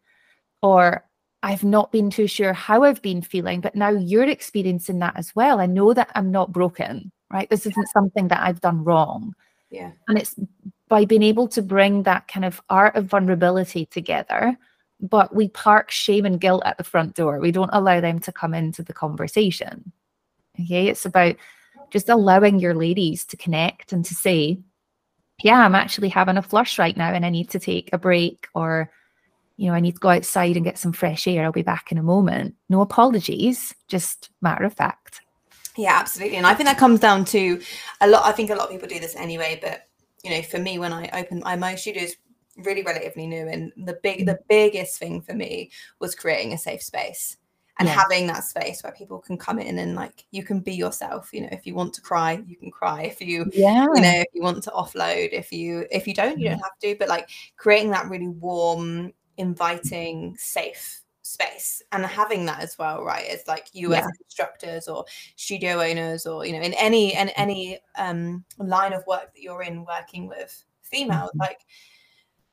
Or 0.60 1.02
I've 1.42 1.64
not 1.64 1.90
been 1.90 2.10
too 2.10 2.26
sure 2.26 2.52
how 2.52 2.84
I've 2.84 3.00
been 3.00 3.22
feeling, 3.22 3.62
but 3.62 3.74
now 3.74 3.88
you're 3.88 4.28
experiencing 4.28 4.98
that 4.98 5.16
as 5.16 5.34
well. 5.34 5.58
I 5.58 5.64
know 5.64 5.94
that 5.94 6.10
I'm 6.14 6.30
not 6.30 6.52
broken, 6.52 7.12
right? 7.32 7.48
This 7.48 7.64
isn't 7.64 7.88
something 7.88 8.28
that 8.28 8.42
I've 8.42 8.60
done 8.60 8.84
wrong. 8.84 9.34
Yeah. 9.70 9.92
And 10.06 10.18
it's 10.18 10.34
by 10.90 11.06
being 11.06 11.22
able 11.22 11.48
to 11.48 11.62
bring 11.62 12.02
that 12.02 12.28
kind 12.28 12.44
of 12.44 12.60
art 12.68 12.94
of 12.94 13.06
vulnerability 13.06 13.86
together, 13.86 14.54
but 15.00 15.34
we 15.34 15.48
park 15.48 15.90
shame 15.90 16.26
and 16.26 16.42
guilt 16.42 16.62
at 16.66 16.76
the 16.76 16.84
front 16.84 17.14
door. 17.14 17.40
We 17.40 17.52
don't 17.52 17.70
allow 17.72 18.02
them 18.02 18.18
to 18.18 18.32
come 18.32 18.52
into 18.52 18.82
the 18.82 18.92
conversation. 18.92 19.92
Okay. 20.60 20.88
It's 20.88 21.06
about 21.06 21.36
just 21.90 22.08
allowing 22.08 22.58
your 22.58 22.74
ladies 22.74 23.24
to 23.26 23.36
connect 23.36 23.92
and 23.92 24.04
to 24.04 24.14
say, 24.14 24.58
yeah, 25.42 25.64
I'm 25.64 25.74
actually 25.74 26.08
having 26.08 26.36
a 26.36 26.42
flush 26.42 26.78
right 26.78 26.96
now 26.96 27.12
and 27.12 27.24
I 27.24 27.30
need 27.30 27.50
to 27.50 27.58
take 27.58 27.90
a 27.92 27.98
break 27.98 28.48
or 28.54 28.90
you 29.56 29.66
know, 29.66 29.74
I 29.74 29.80
need 29.80 29.96
to 29.96 30.00
go 30.00 30.08
outside 30.08 30.56
and 30.56 30.64
get 30.64 30.78
some 30.78 30.92
fresh 30.92 31.28
air. 31.28 31.44
I'll 31.44 31.52
be 31.52 31.60
back 31.60 31.92
in 31.92 31.98
a 31.98 32.02
moment. 32.02 32.54
No 32.70 32.80
apologies, 32.80 33.74
just 33.88 34.30
matter 34.40 34.64
of 34.64 34.72
fact. 34.72 35.20
Yeah, 35.76 35.98
absolutely. 36.00 36.38
And 36.38 36.46
I 36.46 36.54
think 36.54 36.66
that 36.66 36.78
comes 36.78 36.98
down 36.98 37.26
to 37.26 37.60
a 38.00 38.08
lot. 38.08 38.24
I 38.24 38.32
think 38.32 38.48
a 38.48 38.54
lot 38.54 38.68
of 38.68 38.70
people 38.70 38.88
do 38.88 38.98
this 38.98 39.14
anyway, 39.16 39.58
but 39.60 39.86
you 40.24 40.30
know, 40.30 40.40
for 40.40 40.58
me, 40.58 40.78
when 40.78 40.94
I 40.94 41.10
opened 41.12 41.42
my, 41.42 41.56
my 41.56 41.74
studio 41.74 42.04
is 42.04 42.16
really 42.56 42.82
relatively 42.82 43.26
new, 43.26 43.46
and 43.48 43.70
the 43.76 43.98
big, 44.02 44.24
the 44.24 44.34
mm. 44.34 44.48
biggest 44.48 44.98
thing 44.98 45.20
for 45.20 45.34
me 45.34 45.70
was 45.98 46.14
creating 46.14 46.54
a 46.54 46.58
safe 46.58 46.82
space 46.82 47.36
and 47.80 47.88
yeah. 47.88 47.94
having 47.94 48.26
that 48.26 48.44
space 48.44 48.82
where 48.82 48.92
people 48.92 49.18
can 49.18 49.38
come 49.38 49.58
in 49.58 49.78
and 49.78 49.94
like 49.94 50.26
you 50.30 50.44
can 50.44 50.60
be 50.60 50.74
yourself 50.74 51.32
you 51.32 51.40
know 51.40 51.48
if 51.50 51.66
you 51.66 51.74
want 51.74 51.94
to 51.94 52.02
cry 52.02 52.42
you 52.46 52.54
can 52.54 52.70
cry 52.70 53.02
if 53.02 53.20
you 53.20 53.50
yeah 53.52 53.86
you 53.94 54.02
know 54.02 54.12
if 54.20 54.26
you 54.34 54.42
want 54.42 54.62
to 54.62 54.70
offload 54.70 55.30
if 55.32 55.50
you 55.50 55.86
if 55.90 56.06
you 56.06 56.12
don't 56.12 56.38
you 56.38 56.50
don't 56.50 56.58
have 56.58 56.78
to 56.80 56.94
but 56.98 57.08
like 57.08 57.28
creating 57.56 57.90
that 57.90 58.08
really 58.08 58.28
warm 58.28 59.12
inviting, 59.38 60.36
safe 60.36 61.00
space 61.22 61.80
and 61.92 62.04
having 62.04 62.44
that 62.44 62.60
as 62.60 62.76
well 62.76 63.02
right 63.02 63.24
it's 63.28 63.48
like 63.48 63.68
you 63.72 63.92
yeah. 63.92 64.00
as 64.00 64.06
instructors 64.24 64.88
or 64.88 65.04
studio 65.36 65.80
owners 65.80 66.26
or 66.26 66.44
you 66.44 66.52
know 66.52 66.60
in 66.60 66.74
any 66.74 67.14
and 67.14 67.32
any 67.36 67.78
um 67.96 68.44
line 68.58 68.92
of 68.92 69.06
work 69.06 69.32
that 69.32 69.40
you're 69.40 69.62
in 69.62 69.84
working 69.86 70.26
with 70.26 70.64
females 70.82 71.30
mm-hmm. 71.30 71.40
like 71.40 71.60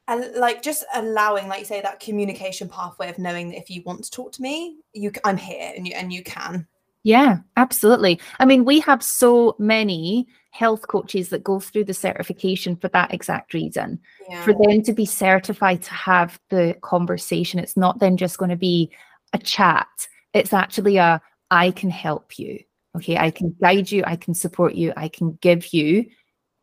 and 0.07 0.35
like 0.35 0.61
just 0.61 0.85
allowing 0.95 1.47
like 1.47 1.59
you 1.59 1.65
say 1.65 1.81
that 1.81 1.99
communication 1.99 2.69
pathway 2.69 3.09
of 3.09 3.19
knowing 3.19 3.49
that 3.49 3.57
if 3.57 3.69
you 3.69 3.81
want 3.85 4.03
to 4.03 4.11
talk 4.11 4.31
to 4.31 4.41
me 4.41 4.77
you 4.93 5.11
i'm 5.23 5.37
here 5.37 5.73
and 5.75 5.87
you 5.87 5.93
and 5.93 6.11
you 6.13 6.23
can. 6.23 6.67
Yeah 7.03 7.37
absolutely. 7.55 8.19
I 8.39 8.45
mean 8.45 8.65
we 8.65 8.79
have 8.81 9.01
so 9.03 9.55
many 9.59 10.27
health 10.51 10.87
coaches 10.87 11.29
that 11.29 11.43
go 11.43 11.59
through 11.59 11.85
the 11.85 11.93
certification 11.93 12.75
for 12.75 12.87
that 12.89 13.13
exact 13.13 13.53
reason. 13.53 13.99
Yeah. 14.29 14.43
for 14.43 14.53
them 14.53 14.81
to 14.83 14.93
be 14.93 15.05
certified 15.05 15.83
to 15.83 15.93
have 15.93 16.39
the 16.49 16.75
conversation 16.81 17.59
it's 17.59 17.77
not 17.77 17.99
then 17.99 18.17
just 18.17 18.37
going 18.37 18.49
to 18.49 18.57
be 18.57 18.91
a 19.33 19.37
chat. 19.37 20.07
It's 20.33 20.53
actually 20.53 20.97
a 20.97 21.21
i 21.51 21.71
can 21.71 21.89
help 21.89 22.39
you. 22.39 22.59
Okay 22.95 23.17
i 23.17 23.31
can 23.31 23.55
guide 23.61 23.91
you 23.91 24.03
i 24.05 24.15
can 24.15 24.33
support 24.33 24.73
you 24.73 24.93
i 24.97 25.07
can 25.07 25.37
give 25.41 25.73
you 25.73 26.05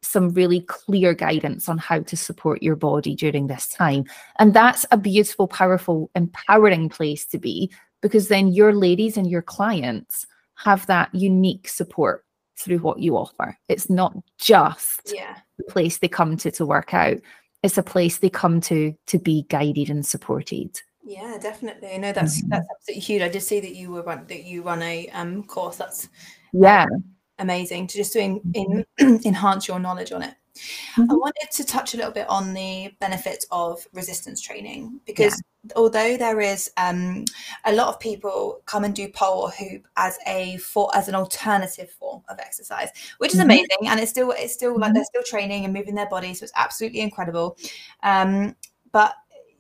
some 0.05 0.30
really 0.30 0.61
clear 0.61 1.14
guidance 1.14 1.68
on 1.68 1.78
how 1.78 2.00
to 2.00 2.16
support 2.16 2.62
your 2.62 2.76
body 2.76 3.14
during 3.14 3.46
this 3.46 3.68
time 3.68 4.05
and 4.38 4.55
that's 4.55 4.84
a 4.90 4.96
beautiful 4.96 5.48
powerful 5.48 6.11
empowering 6.14 6.88
place 6.88 7.24
to 7.26 7.38
be 7.38 7.70
because 8.02 8.28
then 8.28 8.48
your 8.48 8.74
ladies 8.74 9.16
and 9.16 9.30
your 9.30 9.42
clients 9.42 10.26
have 10.57 10.86
that 10.86 11.14
unique 11.14 11.68
support 11.68 12.24
through 12.57 12.78
what 12.78 13.00
you 13.00 13.16
offer. 13.16 13.57
It's 13.68 13.90
not 13.90 14.14
just 14.38 15.12
yeah. 15.14 15.38
the 15.59 15.64
place 15.64 15.98
they 15.98 16.09
come 16.09 16.36
to 16.38 16.50
to 16.52 16.66
work 16.66 16.94
out. 16.94 17.18
It's 17.62 17.78
a 17.78 17.82
place 17.82 18.18
they 18.18 18.30
come 18.30 18.61
to 18.62 18.94
to 19.07 19.18
be 19.18 19.46
guided 19.48 19.90
and 19.90 20.05
supported. 20.05 20.80
Yeah, 21.02 21.38
definitely. 21.40 21.98
No, 21.98 22.12
that's 22.12 22.40
mm-hmm. 22.40 22.50
that's 22.50 22.68
absolutely 22.76 23.00
huge. 23.00 23.22
I 23.22 23.28
did 23.28 23.42
see 23.42 23.61
that 23.61 23.74
you 23.74 23.90
were 23.90 24.02
run 24.02 24.26
that 24.28 24.44
you 24.44 24.62
run 24.62 24.82
a 24.82 25.09
um 25.11 25.44
course. 25.44 25.76
That's 25.76 26.09
yeah 26.52 26.86
amazing 27.39 27.87
to 27.89 27.97
just 27.97 28.12
to 28.14 28.20
in, 28.20 28.41
in, 28.55 28.87
enhance 29.24 29.68
your 29.68 29.78
knowledge 29.78 30.12
on 30.12 30.22
it. 30.22 30.35
Mm-hmm. 30.97 31.11
I 31.11 31.14
wanted 31.14 31.51
to 31.51 31.64
touch 31.64 31.95
a 31.95 31.97
little 31.97 32.12
bit 32.12 32.28
on 32.28 32.55
the 32.55 32.93
benefits 33.01 33.45
of 33.51 33.85
resistance 33.93 34.41
training 34.41 35.01
because 35.05 35.43
yeah. 35.64 35.72
although 35.74 36.16
there 36.16 36.41
is 36.41 36.70
um, 36.76 37.24
a 37.64 37.72
lot 37.72 37.89
of 37.89 37.99
people 37.99 38.61
come 38.64 38.85
and 38.85 38.95
do 38.95 39.09
pole 39.09 39.43
or 39.43 39.51
hoop 39.51 39.89
as 39.97 40.16
a 40.28 40.57
for 40.59 40.95
as 40.95 41.09
an 41.09 41.16
alternative 41.16 41.91
form 41.91 42.22
of 42.28 42.39
exercise, 42.39 42.91
which 43.18 43.32
is 43.32 43.41
mm-hmm. 43.41 43.51
amazing, 43.51 43.89
and 43.89 43.99
it's 43.99 44.11
still 44.11 44.30
it's 44.30 44.55
still 44.55 44.72
mm-hmm. 44.72 44.82
like 44.82 44.95
they're 44.95 45.05
still 45.05 45.24
training 45.24 45.64
and 45.64 45.74
moving 45.74 45.97
their 45.97 46.09
body, 46.09 46.32
so 46.35 46.45
it's 46.45 46.53
absolutely 46.55 47.01
incredible. 47.01 47.57
Um, 48.05 48.55
but 48.93 49.14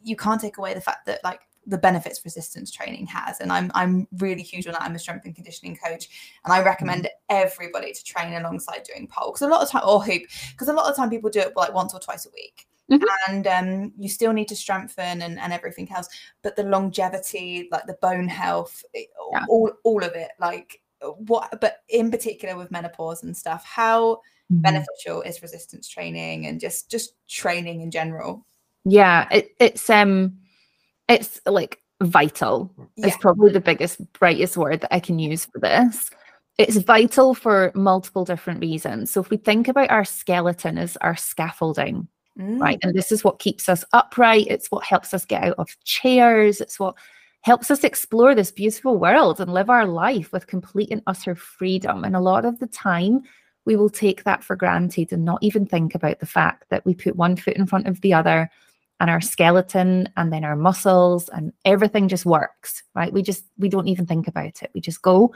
you 0.04 0.14
can't 0.14 0.40
take 0.40 0.58
away 0.58 0.74
the 0.74 0.80
fact 0.80 1.06
that 1.06 1.24
like 1.24 1.40
the 1.66 1.78
benefits 1.78 2.20
resistance 2.24 2.70
training 2.70 3.06
has 3.06 3.40
and 3.40 3.52
i'm 3.52 3.70
i'm 3.74 4.06
really 4.18 4.42
huge 4.42 4.66
on 4.66 4.72
that 4.72 4.82
i'm 4.82 4.94
a 4.94 4.98
strength 4.98 5.24
and 5.24 5.34
conditioning 5.34 5.76
coach 5.76 6.08
and 6.44 6.52
i 6.52 6.62
recommend 6.62 7.04
mm-hmm. 7.04 7.36
everybody 7.36 7.92
to 7.92 8.04
train 8.04 8.34
alongside 8.34 8.82
doing 8.82 9.06
pole 9.06 9.30
because 9.30 9.42
a 9.42 9.48
lot 9.48 9.62
of 9.62 9.70
time 9.70 9.82
or 9.86 10.02
hoop 10.02 10.22
because 10.52 10.68
a 10.68 10.72
lot 10.72 10.88
of 10.88 10.96
time 10.96 11.10
people 11.10 11.30
do 11.30 11.40
it 11.40 11.56
like 11.56 11.72
once 11.72 11.94
or 11.94 12.00
twice 12.00 12.26
a 12.26 12.30
week 12.30 12.66
mm-hmm. 12.90 13.04
and 13.28 13.46
um, 13.46 13.92
you 13.98 14.08
still 14.08 14.32
need 14.32 14.48
to 14.48 14.56
strengthen 14.56 15.22
and, 15.22 15.38
and 15.38 15.52
everything 15.52 15.90
else 15.92 16.08
but 16.42 16.56
the 16.56 16.64
longevity 16.64 17.68
like 17.70 17.86
the 17.86 17.96
bone 18.00 18.28
health 18.28 18.84
yeah. 18.94 19.44
all, 19.48 19.70
all 19.84 20.02
of 20.02 20.14
it 20.14 20.30
like 20.38 20.80
what 21.18 21.60
but 21.60 21.78
in 21.88 22.10
particular 22.10 22.56
with 22.56 22.70
menopause 22.70 23.22
and 23.22 23.36
stuff 23.36 23.64
how 23.64 24.14
mm-hmm. 24.50 24.60
beneficial 24.60 25.22
is 25.22 25.42
resistance 25.42 25.88
training 25.88 26.46
and 26.46 26.60
just 26.60 26.90
just 26.90 27.14
training 27.28 27.80
in 27.82 27.90
general 27.90 28.46
yeah 28.84 29.28
it, 29.30 29.54
it's 29.60 29.88
um 29.90 30.36
it's 31.08 31.40
like 31.46 31.80
vital 32.02 32.72
yeah. 32.96 33.06
is 33.06 33.16
probably 33.18 33.50
the 33.50 33.60
biggest 33.60 34.00
brightest 34.14 34.56
word 34.56 34.80
that 34.80 34.94
i 34.94 35.00
can 35.00 35.18
use 35.18 35.44
for 35.46 35.58
this 35.60 36.10
it's 36.58 36.76
vital 36.76 37.34
for 37.34 37.72
multiple 37.74 38.24
different 38.24 38.60
reasons 38.60 39.10
so 39.10 39.20
if 39.20 39.30
we 39.30 39.36
think 39.36 39.68
about 39.68 39.90
our 39.90 40.04
skeleton 40.04 40.76
as 40.76 40.96
our 40.98 41.16
scaffolding 41.16 42.06
mm. 42.38 42.60
right 42.60 42.78
and 42.82 42.94
this 42.94 43.12
is 43.12 43.24
what 43.24 43.38
keeps 43.38 43.68
us 43.68 43.84
upright 43.92 44.46
it's 44.48 44.70
what 44.70 44.84
helps 44.84 45.14
us 45.14 45.24
get 45.24 45.44
out 45.44 45.54
of 45.58 45.68
chairs 45.84 46.60
it's 46.60 46.78
what 46.78 46.96
helps 47.42 47.70
us 47.70 47.84
explore 47.84 48.34
this 48.34 48.50
beautiful 48.50 48.96
world 48.96 49.40
and 49.40 49.52
live 49.52 49.68
our 49.68 49.86
life 49.86 50.32
with 50.32 50.46
complete 50.46 50.90
and 50.90 51.02
utter 51.06 51.34
freedom 51.34 52.02
and 52.04 52.16
a 52.16 52.20
lot 52.20 52.44
of 52.44 52.58
the 52.58 52.66
time 52.66 53.22
we 53.66 53.76
will 53.76 53.90
take 53.90 54.24
that 54.24 54.44
for 54.44 54.56
granted 54.56 55.12
and 55.12 55.24
not 55.24 55.42
even 55.42 55.66
think 55.66 55.94
about 55.94 56.20
the 56.20 56.26
fact 56.26 56.64
that 56.70 56.84
we 56.84 56.94
put 56.94 57.16
one 57.16 57.36
foot 57.36 57.56
in 57.56 57.66
front 57.66 57.86
of 57.86 58.00
the 58.00 58.12
other 58.12 58.50
and 59.04 59.10
our 59.10 59.20
skeleton 59.20 60.08
and 60.16 60.32
then 60.32 60.44
our 60.44 60.56
muscles 60.56 61.28
and 61.28 61.52
everything 61.66 62.08
just 62.08 62.24
works, 62.24 62.82
right? 62.94 63.12
We 63.12 63.20
just, 63.20 63.44
we 63.58 63.68
don't 63.68 63.86
even 63.86 64.06
think 64.06 64.28
about 64.28 64.62
it. 64.62 64.70
We 64.72 64.80
just 64.80 65.02
go. 65.02 65.34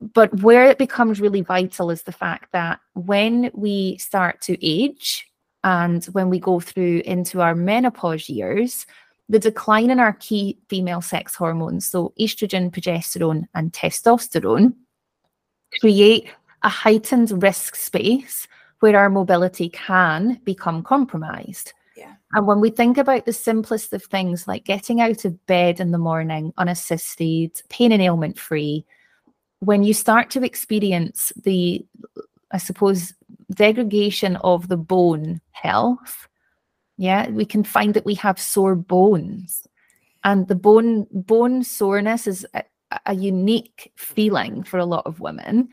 But 0.00 0.42
where 0.42 0.64
it 0.64 0.76
becomes 0.76 1.20
really 1.20 1.42
vital 1.42 1.88
is 1.88 2.02
the 2.02 2.10
fact 2.10 2.50
that 2.50 2.80
when 2.94 3.52
we 3.54 3.96
start 3.98 4.40
to 4.40 4.66
age 4.66 5.30
and 5.62 6.04
when 6.06 6.28
we 6.30 6.40
go 6.40 6.58
through 6.58 7.02
into 7.04 7.42
our 7.42 7.54
menopause 7.54 8.28
years, 8.28 8.86
the 9.28 9.38
decline 9.38 9.90
in 9.90 10.00
our 10.00 10.14
key 10.14 10.58
female 10.68 11.00
sex 11.00 11.36
hormones, 11.36 11.86
so 11.86 12.12
estrogen, 12.18 12.72
progesterone, 12.72 13.44
and 13.54 13.72
testosterone, 13.72 14.74
create 15.78 16.28
a 16.64 16.68
heightened 16.68 17.40
risk 17.40 17.76
space 17.76 18.48
where 18.80 18.98
our 18.98 19.10
mobility 19.10 19.68
can 19.68 20.40
become 20.42 20.82
compromised. 20.82 21.72
And 22.32 22.46
when 22.46 22.60
we 22.60 22.70
think 22.70 22.98
about 22.98 23.26
the 23.26 23.32
simplest 23.32 23.92
of 23.92 24.02
things 24.04 24.48
like 24.48 24.64
getting 24.64 25.00
out 25.00 25.24
of 25.24 25.46
bed 25.46 25.80
in 25.80 25.90
the 25.92 25.98
morning 25.98 26.52
unassisted, 26.56 27.62
pain 27.68 27.92
and 27.92 28.02
ailment 28.02 28.38
free, 28.38 28.84
when 29.60 29.82
you 29.82 29.94
start 29.94 30.30
to 30.30 30.44
experience 30.44 31.32
the, 31.42 31.84
I 32.50 32.58
suppose, 32.58 33.14
degradation 33.52 34.36
of 34.36 34.68
the 34.68 34.76
bone 34.76 35.40
health, 35.52 36.28
yeah, 36.96 37.28
we 37.30 37.44
can 37.44 37.64
find 37.64 37.94
that 37.94 38.04
we 38.04 38.14
have 38.14 38.38
sore 38.38 38.74
bones. 38.74 39.66
And 40.22 40.48
the 40.48 40.54
bone 40.54 41.06
bone 41.12 41.62
soreness 41.64 42.26
is 42.26 42.46
a, 42.54 42.64
a 43.06 43.14
unique 43.14 43.92
feeling 43.96 44.62
for 44.62 44.78
a 44.78 44.86
lot 44.86 45.06
of 45.06 45.20
women 45.20 45.68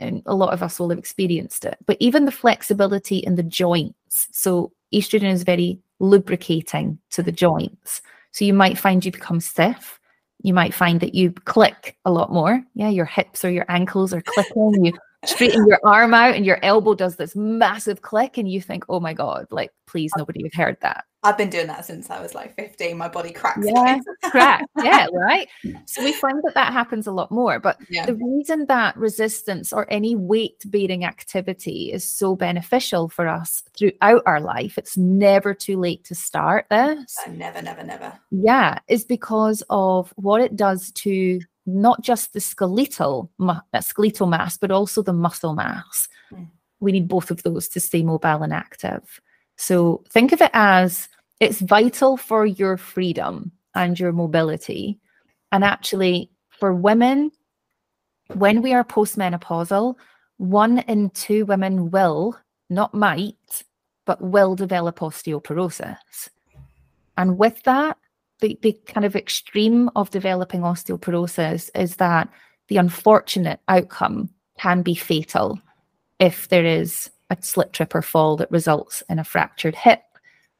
and 0.00 0.22
a 0.26 0.34
lot 0.34 0.52
of 0.52 0.62
us 0.62 0.78
will 0.78 0.90
have 0.90 0.98
experienced 0.98 1.64
it. 1.64 1.76
But 1.86 1.96
even 2.00 2.24
the 2.24 2.32
flexibility 2.32 3.18
in 3.18 3.36
the 3.36 3.42
joints. 3.42 4.26
So 4.32 4.72
estrogen 4.92 5.30
is 5.30 5.42
very 5.42 5.78
lubricating 5.98 6.98
to 7.10 7.22
the 7.22 7.32
joints. 7.32 8.02
So 8.32 8.44
you 8.44 8.54
might 8.54 8.78
find 8.78 9.04
you 9.04 9.12
become 9.12 9.40
stiff. 9.40 10.00
You 10.42 10.54
might 10.54 10.72
find 10.72 11.00
that 11.00 11.14
you 11.14 11.32
click 11.32 11.96
a 12.04 12.10
lot 12.10 12.32
more. 12.32 12.64
Yeah, 12.74 12.88
your 12.88 13.04
hips 13.04 13.44
or 13.44 13.50
your 13.50 13.66
ankles 13.68 14.14
are 14.14 14.22
clicking. 14.22 14.84
You 14.84 14.92
straighten 15.24 15.66
your 15.66 15.80
arm 15.84 16.14
out 16.14 16.34
and 16.34 16.46
your 16.46 16.58
elbow 16.62 16.94
does 16.94 17.16
this 17.16 17.36
massive 17.36 18.02
click 18.02 18.38
and 18.38 18.50
you 18.50 18.60
think, 18.60 18.84
oh 18.88 19.00
my 19.00 19.12
God, 19.12 19.46
like 19.50 19.70
please 19.86 20.12
nobody 20.16 20.42
have 20.44 20.54
heard 20.54 20.76
that. 20.80 21.04
I've 21.22 21.36
been 21.36 21.50
doing 21.50 21.66
that 21.66 21.84
since 21.84 22.08
I 22.08 22.22
was 22.22 22.34
like 22.34 22.54
15. 22.56 22.96
My 22.96 23.08
body 23.08 23.30
cracks. 23.30 23.60
Yeah, 23.62 23.98
crack. 24.30 24.64
Yeah, 24.82 25.06
right. 25.12 25.46
So 25.84 26.02
we 26.02 26.14
find 26.14 26.40
that 26.44 26.54
that 26.54 26.72
happens 26.72 27.06
a 27.06 27.12
lot 27.12 27.30
more. 27.30 27.60
But 27.60 27.76
yeah. 27.90 28.06
the 28.06 28.14
reason 28.14 28.64
that 28.66 28.96
resistance 28.96 29.70
or 29.70 29.86
any 29.90 30.16
weight 30.16 30.62
bearing 30.64 31.04
activity 31.04 31.92
is 31.92 32.08
so 32.08 32.36
beneficial 32.36 33.10
for 33.10 33.28
us 33.28 33.62
throughout 33.76 34.22
our 34.24 34.40
life, 34.40 34.78
it's 34.78 34.96
never 34.96 35.52
too 35.52 35.78
late 35.78 36.04
to 36.04 36.14
start 36.14 36.66
this. 36.70 37.14
Uh, 37.26 37.32
never, 37.32 37.60
never, 37.60 37.82
never. 37.82 38.18
Yeah, 38.30 38.78
is 38.88 39.04
because 39.04 39.62
of 39.68 40.14
what 40.16 40.40
it 40.40 40.56
does 40.56 40.90
to 40.92 41.40
not 41.74 42.02
just 42.02 42.32
the 42.32 42.40
skeletal 42.40 43.30
uh, 43.40 43.80
skeletal 43.80 44.26
mass, 44.26 44.56
but 44.56 44.70
also 44.70 45.02
the 45.02 45.12
muscle 45.12 45.54
mass. 45.54 46.08
Mm. 46.32 46.48
We 46.80 46.92
need 46.92 47.08
both 47.08 47.30
of 47.30 47.42
those 47.42 47.68
to 47.68 47.80
stay 47.80 48.02
mobile 48.02 48.42
and 48.42 48.52
active. 48.52 49.20
So 49.56 50.02
think 50.08 50.32
of 50.32 50.40
it 50.40 50.50
as 50.54 51.08
it's 51.40 51.60
vital 51.60 52.16
for 52.16 52.46
your 52.46 52.76
freedom 52.76 53.52
and 53.74 53.98
your 53.98 54.12
mobility. 54.12 54.98
And 55.52 55.64
actually, 55.64 56.30
for 56.48 56.74
women, 56.74 57.30
when 58.34 58.62
we 58.62 58.72
are 58.72 58.84
postmenopausal, 58.84 59.96
one 60.38 60.78
in 60.80 61.10
two 61.10 61.44
women 61.44 61.90
will, 61.90 62.38
not 62.68 62.94
might, 62.94 63.64
but 64.06 64.22
will 64.22 64.54
develop 64.54 65.00
osteoporosis. 65.00 66.28
And 67.16 67.36
with 67.36 67.62
that, 67.64 67.98
the, 68.40 68.58
the 68.62 68.72
kind 68.86 69.04
of 69.04 69.16
extreme 69.16 69.90
of 69.96 70.10
developing 70.10 70.62
osteoporosis 70.62 71.70
is 71.74 71.96
that 71.96 72.28
the 72.68 72.76
unfortunate 72.76 73.60
outcome 73.68 74.30
can 74.58 74.82
be 74.82 74.94
fatal 74.94 75.60
if 76.18 76.48
there 76.48 76.64
is 76.64 77.10
a 77.30 77.36
slip, 77.40 77.72
trip, 77.72 77.94
or 77.94 78.02
fall 78.02 78.36
that 78.36 78.50
results 78.50 79.02
in 79.08 79.18
a 79.18 79.24
fractured 79.24 79.74
hip. 79.74 80.02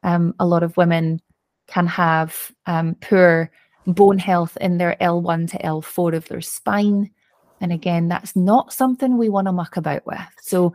Um, 0.03 0.33
a 0.39 0.45
lot 0.45 0.63
of 0.63 0.77
women 0.77 1.21
can 1.67 1.87
have 1.87 2.51
um, 2.65 2.95
poor 3.01 3.51
bone 3.87 4.17
health 4.17 4.57
in 4.59 4.77
their 4.77 4.95
L1 5.01 5.51
to 5.51 5.57
L4 5.59 6.15
of 6.15 6.27
their 6.27 6.41
spine. 6.41 7.11
And 7.59 7.71
again, 7.71 8.07
that's 8.07 8.35
not 8.35 8.73
something 8.73 9.17
we 9.17 9.29
want 9.29 9.47
to 9.47 9.51
muck 9.51 9.77
about 9.77 10.05
with. 10.05 10.19
So, 10.41 10.73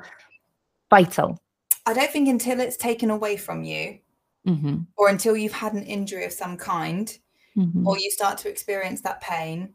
vital. 0.91 1.39
I 1.85 1.93
don't 1.95 2.11
think 2.11 2.29
until 2.29 2.61
it's 2.61 2.77
taken 2.77 3.11
away 3.11 3.37
from 3.37 3.65
you, 3.65 3.99
mm-hmm. 4.47 4.79
or 4.97 5.09
until 5.09 5.37
you've 5.37 5.53
had 5.53 5.73
an 5.73 5.83
injury 5.83 6.25
of 6.25 6.33
some 6.33 6.57
kind, 6.57 7.17
mm-hmm. 7.57 7.87
or 7.87 7.99
you 7.99 8.11
start 8.11 8.39
to 8.39 8.49
experience 8.49 9.01
that 9.03 9.21
pain, 9.21 9.75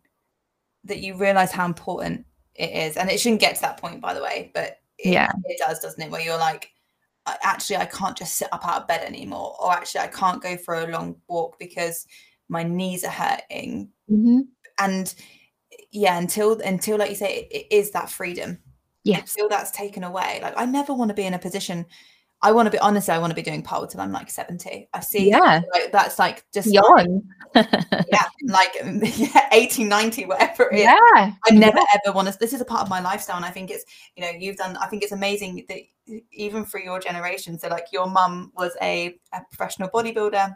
that 0.83 0.99
you 0.99 1.15
realize 1.15 1.51
how 1.51 1.65
important 1.65 2.25
it 2.55 2.71
is. 2.71 2.97
And 2.97 3.09
it 3.09 3.19
shouldn't 3.19 3.41
get 3.41 3.55
to 3.55 3.61
that 3.61 3.77
point, 3.77 4.01
by 4.01 4.13
the 4.13 4.23
way, 4.23 4.51
but 4.53 4.79
it, 4.97 5.13
yeah, 5.13 5.31
it 5.45 5.59
does, 5.65 5.79
doesn't 5.79 6.01
it? 6.01 6.11
Where 6.11 6.21
you're 6.21 6.37
like, 6.37 6.71
actually, 7.43 7.77
I 7.77 7.85
can't 7.85 8.17
just 8.17 8.35
sit 8.35 8.49
up 8.51 8.65
out 8.67 8.81
of 8.81 8.87
bed 8.87 9.03
anymore, 9.03 9.55
or 9.61 9.71
actually, 9.71 10.01
I 10.01 10.07
can't 10.07 10.41
go 10.41 10.57
for 10.57 10.75
a 10.75 10.87
long 10.87 11.15
walk 11.27 11.57
because 11.59 12.05
my 12.49 12.63
knees 12.63 13.03
are 13.03 13.11
hurting. 13.11 13.89
Mm-hmm. 14.09 14.41
And 14.79 15.13
yeah, 15.91 16.17
until 16.17 16.59
until 16.61 16.97
like 16.97 17.09
you 17.09 17.15
say, 17.15 17.39
it, 17.39 17.55
it 17.55 17.75
is 17.75 17.91
that 17.91 18.09
freedom. 18.09 18.59
Yes. 19.03 19.33
Until 19.35 19.49
that's 19.49 19.71
taken 19.71 20.03
away. 20.03 20.39
Like 20.41 20.53
I 20.57 20.65
never 20.65 20.93
want 20.93 21.09
to 21.09 21.15
be 21.15 21.25
in 21.25 21.33
a 21.33 21.39
position 21.39 21.85
I 22.43 22.51
want 22.51 22.65
to 22.65 22.71
be 22.71 22.79
honestly, 22.79 23.13
I 23.13 23.19
want 23.19 23.31
to 23.31 23.35
be 23.35 23.41
doing 23.41 23.61
pole 23.61 23.85
till 23.85 24.01
I'm 24.01 24.11
like 24.11 24.29
70. 24.29 24.89
I 24.93 24.99
see 24.99 25.29
yeah 25.29 25.61
like, 25.73 25.91
that's 25.91 26.17
like 26.17 26.43
just 26.53 26.71
young. 26.71 27.21
yeah, 27.55 28.25
like 28.45 28.75
yeah, 29.15 29.49
80, 29.51 29.83
90, 29.83 30.25
whatever 30.25 30.69
it 30.71 30.79
is. 30.79 30.83
Yeah. 30.83 30.95
I 31.45 31.51
never 31.51 31.77
yeah. 31.77 31.99
ever 32.05 32.15
want 32.15 32.27
to 32.29 32.37
this 32.39 32.53
is 32.53 32.61
a 32.61 32.65
part 32.65 32.81
of 32.81 32.89
my 32.89 32.99
lifestyle. 32.99 33.35
And 33.35 33.45
I 33.45 33.51
think 33.51 33.69
it's, 33.69 33.85
you 34.15 34.23
know, 34.23 34.31
you've 34.31 34.57
done 34.57 34.77
I 34.77 34.87
think 34.87 35.03
it's 35.03 35.11
amazing 35.11 35.65
that 35.69 35.81
even 36.31 36.65
for 36.65 36.79
your 36.79 36.99
generation. 36.99 37.59
So 37.59 37.67
like 37.67 37.87
your 37.91 38.09
mum 38.09 38.51
was 38.55 38.75
a, 38.81 39.15
a 39.33 39.41
professional 39.51 39.89
bodybuilder, 39.89 40.55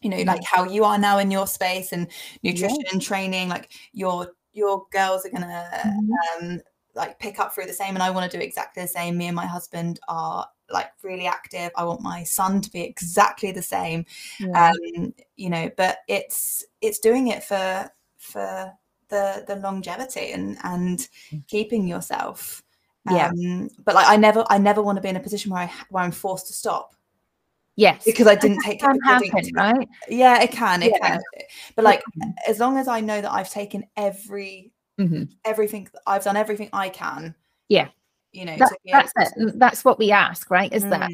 you 0.00 0.10
know, 0.10 0.22
like 0.22 0.44
how 0.44 0.64
you 0.64 0.84
are 0.84 0.98
now 0.98 1.18
in 1.18 1.30
your 1.30 1.46
space 1.46 1.92
and 1.92 2.08
nutrition 2.42 2.80
yeah. 2.84 2.90
and 2.92 3.02
training, 3.02 3.48
like 3.48 3.70
your 3.92 4.28
your 4.52 4.86
girls 4.92 5.24
are 5.24 5.30
gonna 5.30 5.64
mm-hmm. 5.74 6.44
um 6.44 6.60
like 6.94 7.18
pick 7.18 7.38
up 7.38 7.54
through 7.54 7.66
the 7.66 7.72
same 7.72 7.94
and 7.94 8.02
I 8.02 8.10
want 8.10 8.30
to 8.30 8.36
do 8.36 8.42
exactly 8.42 8.82
the 8.82 8.88
same. 8.88 9.16
Me 9.16 9.26
and 9.26 9.36
my 9.36 9.46
husband 9.46 10.00
are 10.08 10.46
like 10.70 10.90
really 11.02 11.26
active. 11.26 11.70
I 11.76 11.84
want 11.84 12.00
my 12.00 12.22
son 12.24 12.60
to 12.60 12.70
be 12.70 12.82
exactly 12.82 13.52
the 13.52 13.62
same. 13.62 14.04
Yeah. 14.38 14.72
Um, 14.72 15.14
you 15.36 15.50
know, 15.50 15.70
but 15.76 15.98
it's 16.08 16.64
it's 16.80 16.98
doing 16.98 17.28
it 17.28 17.44
for 17.44 17.90
for 18.18 18.72
the 19.08 19.44
the 19.46 19.56
longevity 19.56 20.32
and 20.32 20.58
and 20.64 21.08
mm. 21.30 21.46
keeping 21.46 21.86
yourself. 21.86 22.62
Yeah. 23.10 23.28
Um, 23.28 23.68
but 23.84 23.94
like 23.94 24.06
I 24.08 24.16
never 24.16 24.44
I 24.48 24.58
never 24.58 24.82
want 24.82 24.96
to 24.96 25.02
be 25.02 25.08
in 25.08 25.16
a 25.16 25.20
position 25.20 25.50
where 25.50 25.62
I 25.62 25.72
where 25.90 26.04
I'm 26.04 26.12
forced 26.12 26.46
to 26.48 26.52
stop. 26.52 26.94
Yes. 27.74 28.04
Because 28.04 28.26
I 28.26 28.34
didn't 28.34 28.60
take 28.60 28.82
it. 28.82 28.98
Happen, 29.04 29.50
right? 29.54 29.88
Yeah, 30.08 30.42
it 30.42 30.50
can. 30.50 30.82
It 30.82 30.92
yeah. 30.94 31.08
can. 31.08 31.20
But 31.74 31.84
like 31.84 32.02
as 32.46 32.60
long 32.60 32.76
as 32.76 32.86
I 32.86 33.00
know 33.00 33.20
that 33.20 33.32
I've 33.32 33.50
taken 33.50 33.84
every 33.96 34.71
mm-hmm. 34.98 35.24
everything 35.44 35.88
I've 36.06 36.24
done 36.24 36.36
everything 36.36 36.68
I 36.72 36.88
can. 36.88 37.34
Yeah 37.68 37.88
you 38.32 38.46
know 38.46 38.56
that, 38.56 38.72
that's 38.86 39.12
it 39.16 39.58
that's 39.58 39.84
what 39.84 39.98
we 39.98 40.10
ask 40.10 40.50
right 40.50 40.72
is 40.72 40.84
mm. 40.84 40.90
that 40.90 41.10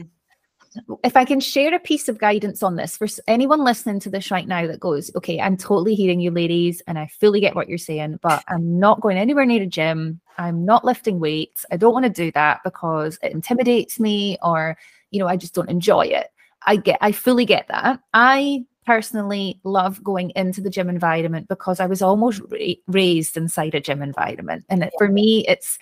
if 1.03 1.17
I 1.17 1.25
can 1.25 1.41
share 1.41 1.75
a 1.75 1.79
piece 1.81 2.09
of 2.09 2.19
guidance 2.19 2.63
on 2.63 2.77
this 2.77 2.97
for 2.97 3.09
anyone 3.27 3.65
listening 3.65 4.01
to 4.01 4.11
this 4.11 4.31
right 4.31 4.47
now 4.47 4.67
that 4.67 4.79
goes, 4.79 5.11
okay, 5.17 5.41
I'm 5.41 5.57
totally 5.57 5.95
hearing 5.95 6.21
you 6.21 6.31
ladies 6.31 6.83
and 6.87 6.99
I 6.99 7.07
fully 7.07 7.41
get 7.41 7.57
what 7.57 7.69
you're 7.69 7.79
saying, 7.79 8.21
but 8.23 8.45
I'm 8.49 8.79
not 8.79 9.01
going 9.01 9.17
anywhere 9.17 9.47
near 9.47 9.63
a 9.63 9.67
gym. 9.67 10.21
I'm 10.37 10.67
not 10.67 10.85
lifting 10.85 11.19
weights. 11.19 11.65
I 11.73 11.79
don't 11.79 11.95
want 11.95 12.05
to 12.05 12.11
do 12.11 12.31
that 12.33 12.61
because 12.65 13.19
it 13.23 13.33
intimidates 13.33 13.99
me 13.99 14.37
or, 14.43 14.77
you 15.11 15.19
know, 15.19 15.27
I 15.27 15.37
just 15.37 15.55
don't 15.55 15.71
enjoy 15.71 16.03
it. 16.03 16.29
I 16.67 16.77
get, 16.77 16.99
I 17.01 17.13
fully 17.13 17.47
get 17.47 17.67
that. 17.69 18.01
I 18.13 18.65
personally 18.89 19.61
love 19.65 20.03
going 20.03 20.33
into 20.35 20.63
the 20.63 20.71
gym 20.71 20.89
environment 20.89 21.47
because 21.47 21.79
I 21.79 21.85
was 21.85 22.01
almost 22.01 22.41
ra- 22.49 22.81
raised 22.87 23.37
inside 23.37 23.75
a 23.75 23.81
gym 23.81 24.01
environment. 24.01 24.65
And 24.71 24.83
it, 24.83 24.95
for 24.97 25.09
me, 25.09 25.45
it's, 25.47 25.79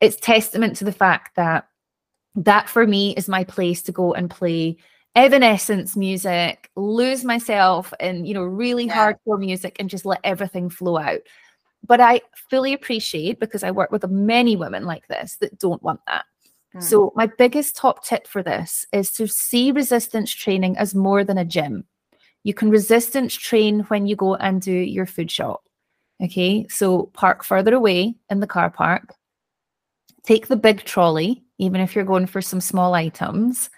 it's 0.00 0.16
testament 0.16 0.74
to 0.78 0.84
the 0.84 0.90
fact 0.90 1.36
that 1.36 1.68
that 2.34 2.68
for 2.68 2.84
me 2.84 3.14
is 3.14 3.28
my 3.28 3.44
place 3.44 3.80
to 3.82 3.92
go 3.92 4.12
and 4.12 4.28
play 4.28 4.76
evanescence 5.14 5.94
music 5.94 6.70
lose 6.74 7.22
myself 7.22 7.92
in 8.00 8.24
you 8.24 8.34
know 8.34 8.42
really 8.42 8.86
yeah. 8.86 9.12
hardcore 9.12 9.38
music 9.38 9.76
and 9.78 9.90
just 9.90 10.06
let 10.06 10.18
everything 10.24 10.70
flow 10.70 10.96
out 10.96 11.20
but 11.86 12.00
i 12.00 12.18
fully 12.48 12.72
appreciate 12.72 13.38
because 13.38 13.62
i 13.62 13.70
work 13.70 13.92
with 13.92 14.08
many 14.10 14.56
women 14.56 14.84
like 14.84 15.06
this 15.08 15.36
that 15.36 15.58
don't 15.58 15.82
want 15.82 16.00
that 16.06 16.24
mm. 16.74 16.82
so 16.82 17.12
my 17.14 17.26
biggest 17.26 17.76
top 17.76 18.02
tip 18.02 18.26
for 18.26 18.42
this 18.42 18.86
is 18.90 19.12
to 19.12 19.28
see 19.28 19.70
resistance 19.70 20.32
training 20.32 20.74
as 20.78 20.94
more 20.94 21.22
than 21.24 21.36
a 21.36 21.44
gym 21.44 21.84
you 22.44 22.54
can 22.54 22.70
resistance 22.70 23.34
train 23.34 23.80
when 23.88 24.06
you 24.06 24.16
go 24.16 24.34
and 24.36 24.62
do 24.62 24.72
your 24.72 25.06
food 25.06 25.30
shop 25.30 25.62
okay 26.22 26.66
so 26.68 27.04
park 27.12 27.44
further 27.44 27.74
away 27.74 28.14
in 28.30 28.40
the 28.40 28.46
car 28.46 28.70
park 28.70 29.14
take 30.24 30.46
the 30.46 30.56
big 30.56 30.84
trolley, 30.84 31.42
even 31.58 31.80
if 31.80 31.94
you're 31.94 32.04
going 32.04 32.26
for 32.26 32.40
some 32.40 32.60
small 32.60 32.94
items, 32.94 33.70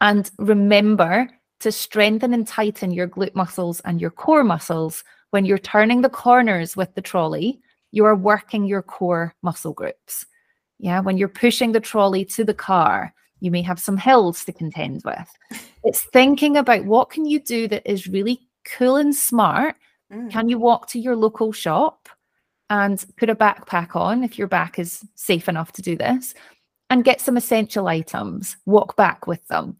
and 0.00 0.30
remember 0.38 1.28
to 1.60 1.70
strengthen 1.70 2.34
and 2.34 2.46
tighten 2.46 2.90
your 2.90 3.08
glute 3.08 3.34
muscles 3.34 3.80
and 3.80 4.00
your 4.00 4.10
core 4.10 4.44
muscles 4.44 5.04
when 5.30 5.44
you're 5.44 5.58
turning 5.58 6.00
the 6.00 6.08
corners 6.08 6.76
with 6.76 6.94
the 6.94 7.02
trolley. 7.02 7.60
You 7.92 8.04
are 8.06 8.16
working 8.16 8.64
your 8.64 8.82
core 8.82 9.34
muscle 9.42 9.72
groups. 9.72 10.26
Yeah, 10.78 11.00
when 11.00 11.18
you're 11.18 11.28
pushing 11.28 11.72
the 11.72 11.80
trolley 11.80 12.24
to 12.26 12.42
the 12.42 12.54
car, 12.54 13.14
you 13.42 13.50
may 13.50 13.62
have 13.62 13.80
some 13.80 13.96
hills 13.96 14.44
to 14.44 14.52
contend 14.52 15.02
with. 15.04 15.28
It's 15.84 16.04
thinking 16.12 16.56
about 16.56 16.84
what 16.84 17.10
can 17.10 17.26
you 17.26 17.40
do 17.40 17.66
that 17.66 17.82
is 17.84 18.06
really 18.06 18.46
cool 18.64 18.94
and 18.94 19.12
smart. 19.12 19.74
Mm. 20.12 20.30
Can 20.30 20.48
you 20.48 20.56
walk 20.56 20.86
to 20.90 21.00
your 21.00 21.16
local 21.16 21.50
shop? 21.50 22.08
and 22.72 23.04
put 23.18 23.28
a 23.28 23.34
backpack 23.34 23.94
on 23.94 24.24
if 24.24 24.38
your 24.38 24.48
back 24.48 24.78
is 24.78 25.04
safe 25.14 25.46
enough 25.46 25.72
to 25.72 25.82
do 25.82 25.94
this 25.94 26.32
and 26.88 27.04
get 27.04 27.20
some 27.20 27.36
essential 27.36 27.86
items, 27.86 28.56
walk 28.64 28.96
back 28.96 29.26
with 29.26 29.46
them. 29.48 29.76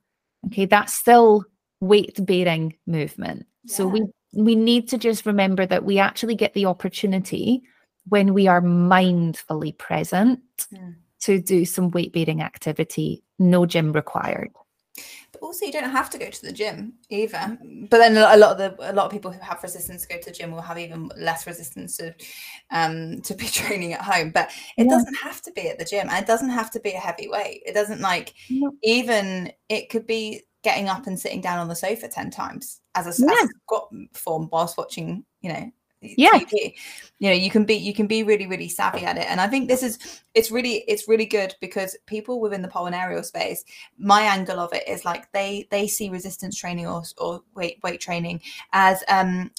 Okay, 0.46 0.66
that's 0.66 0.92
still 0.92 1.46
weight 1.80 2.24
bearing 2.26 2.74
movement. 2.86 3.46
Yeah. 3.64 3.74
So 3.74 3.86
we 3.86 4.02
we 4.34 4.54
need 4.54 4.88
to 4.88 4.98
just 4.98 5.24
remember 5.24 5.64
that 5.64 5.84
we 5.84 5.98
actually 5.98 6.34
get 6.34 6.52
the 6.52 6.66
opportunity 6.66 7.62
when 8.08 8.34
we 8.34 8.46
are 8.46 8.60
mindfully 8.60 9.76
present 9.78 10.40
mm. 10.70 10.94
To 11.22 11.40
do 11.40 11.64
some 11.64 11.90
weight 11.90 12.12
bearing 12.12 12.42
activity, 12.42 13.22
no 13.38 13.66
gym 13.66 13.92
required 13.92 14.50
But 15.32 15.42
also 15.42 15.66
you 15.66 15.72
don't 15.72 15.90
have 15.90 16.10
to 16.10 16.18
go 16.18 16.30
to 16.30 16.42
the 16.42 16.52
gym 16.52 16.94
either 17.10 17.58
but 17.90 17.98
then 17.98 18.16
a 18.16 18.36
lot 18.36 18.52
of 18.52 18.58
the 18.58 18.92
a 18.92 18.94
lot 18.94 19.06
of 19.06 19.12
people 19.12 19.30
who 19.30 19.40
have 19.40 19.62
resistance 19.62 20.02
to 20.02 20.08
go 20.08 20.18
to 20.18 20.24
the 20.26 20.36
gym 20.36 20.52
will 20.52 20.60
have 20.60 20.78
even 20.78 21.10
less 21.16 21.46
resistance 21.46 21.96
to 21.96 22.14
um 22.70 23.20
to 23.22 23.34
be 23.34 23.46
training 23.60 23.92
at 23.92 24.02
home 24.02 24.30
but 24.30 24.50
it 24.76 24.84
yeah. 24.84 24.90
doesn't 24.90 25.14
have 25.14 25.42
to 25.42 25.52
be 25.52 25.68
at 25.68 25.78
the 25.78 25.84
gym 25.84 26.08
and 26.08 26.22
it 26.22 26.26
doesn't 26.26 26.50
have 26.50 26.70
to 26.70 26.80
be 26.80 26.92
a 26.92 26.98
heavy 26.98 27.28
weight 27.28 27.62
it 27.66 27.74
doesn't 27.74 28.00
like 28.00 28.34
yeah. 28.48 28.68
even 28.82 29.52
it 29.68 29.88
could 29.88 30.06
be 30.06 30.42
getting 30.62 30.88
up 30.88 31.06
and 31.06 31.18
sitting 31.18 31.40
down 31.40 31.58
on 31.58 31.68
the 31.68 31.74
sofa 31.74 32.08
10 32.08 32.30
times 32.30 32.80
as 32.94 33.06
a, 33.06 33.22
yeah. 33.22 33.32
as 33.32 33.44
a 33.44 33.52
squat 33.64 33.88
form 34.12 34.48
whilst 34.52 34.78
watching 34.78 35.24
you 35.40 35.52
know 35.52 35.72
yeah. 36.02 36.40
You 37.18 37.28
know 37.28 37.34
you 37.34 37.50
can 37.50 37.64
be 37.64 37.74
you 37.74 37.94
can 37.94 38.06
be 38.06 38.22
really 38.22 38.46
really 38.46 38.68
savvy 38.68 39.04
at 39.04 39.16
it. 39.16 39.26
And 39.30 39.40
i 39.40 39.46
think 39.46 39.68
this 39.68 39.82
is 39.82 40.22
it's 40.34 40.50
really 40.50 40.84
it's 40.88 41.08
really 41.08 41.26
good 41.26 41.54
because 41.60 41.96
people 42.06 42.40
within 42.40 42.62
the 42.62 42.90
aerial 42.92 43.22
space 43.22 43.64
my 43.96 44.22
angle 44.22 44.58
of 44.58 44.72
it 44.72 44.88
is 44.88 45.04
like 45.04 45.30
they 45.32 45.68
they 45.70 45.86
see 45.86 46.10
resistance 46.10 46.56
training 46.56 46.86
or, 46.86 47.02
or 47.18 47.42
weight 47.54 47.78
weight 47.82 48.00
training 48.00 48.40
as 48.72 49.04
um 49.08 49.50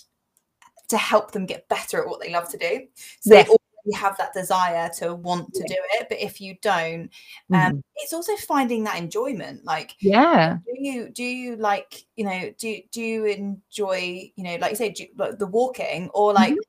to 0.89 0.97
help 0.97 1.31
them 1.31 1.45
get 1.45 1.67
better 1.69 2.01
at 2.01 2.07
what 2.07 2.21
they 2.21 2.31
love 2.31 2.49
to 2.49 2.57
do. 2.57 2.85
So 3.21 3.33
yes. 3.33 3.49
They 3.85 3.97
have 3.97 4.17
that 4.17 4.33
desire 4.33 4.89
to 4.97 5.15
want 5.15 5.53
to 5.53 5.63
do 5.63 5.75
it 5.93 6.07
but 6.09 6.19
if 6.19 6.39
you 6.39 6.55
don't 6.61 7.09
um 7.51 7.59
mm-hmm. 7.59 7.79
it's 7.97 8.13
also 8.13 8.35
finding 8.35 8.83
that 8.83 8.97
enjoyment 8.97 9.63
like 9.65 9.95
yeah 9.99 10.57
do 10.65 10.73
you 10.77 11.09
do 11.09 11.23
you 11.23 11.55
like 11.55 12.05
you 12.15 12.25
know 12.25 12.53
do 12.57 12.79
do 12.91 13.01
you 13.01 13.25
enjoy 13.25 14.31
you 14.35 14.43
know 14.43 14.55
like 14.61 14.71
you 14.71 14.77
say 14.77 14.89
do, 14.89 15.05
like 15.17 15.37
the 15.39 15.47
walking 15.47 16.09
or 16.13 16.33
like 16.33 16.53
mm-hmm. 16.53 16.59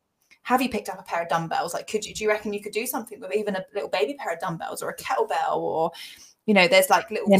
have 0.43 0.61
you 0.61 0.69
picked 0.69 0.89
up 0.89 0.99
a 0.99 1.05
pair 1.05 1.23
of 1.23 1.29
dumbbells 1.29 1.75
like 1.75 1.87
could 1.87 2.05
you 2.05 2.15
do 2.15 2.25
you 2.25 2.31
reckon 2.31 2.53
you 2.53 2.62
could 2.62 2.73
do 2.73 2.87
something 2.87 3.21
with 3.21 3.35
even 3.35 3.57
a 3.57 3.65
little 3.75 3.89
baby 3.89 4.15
pair 4.15 4.35
of 4.35 4.41
dumbbells 4.41 4.83
or 4.83 4.91
a 4.91 4.97
kettlebell 4.97 5.57
or 5.57 5.91
you 6.47 6.55
know 6.55 6.69
there's 6.69 6.91
like 6.91 7.11
little 7.11 7.29
yeah, 7.31 7.39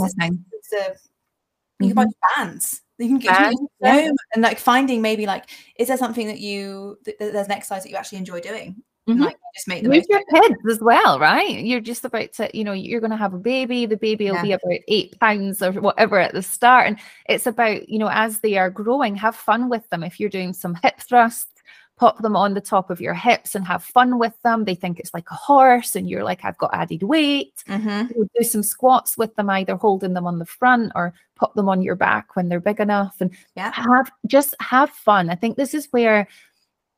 you 1.81 1.87
mm-hmm. 1.87 1.89
can 1.89 1.95
buy 1.95 2.07
bands 2.37 2.83
you 2.99 3.09
can 3.09 3.19
get 3.19 3.41
and, 3.41 3.69
yeah. 3.81 4.11
and 4.35 4.43
like 4.43 4.59
finding 4.59 5.03
maybe 5.03 5.27
like 5.27 5.51
is 5.77 5.89
there 5.89 5.97
something 5.97 6.29
that 6.29 6.39
you 6.39 6.97
th- 7.05 7.17
there's 7.19 7.47
an 7.47 7.53
exercise 7.53 7.83
that 7.83 7.91
you 7.91 7.97
actually 7.97 8.19
enjoy 8.19 8.41
doing 8.41 8.77
Mm-hmm. 9.09 9.23
Like 9.23 9.37
just 9.55 9.69
make 9.69 9.83
the 9.83 9.91
with 9.91 10.07
your 10.09 10.23
kids 10.33 10.57
as 10.71 10.81
well, 10.81 11.19
right? 11.19 11.61
You're 11.61 11.81
just 11.81 12.07
about 12.07 12.33
to, 12.35 12.51
you 12.57 12.65
know, 12.65 12.73
you're 12.73 13.01
going 13.01 13.11
to 13.11 13.17
have 13.19 13.35
a 13.35 13.39
baby. 13.39 13.85
The 13.85 13.99
baby 13.99 14.27
will 14.27 14.37
yeah. 14.37 14.43
be 14.43 14.53
about 14.53 14.81
eight 14.89 15.21
pounds 15.21 15.63
or 15.63 15.73
whatever 15.73 16.19
at 16.19 16.33
the 16.33 16.43
start, 16.43 16.87
and 16.87 16.99
it's 17.29 17.47
about, 17.47 17.87
you 17.89 17.99
know, 17.99 18.09
as 18.11 18.39
they 18.39 18.57
are 18.57 18.71
growing, 18.71 19.15
have 19.17 19.37
fun 19.37 19.69
with 19.69 19.89
them. 19.91 20.03
If 20.03 20.19
you're 20.19 20.31
doing 20.31 20.55
some 20.55 20.75
hip 20.83 21.01
thrusts, 21.01 21.51
pop 21.97 22.21
them 22.23 22.35
on 22.35 22.55
the 22.55 22.61
top 22.61 22.91
of 22.91 23.01
your 23.01 23.15
hips 23.15 23.55
and 23.55 23.65
have 23.67 23.85
fun 23.85 24.19
with 24.19 24.35
them. 24.43 24.65
They 24.65 24.75
think 24.75 24.99
it's 24.99 25.13
like 25.13 25.31
a 25.31 25.35
horse, 25.35 25.95
and 25.95 26.09
you're 26.09 26.25
like, 26.25 26.43
I've 26.43 26.59
got 26.59 26.75
added 26.75 27.03
weight. 27.03 27.63
Mm-hmm. 27.69 28.23
Do 28.37 28.45
some 28.45 28.63
squats 28.63 29.19
with 29.19 29.37
them, 29.37 29.51
either 29.51 29.77
holding 29.77 30.15
them 30.15 30.27
on 30.27 30.39
the 30.39 30.47
front 30.47 30.93
or 30.95 31.13
pop 31.37 31.55
them 31.55 31.69
on 31.69 31.83
your 31.83 31.95
back 31.95 32.37
when 32.37 32.49
they're 32.49 32.59
big 32.59 32.81
enough, 32.81 33.17
and 33.21 33.31
yeah. 33.55 33.71
have 33.71 34.11
just 34.27 34.55
have 34.61 34.89
fun. 34.89 35.29
I 35.29 35.35
think 35.35 35.57
this 35.57 35.75
is 35.75 35.89
where 35.91 36.27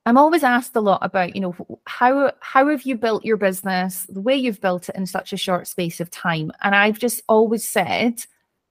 I'm 0.06 0.16
always 0.16 0.44
asked 0.44 0.76
a 0.76 0.80
lot 0.80 1.00
about, 1.02 1.34
you 1.34 1.40
know, 1.40 1.80
how 1.86 2.32
how 2.40 2.68
have 2.68 2.82
you 2.82 2.96
built 2.96 3.24
your 3.24 3.36
business, 3.36 4.06
the 4.08 4.20
way 4.20 4.36
you've 4.36 4.60
built 4.60 4.88
it 4.88 4.94
in 4.94 5.04
such 5.04 5.32
a 5.32 5.36
short 5.36 5.66
space 5.66 6.00
of 6.00 6.10
time? 6.10 6.52
And 6.62 6.76
I've 6.76 6.98
just 6.98 7.22
always 7.28 7.68
said 7.68 8.24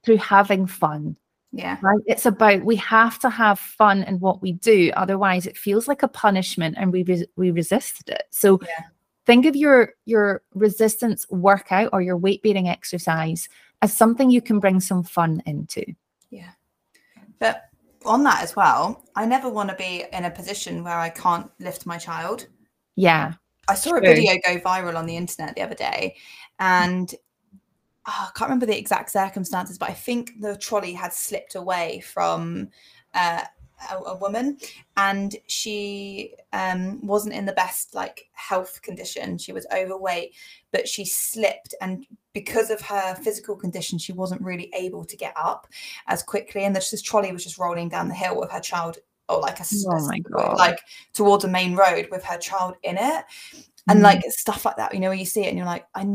through 0.03 0.17
having 0.17 0.65
fun. 0.65 1.17
Yeah. 1.51 1.77
Right. 1.81 2.01
It's 2.05 2.25
about 2.25 2.63
we 2.63 2.77
have 2.77 3.19
to 3.19 3.29
have 3.29 3.59
fun 3.59 4.03
in 4.03 4.19
what 4.19 4.41
we 4.41 4.53
do. 4.53 4.91
Otherwise 4.95 5.45
it 5.45 5.57
feels 5.57 5.89
like 5.89 6.03
a 6.03 6.07
punishment 6.07 6.75
and 6.77 6.91
we 6.91 7.03
re- 7.03 7.27
we 7.35 7.51
resisted 7.51 8.09
it. 8.09 8.23
So 8.29 8.59
yeah. 8.61 8.85
think 9.25 9.45
of 9.45 9.57
your 9.57 9.93
your 10.05 10.41
resistance 10.53 11.29
workout 11.29 11.89
or 11.91 12.01
your 12.01 12.17
weight 12.17 12.43
bearing 12.43 12.69
exercise 12.69 13.49
as 13.81 13.95
something 13.95 14.31
you 14.31 14.41
can 14.41 14.59
bring 14.59 14.79
some 14.79 15.03
fun 15.03 15.43
into. 15.45 15.83
Yeah. 16.29 16.51
But 17.39 17.69
on 18.05 18.23
that 18.23 18.43
as 18.43 18.55
well, 18.55 19.03
I 19.15 19.25
never 19.25 19.49
want 19.49 19.69
to 19.69 19.75
be 19.75 20.05
in 20.11 20.25
a 20.25 20.31
position 20.31 20.83
where 20.83 20.97
I 20.97 21.09
can't 21.09 21.49
lift 21.59 21.85
my 21.85 21.97
child. 21.97 22.47
Yeah. 22.95 23.33
I 23.67 23.75
saw 23.75 23.91
true. 23.91 23.99
a 23.99 24.01
video 24.01 24.35
go 24.45 24.59
viral 24.59 24.95
on 24.95 25.05
the 25.05 25.17
internet 25.17 25.55
the 25.55 25.61
other 25.61 25.75
day 25.75 26.15
and 26.59 27.13
oh, 28.07 28.27
I 28.27 28.29
can't 28.37 28.49
remember 28.49 28.67
the 28.67 28.77
exact 28.77 29.11
circumstances, 29.11 29.77
but 29.77 29.89
I 29.89 29.93
think 29.93 30.39
the 30.39 30.55
trolley 30.57 30.93
had 30.93 31.13
slipped 31.13 31.55
away 31.55 32.01
from 32.01 32.69
uh, 33.13 33.41
a, 33.91 33.97
a, 33.97 34.17
woman 34.17 34.57
and 34.97 35.35
she 35.47 36.33
um, 36.53 37.05
wasn't 37.05 37.33
in 37.33 37.45
the 37.45 37.53
best 37.53 37.95
like 37.95 38.29
health 38.33 38.81
condition. 38.81 39.37
She 39.37 39.51
was 39.51 39.67
overweight, 39.73 40.33
but 40.71 40.87
she 40.87 41.05
slipped 41.05 41.75
and 41.81 42.05
because 42.35 42.69
of 42.69 42.81
her 42.81 43.15
physical 43.15 43.55
condition, 43.55 43.97
she 43.97 44.11
wasn't 44.11 44.41
really 44.41 44.69
able 44.75 45.05
to 45.05 45.15
get 45.15 45.33
up 45.37 45.67
as 46.07 46.21
quickly. 46.21 46.65
And 46.65 46.75
this, 46.75 46.91
this 46.91 47.01
trolley 47.01 47.31
was 47.31 47.45
just 47.45 47.57
rolling 47.57 47.87
down 47.87 48.09
the 48.09 48.13
hill 48.13 48.37
with 48.37 48.51
her 48.51 48.59
child, 48.59 48.97
or 49.29 49.39
like 49.39 49.59
a, 49.59 49.65
oh 49.87 50.07
my 50.07 50.19
God. 50.19 50.57
like 50.57 50.79
towards 51.13 51.45
a 51.45 51.47
main 51.47 51.75
road 51.75 52.09
with 52.11 52.23
her 52.25 52.37
child 52.37 52.75
in 52.83 52.97
it, 52.97 53.25
and 53.87 53.99
mm. 53.99 54.03
like 54.03 54.21
stuff 54.27 54.65
like 54.65 54.75
that. 54.75 54.93
You 54.93 54.99
know, 54.99 55.07
where 55.07 55.17
you 55.17 55.25
see 55.25 55.45
it 55.45 55.47
and 55.47 55.57
you're 55.57 55.65
like, 55.65 55.87
I, 55.95 56.05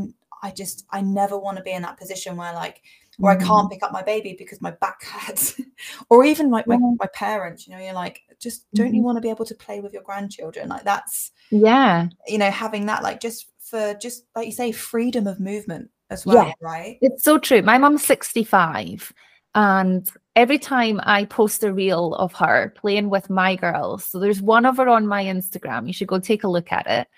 I 0.43 0.51
just, 0.51 0.87
I 0.91 1.01
never 1.01 1.39
want 1.39 1.57
to 1.57 1.63
be 1.63 1.73
in 1.73 1.83
that 1.83 1.99
position 1.99 2.37
where 2.37 2.53
like, 2.53 2.83
where 3.21 3.37
mm. 3.37 3.43
I 3.43 3.45
can't 3.47 3.71
pick 3.71 3.83
up 3.83 3.93
my 3.93 4.03
baby 4.03 4.35
because 4.37 4.61
my 4.61 4.73
back 4.73 5.05
hurts, 5.05 5.61
or 6.11 6.25
even 6.25 6.51
like 6.51 6.67
my, 6.67 6.75
yeah. 6.75 6.95
my 6.99 7.07
parents. 7.15 7.67
You 7.67 7.75
know, 7.75 7.81
you're 7.81 7.93
like, 7.93 8.23
just 8.41 8.67
don't 8.75 8.89
mm-hmm. 8.89 8.97
you 8.97 9.03
want 9.03 9.17
to 9.17 9.23
be 9.23 9.31
able 9.31 9.45
to 9.45 9.55
play 9.55 9.81
with 9.81 9.93
your 9.93 10.03
grandchildren? 10.03 10.69
Like 10.69 10.85
that's, 10.85 11.33
yeah, 11.51 12.09
you 12.27 12.39
know, 12.39 12.51
having 12.51 12.87
that 12.87 13.03
like 13.03 13.21
just 13.21 13.47
for 13.61 13.95
just 13.95 14.25
like 14.35 14.47
you 14.47 14.53
say, 14.53 14.73
freedom 14.73 15.27
of 15.27 15.39
movement 15.41 15.91
as 16.11 16.27
well, 16.27 16.47
yeah, 16.47 16.53
right? 16.61 16.99
It's 17.01 17.23
so 17.23 17.39
true. 17.39 17.63
My 17.63 17.79
mom's 17.79 18.05
65 18.05 19.13
and 19.55 20.09
every 20.37 20.59
time 20.59 21.01
I 21.03 21.25
post 21.25 21.65
a 21.65 21.73
reel 21.73 22.15
of 22.15 22.33
her 22.35 22.73
playing 22.77 23.11
with 23.11 23.31
my 23.31 23.57
girls, 23.57 24.05
so 24.05 24.19
there's 24.19 24.41
one 24.41 24.65
of 24.65 24.77
her 24.77 24.89
on 24.89 25.07
my 25.07 25.25
Instagram. 25.25 25.87
You 25.87 25.93
should 25.93 26.09
go 26.09 26.19
take 26.19 26.45
a 26.45 26.49
look 26.49 26.73
at 26.73 26.87
it. 26.87 27.09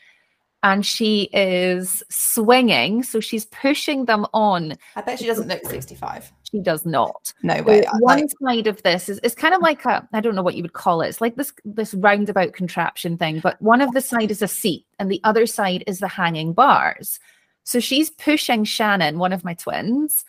And 0.64 0.86
she 0.86 1.28
is 1.32 2.04
swinging, 2.08 3.02
so 3.02 3.18
she's 3.18 3.46
pushing 3.46 4.04
them 4.04 4.26
on. 4.32 4.74
I 4.94 5.00
bet 5.00 5.18
she 5.18 5.26
doesn't 5.26 5.48
look 5.48 5.66
65. 5.66 6.32
She 6.52 6.60
does 6.60 6.86
not. 6.86 7.32
No 7.42 7.62
way. 7.62 7.84
one 7.98 8.20
like... 8.20 8.30
side 8.40 8.66
of 8.68 8.82
this 8.82 9.08
is 9.08 9.18
it's 9.24 9.34
kind 9.34 9.54
of 9.54 9.60
like 9.60 9.84
a 9.86 10.06
I 10.12 10.20
don't 10.20 10.36
know 10.36 10.42
what 10.42 10.54
you 10.54 10.62
would 10.62 10.74
call 10.74 11.00
it. 11.00 11.08
It's 11.08 11.20
like 11.20 11.34
this 11.34 11.52
this 11.64 11.94
roundabout 11.94 12.52
contraption 12.52 13.16
thing, 13.18 13.40
but 13.40 13.60
one 13.60 13.80
of 13.80 13.92
the 13.92 14.00
side 14.00 14.30
is 14.30 14.42
a 14.42 14.48
seat 14.48 14.86
and 14.98 15.10
the 15.10 15.20
other 15.24 15.46
side 15.46 15.82
is 15.86 15.98
the 15.98 16.08
hanging 16.08 16.52
bars. 16.52 17.18
So 17.64 17.80
she's 17.80 18.10
pushing 18.10 18.64
Shannon, 18.64 19.18
one 19.18 19.32
of 19.32 19.44
my 19.44 19.54
twins, 19.54 20.24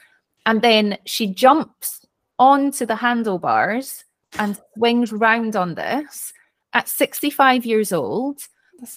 and 0.45 0.61
then 0.61 0.97
she 1.05 1.27
jumps 1.27 2.05
onto 2.39 2.85
the 2.85 2.95
handlebars 2.95 4.05
and 4.39 4.59
swings 4.75 5.11
round 5.11 5.55
on 5.55 5.75
this 5.75 6.33
at 6.73 6.87
65 6.89 7.65
years 7.65 7.91
old. 7.91 8.39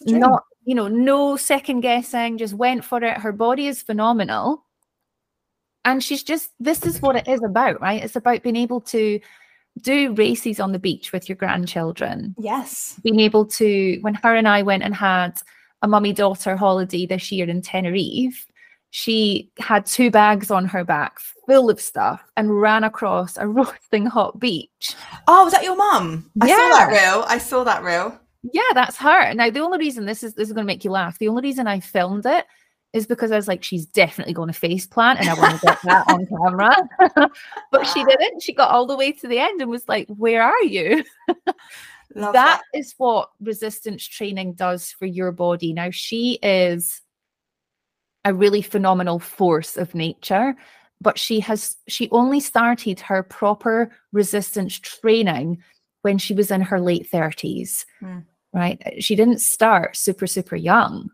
Not, 0.06 0.44
you 0.66 0.74
know, 0.74 0.88
no 0.88 1.36
second 1.36 1.80
guessing, 1.80 2.36
just 2.36 2.52
went 2.52 2.84
for 2.84 3.02
it. 3.02 3.18
Her 3.18 3.32
body 3.32 3.68
is 3.68 3.82
phenomenal. 3.82 4.64
And 5.84 6.02
she's 6.02 6.24
just, 6.24 6.50
this 6.58 6.84
is 6.84 7.00
what 7.00 7.14
it 7.14 7.28
is 7.28 7.40
about, 7.44 7.80
right? 7.80 8.02
It's 8.02 8.16
about 8.16 8.42
being 8.42 8.56
able 8.56 8.80
to 8.82 9.20
do 9.80 10.12
races 10.14 10.58
on 10.58 10.72
the 10.72 10.80
beach 10.80 11.12
with 11.12 11.28
your 11.28 11.36
grandchildren. 11.36 12.34
Yes. 12.36 12.98
Being 13.04 13.20
able 13.20 13.46
to, 13.46 13.98
when 14.00 14.14
her 14.14 14.34
and 14.34 14.48
I 14.48 14.62
went 14.62 14.82
and 14.82 14.92
had 14.92 15.38
a 15.82 15.88
mummy 15.88 16.12
daughter 16.12 16.56
holiday 16.56 17.06
this 17.06 17.30
year 17.30 17.48
in 17.48 17.62
Tenerife, 17.62 18.44
she 18.90 19.48
had 19.58 19.86
two 19.86 20.10
bags 20.10 20.50
on 20.50 20.64
her 20.66 20.82
back 20.82 21.20
full 21.46 21.70
of 21.70 21.80
stuff 21.80 22.24
and 22.36 22.60
ran 22.60 22.82
across 22.82 23.36
a 23.36 23.46
roasting 23.46 24.06
hot 24.06 24.40
beach. 24.40 24.96
Oh, 25.28 25.44
was 25.44 25.52
that 25.52 25.62
your 25.62 25.76
mum? 25.76 26.28
I 26.40 26.48
yeah. 26.48 26.56
saw 26.56 26.76
that 26.76 26.88
reel. 26.88 27.24
I 27.28 27.38
saw 27.38 27.62
that 27.62 27.84
reel. 27.84 28.18
Yeah, 28.52 28.62
that's 28.74 28.96
her. 28.96 29.32
Now, 29.34 29.50
the 29.50 29.60
only 29.60 29.78
reason 29.78 30.06
this 30.06 30.22
is 30.22 30.34
this 30.34 30.48
is 30.48 30.52
going 30.52 30.64
to 30.64 30.72
make 30.72 30.84
you 30.84 30.90
laugh. 30.90 31.18
The 31.18 31.28
only 31.28 31.42
reason 31.42 31.66
I 31.66 31.80
filmed 31.80 32.26
it 32.26 32.46
is 32.92 33.06
because 33.06 33.30
I 33.30 33.36
was 33.36 33.48
like, 33.48 33.62
she's 33.62 33.86
definitely 33.86 34.32
going 34.32 34.48
to 34.48 34.58
face 34.58 34.86
plant 34.86 35.20
and 35.20 35.28
I 35.28 35.34
want 35.34 35.60
to 35.60 35.66
get 35.66 35.78
that 35.82 36.08
on 36.08 36.26
camera. 36.26 37.28
but 37.70 37.84
she 37.84 38.04
didn't. 38.04 38.42
She 38.42 38.52
got 38.52 38.70
all 38.70 38.86
the 38.86 38.96
way 38.96 39.12
to 39.12 39.28
the 39.28 39.38
end 39.38 39.60
and 39.60 39.70
was 39.70 39.88
like, 39.88 40.08
Where 40.08 40.42
are 40.42 40.62
you? 40.62 41.04
That, 42.14 42.32
that 42.32 42.62
is 42.72 42.94
what 42.96 43.30
resistance 43.40 44.06
training 44.06 44.54
does 44.54 44.90
for 44.92 45.04
your 45.04 45.32
body. 45.32 45.74
Now, 45.74 45.90
she 45.90 46.38
is 46.42 47.02
a 48.24 48.32
really 48.32 48.62
phenomenal 48.62 49.18
force 49.18 49.76
of 49.76 49.94
nature, 49.94 50.54
but 51.00 51.18
she 51.18 51.40
has 51.40 51.76
she 51.88 52.08
only 52.10 52.40
started 52.40 53.00
her 53.00 53.22
proper 53.22 53.90
resistance 54.12 54.78
training 54.78 55.62
when 56.02 56.16
she 56.16 56.32
was 56.32 56.50
in 56.50 56.62
her 56.62 56.80
late 56.80 57.10
30s. 57.10 57.84
Mm. 58.00 58.24
Right? 58.56 58.82
She 58.98 59.14
didn't 59.14 59.40
start 59.40 59.96
super 59.96 60.26
super 60.26 60.56
young 60.56 61.10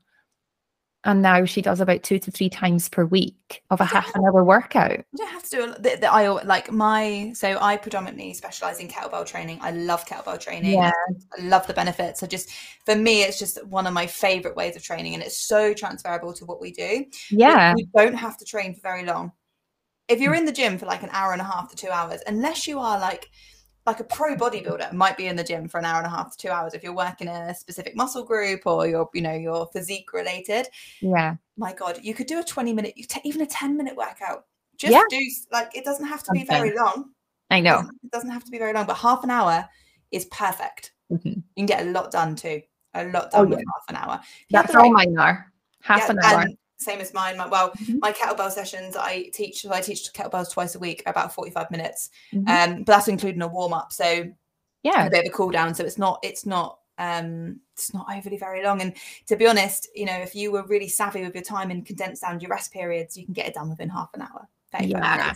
and 1.04 1.20
now 1.20 1.44
she 1.44 1.62
does 1.62 1.80
about 1.80 2.02
two 2.02 2.18
to 2.20 2.30
three 2.30 2.48
times 2.48 2.88
per 2.88 3.04
week 3.04 3.62
of 3.70 3.80
a 3.80 3.84
half 3.84 4.14
an 4.14 4.24
hour 4.24 4.44
workout. 4.44 4.98
You 4.98 5.18
don't 5.18 5.28
have 5.30 5.42
to 5.44 5.50
do 5.50 5.66
the, 5.74 5.96
the 6.00 6.12
I 6.12 6.28
like 6.28 6.70
my 6.70 7.32
so 7.34 7.58
I 7.60 7.76
predominantly 7.76 8.32
specialize 8.34 8.78
in 8.78 8.88
kettlebell 8.88 9.26
training. 9.26 9.58
I 9.60 9.72
love 9.72 10.06
kettlebell 10.06 10.38
training. 10.38 10.74
Yeah. 10.74 10.92
I 11.38 11.42
love 11.42 11.66
the 11.66 11.74
benefits. 11.74 12.20
So 12.20 12.26
just 12.26 12.50
for 12.84 12.94
me, 12.94 13.22
it's 13.22 13.38
just 13.38 13.64
one 13.66 13.86
of 13.86 13.92
my 13.92 14.06
favorite 14.06 14.54
ways 14.54 14.76
of 14.76 14.82
training, 14.82 15.14
and 15.14 15.22
it's 15.22 15.38
so 15.38 15.74
transferable 15.74 16.32
to 16.34 16.44
what 16.44 16.60
we 16.60 16.70
do. 16.70 17.04
Yeah, 17.30 17.74
you 17.76 17.86
don't 17.96 18.14
have 18.14 18.36
to 18.38 18.44
train 18.44 18.74
for 18.74 18.80
very 18.82 19.04
long. 19.04 19.32
If 20.08 20.20
you're 20.20 20.34
mm. 20.34 20.38
in 20.38 20.44
the 20.44 20.52
gym 20.52 20.78
for 20.78 20.86
like 20.86 21.02
an 21.02 21.10
hour 21.12 21.32
and 21.32 21.40
a 21.40 21.44
half 21.44 21.68
to 21.70 21.76
two 21.76 21.90
hours, 21.90 22.20
unless 22.26 22.68
you 22.68 22.78
are 22.78 23.00
like 23.00 23.28
like 23.86 24.00
a 24.00 24.04
pro 24.04 24.36
bodybuilder 24.36 24.92
might 24.92 25.16
be 25.16 25.26
in 25.26 25.36
the 25.36 25.44
gym 25.44 25.68
for 25.68 25.78
an 25.78 25.84
hour 25.84 25.98
and 25.98 26.06
a 26.06 26.10
half 26.10 26.30
to 26.30 26.38
two 26.38 26.48
hours 26.48 26.74
if 26.74 26.82
you're 26.82 26.94
working 26.94 27.28
a 27.28 27.54
specific 27.54 27.96
muscle 27.96 28.24
group 28.24 28.60
or 28.66 28.86
you're 28.86 29.08
you 29.14 29.22
know 29.22 29.34
you're 29.34 29.66
physique 29.72 30.12
related 30.12 30.66
yeah 31.00 31.34
my 31.56 31.72
god 31.72 31.98
you 32.02 32.14
could 32.14 32.26
do 32.26 32.38
a 32.38 32.44
20 32.44 32.72
minute 32.72 32.94
even 33.24 33.42
a 33.42 33.46
10 33.46 33.76
minute 33.76 33.96
workout 33.96 34.46
just 34.76 34.92
yeah. 34.92 35.02
do 35.10 35.20
like 35.50 35.76
it 35.76 35.84
doesn't 35.84 36.06
have 36.06 36.22
to 36.22 36.32
be 36.32 36.44
very 36.44 36.74
long 36.76 37.10
i 37.50 37.60
know 37.60 37.80
it 38.02 38.10
doesn't 38.10 38.30
have 38.30 38.44
to 38.44 38.50
be 38.50 38.58
very 38.58 38.72
long 38.72 38.86
but 38.86 38.96
half 38.96 39.24
an 39.24 39.30
hour 39.30 39.68
is 40.10 40.24
perfect 40.26 40.92
mm-hmm. 41.10 41.28
you 41.28 41.42
can 41.56 41.66
get 41.66 41.86
a 41.86 41.90
lot 41.90 42.10
done 42.10 42.34
too 42.36 42.60
a 42.94 43.04
lot 43.06 43.30
done 43.30 43.46
oh, 43.46 43.50
yeah. 43.50 43.56
with 43.56 43.58
half 43.58 43.88
an 43.88 43.96
hour. 43.96 44.20
That's 44.50 44.74
all 44.74 44.92
mine 44.92 45.16
are 45.18 45.52
half 45.80 46.00
yeah, 46.00 46.10
an 46.10 46.18
hour. 46.22 46.46
Same 46.84 47.00
as 47.00 47.14
mine. 47.14 47.36
My, 47.36 47.46
well, 47.46 47.70
mm-hmm. 47.70 47.98
my 48.00 48.12
kettlebell 48.12 48.50
sessions 48.50 48.96
I 48.96 49.30
teach. 49.32 49.64
I 49.66 49.80
teach 49.80 50.12
kettlebells 50.12 50.52
twice 50.52 50.74
a 50.74 50.78
week, 50.78 51.02
about 51.06 51.32
forty-five 51.32 51.70
minutes. 51.70 52.10
Mm-hmm. 52.32 52.48
Um, 52.48 52.78
but 52.84 52.92
that's 52.92 53.08
including 53.08 53.42
a 53.42 53.48
warm 53.48 53.72
up. 53.72 53.92
So 53.92 54.28
yeah, 54.82 55.06
a 55.06 55.10
bit 55.10 55.26
of 55.26 55.32
a 55.32 55.36
cool 55.36 55.50
down. 55.50 55.74
So 55.74 55.84
it's 55.84 55.98
not. 55.98 56.18
It's 56.22 56.44
not. 56.46 56.78
Um, 56.98 57.60
it's 57.72 57.94
not 57.94 58.06
overly 58.14 58.36
very 58.36 58.62
long. 58.62 58.80
And 58.82 58.94
to 59.26 59.36
be 59.36 59.46
honest, 59.46 59.88
you 59.94 60.04
know, 60.04 60.18
if 60.18 60.34
you 60.34 60.52
were 60.52 60.64
really 60.64 60.88
savvy 60.88 61.22
with 61.24 61.34
your 61.34 61.42
time 61.42 61.70
and 61.70 61.84
condensed 61.84 62.22
down 62.22 62.38
your 62.38 62.50
rest 62.50 62.72
periods, 62.72 63.16
you 63.16 63.24
can 63.24 63.32
get 63.32 63.46
it 63.46 63.54
done 63.54 63.70
within 63.70 63.88
half 63.88 64.10
an 64.14 64.22
hour. 64.22 64.46
Yeah. 64.80 65.34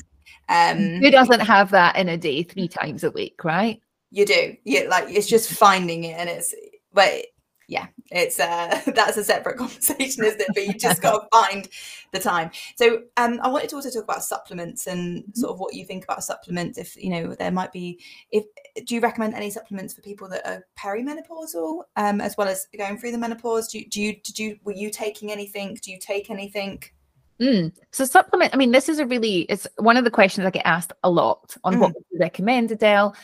Um, 0.49 1.01
Who 1.01 1.11
doesn't 1.11 1.41
have 1.41 1.71
that 1.71 1.97
in 1.97 2.09
a 2.09 2.17
day 2.17 2.43
three 2.43 2.69
times 2.69 3.05
a 3.05 3.11
week, 3.11 3.45
right? 3.45 3.81
You 4.11 4.27
do. 4.27 4.57
Yeah, 4.65 4.83
like 4.89 5.09
it's 5.09 5.27
just 5.27 5.51
finding 5.51 6.05
it, 6.05 6.19
and 6.19 6.29
it's 6.29 6.55
but 6.93 7.27
yeah, 7.69 7.87
it's 8.11 8.39
uh 8.39 8.81
that's 8.95 9.17
a 9.17 9.25
separate 9.25 9.59
conversation, 9.59 10.25
isn't 10.25 10.41
it? 10.41 10.49
But 10.55 10.67
you 10.67 10.75
just 10.75 11.03
got 11.03 11.19
to 11.19 11.29
find 11.33 11.69
the 12.13 12.19
time. 12.19 12.51
So 12.77 13.03
um 13.17 13.41
I 13.43 13.49
wanted 13.49 13.71
to 13.71 13.77
also 13.77 13.91
talk 13.91 14.05
about 14.05 14.23
supplements 14.23 14.87
and 14.87 15.23
mm-hmm. 15.23 15.41
sort 15.41 15.53
of 15.53 15.59
what 15.59 15.75
you 15.75 15.85
think 15.85 16.05
about 16.05 16.23
supplements. 16.23 16.79
If 16.79 16.97
you 16.97 17.11
know 17.11 17.35
there 17.35 17.51
might 17.51 17.73
be 17.73 18.01
if 18.31 18.45
do 18.85 18.95
you 18.95 19.01
recommend 19.01 19.35
any 19.35 19.51
supplements 19.51 19.95
for 19.95 20.03
people 20.03 20.29
that 20.29 20.47
are 20.47 20.65
perimenopausal 20.79 21.83
um 21.97 22.21
as 22.21 22.37
well 22.37 22.49
as 22.49 22.67
going 22.77 22.99
through 22.99 23.13
the 23.13 23.19
menopause? 23.19 23.69
Do 23.69 23.79
you 23.79 23.89
do 23.89 24.01
you 24.01 24.17
did 24.23 24.39
you 24.39 24.59
were 24.63 24.73
you 24.73 24.91
taking 24.91 25.33
anything? 25.33 25.77
Do 25.83 25.91
you 25.91 25.99
take 25.99 26.31
anything? 26.31 26.83
Mm. 27.41 27.73
So 27.91 28.07
supplement, 28.07 28.55
I 28.55 28.57
mean, 28.57 28.73
this 28.73 28.89
is 28.89 28.99
a 28.99 29.07
really 29.07 29.41
it's 29.43 29.67
one 29.77 29.97
of 29.97 30.05
the 30.05 30.11
questions 30.11 30.47
I 30.47 30.51
get 30.51 30.65
asked 30.65 30.93
a 31.03 31.11
lot 31.11 31.57
on 31.65 31.75
mm. 31.75 31.81
what 31.81 31.95
would 31.95 32.05
you 32.11 32.19
recommend, 32.19 32.71
Adele. 32.71 33.15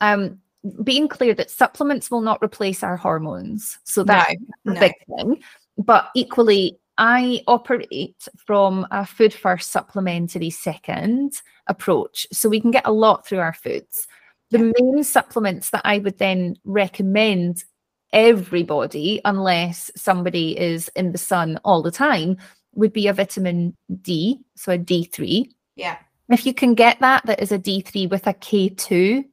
Um, 0.00 0.40
being 0.84 1.08
clear 1.08 1.34
that 1.34 1.50
supplements 1.50 2.10
will 2.10 2.20
not 2.20 2.42
replace 2.42 2.82
our 2.82 2.96
hormones. 2.96 3.78
So 3.84 4.04
that's 4.04 4.34
no, 4.64 4.74
a 4.74 4.80
big 4.80 4.92
thing. 5.06 5.42
But 5.78 6.10
equally, 6.14 6.78
I 6.98 7.42
operate 7.46 8.28
from 8.36 8.86
a 8.90 9.04
food 9.06 9.32
first, 9.32 9.70
supplementary 9.70 10.50
second 10.50 11.40
approach. 11.66 12.26
So 12.32 12.48
we 12.48 12.60
can 12.60 12.70
get 12.70 12.86
a 12.86 12.92
lot 12.92 13.26
through 13.26 13.40
our 13.40 13.54
foods. 13.54 14.06
The 14.50 14.58
yeah. 14.58 14.72
main 14.78 15.04
supplements 15.04 15.70
that 15.70 15.82
I 15.84 15.98
would 15.98 16.18
then 16.18 16.56
recommend 16.64 17.64
everybody, 18.12 19.20
unless 19.24 19.90
somebody 19.96 20.58
is 20.58 20.88
in 20.94 21.12
the 21.12 21.18
sun 21.18 21.58
all 21.64 21.82
the 21.82 21.90
time, 21.90 22.36
would 22.74 22.92
be 22.92 23.08
a 23.08 23.14
vitamin 23.14 23.76
D, 24.02 24.40
so 24.54 24.72
a 24.72 24.78
D3. 24.78 25.50
Yeah. 25.76 25.96
If 26.28 26.46
you 26.46 26.54
can 26.54 26.74
get 26.74 27.00
that, 27.00 27.24
that 27.26 27.40
is 27.40 27.52
a 27.52 27.58
D3 27.58 28.10
with 28.10 28.26
a 28.26 28.34
K2 28.34 29.24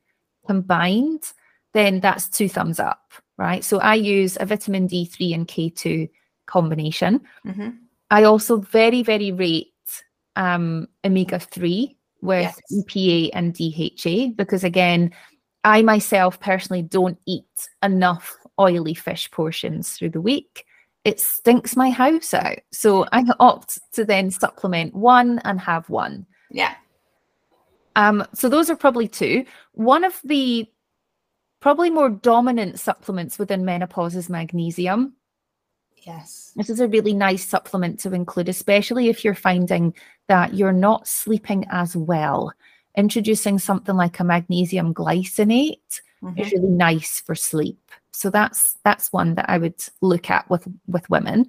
combined, 0.49 1.23
then 1.73 1.99
that's 1.99 2.27
two 2.27 2.49
thumbs 2.49 2.79
up, 2.79 3.13
right? 3.37 3.63
So 3.63 3.79
I 3.79 3.95
use 3.95 4.37
a 4.39 4.45
vitamin 4.45 4.87
D3 4.87 5.35
and 5.35 5.47
K2 5.47 6.09
combination. 6.47 7.21
Mm-hmm. 7.45 7.69
I 8.09 8.23
also 8.23 8.57
very, 8.57 9.03
very 9.03 9.31
rate 9.31 9.67
um, 10.35 10.87
omega 11.05 11.39
3 11.39 11.95
with 12.21 12.53
yes. 12.71 12.85
EPA 12.87 13.29
and 13.33 13.53
DHA 13.53 14.33
because, 14.35 14.63
again, 14.63 15.11
I 15.63 15.83
myself 15.83 16.39
personally 16.39 16.81
don't 16.81 17.19
eat 17.27 17.69
enough 17.83 18.35
oily 18.59 18.95
fish 18.95 19.29
portions 19.29 19.91
through 19.91 20.09
the 20.09 20.21
week 20.21 20.65
it 21.05 21.19
stinks 21.19 21.75
my 21.75 21.89
house 21.89 22.33
out. 22.33 22.59
So 22.71 23.05
I 23.11 23.23
opt 23.39 23.79
to 23.93 24.05
then 24.05 24.31
supplement 24.31 24.93
one 24.93 25.39
and 25.45 25.59
have 25.59 25.89
one. 25.89 26.25
Yeah. 26.51 26.75
Um, 27.95 28.25
so 28.33 28.49
those 28.49 28.69
are 28.69 28.75
probably 28.75 29.07
two. 29.07 29.45
One 29.73 30.03
of 30.03 30.19
the 30.23 30.67
probably 31.59 31.89
more 31.89 32.09
dominant 32.09 32.79
supplements 32.79 33.37
within 33.37 33.65
menopause 33.65 34.15
is 34.15 34.29
magnesium. 34.29 35.13
Yes. 36.03 36.53
This 36.55 36.69
is 36.69 36.79
a 36.79 36.87
really 36.87 37.13
nice 37.13 37.45
supplement 37.45 37.99
to 38.01 38.13
include, 38.13 38.49
especially 38.49 39.09
if 39.09 39.23
you're 39.23 39.35
finding 39.35 39.93
that 40.27 40.53
you're 40.53 40.71
not 40.71 41.07
sleeping 41.07 41.65
as 41.69 41.95
well. 41.95 42.53
Introducing 42.95 43.59
something 43.59 43.95
like 43.95 44.19
a 44.19 44.23
magnesium 44.23 44.93
glycinate 44.93 46.01
mm-hmm. 46.23 46.39
is 46.39 46.51
really 46.51 46.69
nice 46.69 47.21
for 47.21 47.35
sleep. 47.35 47.91
So 48.11 48.29
that's 48.29 48.77
that's 48.83 49.13
one 49.13 49.35
that 49.35 49.49
I 49.49 49.57
would 49.57 49.81
look 50.01 50.29
at 50.29 50.49
with 50.49 50.67
with 50.87 51.09
women. 51.09 51.47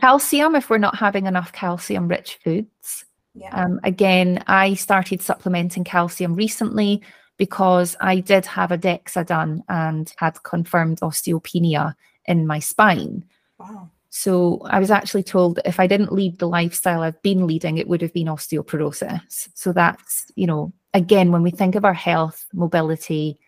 Calcium, 0.00 0.54
if 0.54 0.70
we're 0.70 0.78
not 0.78 0.96
having 0.96 1.26
enough 1.26 1.52
calcium 1.52 2.08
rich 2.08 2.38
foods. 2.42 3.04
Yeah. 3.34 3.54
Um, 3.54 3.80
again, 3.82 4.42
I 4.46 4.74
started 4.74 5.22
supplementing 5.22 5.84
calcium 5.84 6.34
recently 6.34 7.02
because 7.38 7.96
I 8.00 8.20
did 8.20 8.46
have 8.46 8.72
a 8.72 8.78
DEXA 8.78 9.26
done 9.26 9.64
and 9.68 10.12
had 10.16 10.42
confirmed 10.42 11.00
osteopenia 11.00 11.94
in 12.26 12.46
my 12.46 12.58
spine. 12.58 13.24
Wow. 13.58 13.90
So 14.10 14.60
I 14.66 14.78
was 14.78 14.90
actually 14.90 15.22
told 15.22 15.56
that 15.56 15.66
if 15.66 15.80
I 15.80 15.86
didn't 15.86 16.12
lead 16.12 16.38
the 16.38 16.48
lifestyle 16.48 17.00
I've 17.00 17.22
been 17.22 17.46
leading, 17.46 17.78
it 17.78 17.88
would 17.88 18.02
have 18.02 18.12
been 18.12 18.26
osteoporosis. 18.26 19.48
So 19.54 19.72
that's, 19.72 20.30
you 20.34 20.46
know, 20.46 20.72
again, 20.92 21.32
when 21.32 21.42
we 21.42 21.50
think 21.50 21.74
of 21.74 21.86
our 21.86 21.94
health, 21.94 22.46
mobility, 22.52 23.38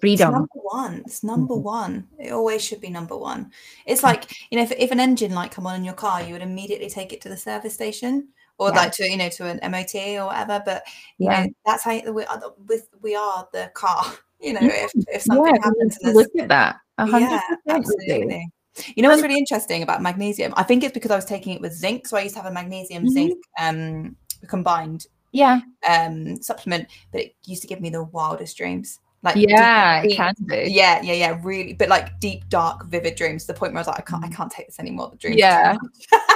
freedom. 0.00 0.28
It's 0.28 0.34
number 0.34 0.48
one. 0.54 1.02
It's 1.06 1.24
number 1.24 1.54
mm-hmm. 1.54 1.64
one. 1.64 2.08
It 2.18 2.32
always 2.32 2.62
should 2.62 2.80
be 2.80 2.90
number 2.90 3.16
one. 3.16 3.50
It's 3.86 4.02
like 4.02 4.30
you 4.50 4.58
know, 4.58 4.64
if, 4.64 4.72
if 4.72 4.90
an 4.90 5.00
engine 5.00 5.34
light 5.34 5.50
come 5.50 5.66
on 5.66 5.76
in 5.76 5.84
your 5.84 5.94
car, 5.94 6.22
you 6.22 6.32
would 6.32 6.42
immediately 6.42 6.88
take 6.88 7.12
it 7.12 7.20
to 7.22 7.28
the 7.28 7.36
service 7.36 7.74
station 7.74 8.28
or 8.58 8.68
yeah. 8.68 8.74
like 8.74 8.92
to 8.92 9.10
you 9.10 9.16
know 9.16 9.28
to 9.28 9.46
an 9.46 9.60
MOT 9.70 9.94
or 10.18 10.26
whatever. 10.26 10.62
But 10.64 10.84
you 11.18 11.30
yeah. 11.30 11.44
know, 11.44 11.52
that's 11.66 11.84
how 11.84 12.12
we 12.12 12.24
are. 12.24 12.42
With 12.66 12.88
we 13.02 13.14
are 13.14 13.48
the 13.52 13.70
car. 13.74 14.04
You 14.40 14.52
know, 14.52 14.60
if, 14.62 14.92
if 15.08 15.22
something 15.22 15.54
yeah, 15.54 15.64
happens, 15.64 15.96
look 16.02 16.28
at 16.38 16.48
that. 16.48 16.76
Yeah, 16.98 17.40
absolutely. 17.66 18.46
You 18.94 19.02
know 19.02 19.08
what's 19.08 19.22
really 19.22 19.38
interesting 19.38 19.82
about 19.82 20.02
magnesium? 20.02 20.52
I 20.54 20.64
think 20.64 20.84
it's 20.84 20.92
because 20.92 21.10
I 21.10 21.16
was 21.16 21.24
taking 21.24 21.54
it 21.54 21.62
with 21.62 21.72
zinc. 21.72 22.06
So 22.06 22.18
I 22.18 22.22
used 22.22 22.34
to 22.34 22.42
have 22.42 22.50
a 22.50 22.54
magnesium 22.54 23.04
mm-hmm. 23.04 23.12
zinc 23.12 23.44
um, 23.58 24.16
combined 24.48 25.06
yeah 25.32 25.60
um, 25.88 26.42
supplement, 26.42 26.88
but 27.10 27.22
it 27.22 27.36
used 27.44 27.62
to 27.62 27.68
give 27.68 27.80
me 27.80 27.88
the 27.88 28.04
wildest 28.04 28.58
dreams. 28.58 29.00
Like 29.22 29.36
yeah, 29.36 30.02
deep, 30.02 30.12
it 30.12 30.16
can 30.16 30.34
be. 30.46 30.66
Yeah, 30.70 31.00
yeah, 31.00 31.14
yeah. 31.14 31.40
Really, 31.42 31.72
but 31.72 31.88
like 31.88 32.20
deep, 32.20 32.46
dark, 32.50 32.84
vivid 32.86 33.14
dreams. 33.14 33.46
To 33.46 33.54
the 33.54 33.58
point 33.58 33.72
where 33.72 33.78
I 33.78 33.80
was 33.80 33.86
like, 33.86 34.00
I 34.00 34.02
can't, 34.02 34.22
I 34.22 34.28
mm. 34.28 34.34
can't 34.34 34.52
take 34.52 34.66
this 34.66 34.78
anymore. 34.78 35.08
The 35.10 35.16
dreams. 35.16 35.38
Yeah. 35.38 35.76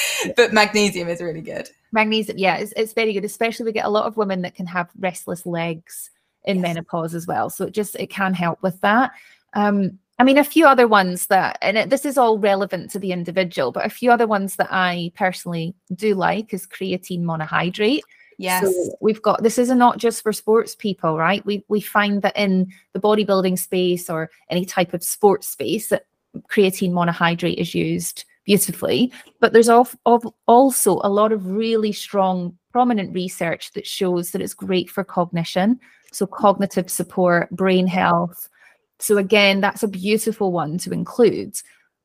but 0.36 0.52
magnesium 0.52 1.08
is 1.08 1.20
really 1.20 1.40
good. 1.40 1.68
Magnesium, 1.92 2.38
yeah, 2.38 2.56
it's, 2.56 2.72
it's 2.76 2.92
very 2.92 3.12
good. 3.12 3.24
Especially 3.24 3.64
we 3.64 3.72
get 3.72 3.86
a 3.86 3.90
lot 3.90 4.06
of 4.06 4.16
women 4.16 4.42
that 4.42 4.54
can 4.54 4.66
have 4.66 4.90
restless 4.98 5.46
legs 5.46 6.10
in 6.44 6.56
yes. 6.56 6.62
menopause 6.62 7.14
as 7.14 7.26
well. 7.26 7.50
So 7.50 7.66
it 7.66 7.72
just 7.72 7.96
it 7.96 8.08
can 8.08 8.34
help 8.34 8.62
with 8.62 8.80
that. 8.80 9.12
Um, 9.54 9.98
I 10.18 10.24
mean, 10.24 10.38
a 10.38 10.44
few 10.44 10.66
other 10.66 10.88
ones 10.88 11.26
that, 11.26 11.58
and 11.62 11.78
it, 11.78 11.90
this 11.90 12.04
is 12.04 12.18
all 12.18 12.38
relevant 12.38 12.90
to 12.90 12.98
the 12.98 13.12
individual, 13.12 13.70
but 13.70 13.86
a 13.86 13.90
few 13.90 14.10
other 14.10 14.26
ones 14.26 14.56
that 14.56 14.68
I 14.70 15.12
personally 15.14 15.74
do 15.94 16.16
like 16.16 16.52
is 16.52 16.66
creatine 16.66 17.22
monohydrate. 17.22 18.00
Yes. 18.36 18.62
So 18.62 18.96
we've 19.00 19.22
got 19.22 19.42
this 19.42 19.58
is 19.58 19.68
not 19.70 19.98
just 19.98 20.22
for 20.22 20.32
sports 20.32 20.74
people, 20.74 21.16
right? 21.16 21.44
We 21.44 21.64
we 21.68 21.80
find 21.80 22.22
that 22.22 22.36
in 22.36 22.72
the 22.92 23.00
bodybuilding 23.00 23.58
space 23.58 24.08
or 24.08 24.30
any 24.48 24.64
type 24.64 24.94
of 24.94 25.02
sports 25.02 25.48
space 25.48 25.88
that 25.88 26.06
creatine 26.48 26.92
monohydrate 26.92 27.56
is 27.56 27.74
used 27.74 28.24
beautifully. 28.48 29.12
But 29.40 29.52
there's 29.52 29.68
also 29.68 31.00
a 31.04 31.08
lot 31.10 31.32
of 31.32 31.46
really 31.46 31.92
strong, 31.92 32.56
prominent 32.72 33.12
research 33.14 33.72
that 33.72 33.86
shows 33.86 34.30
that 34.30 34.40
it's 34.40 34.54
great 34.54 34.88
for 34.88 35.04
cognition. 35.04 35.78
So 36.12 36.26
cognitive 36.26 36.90
support, 36.90 37.50
brain 37.50 37.86
health. 37.86 38.48
So 39.00 39.18
again, 39.18 39.60
that's 39.60 39.82
a 39.82 39.88
beautiful 39.88 40.50
one 40.50 40.78
to 40.78 40.92
include. 40.92 41.60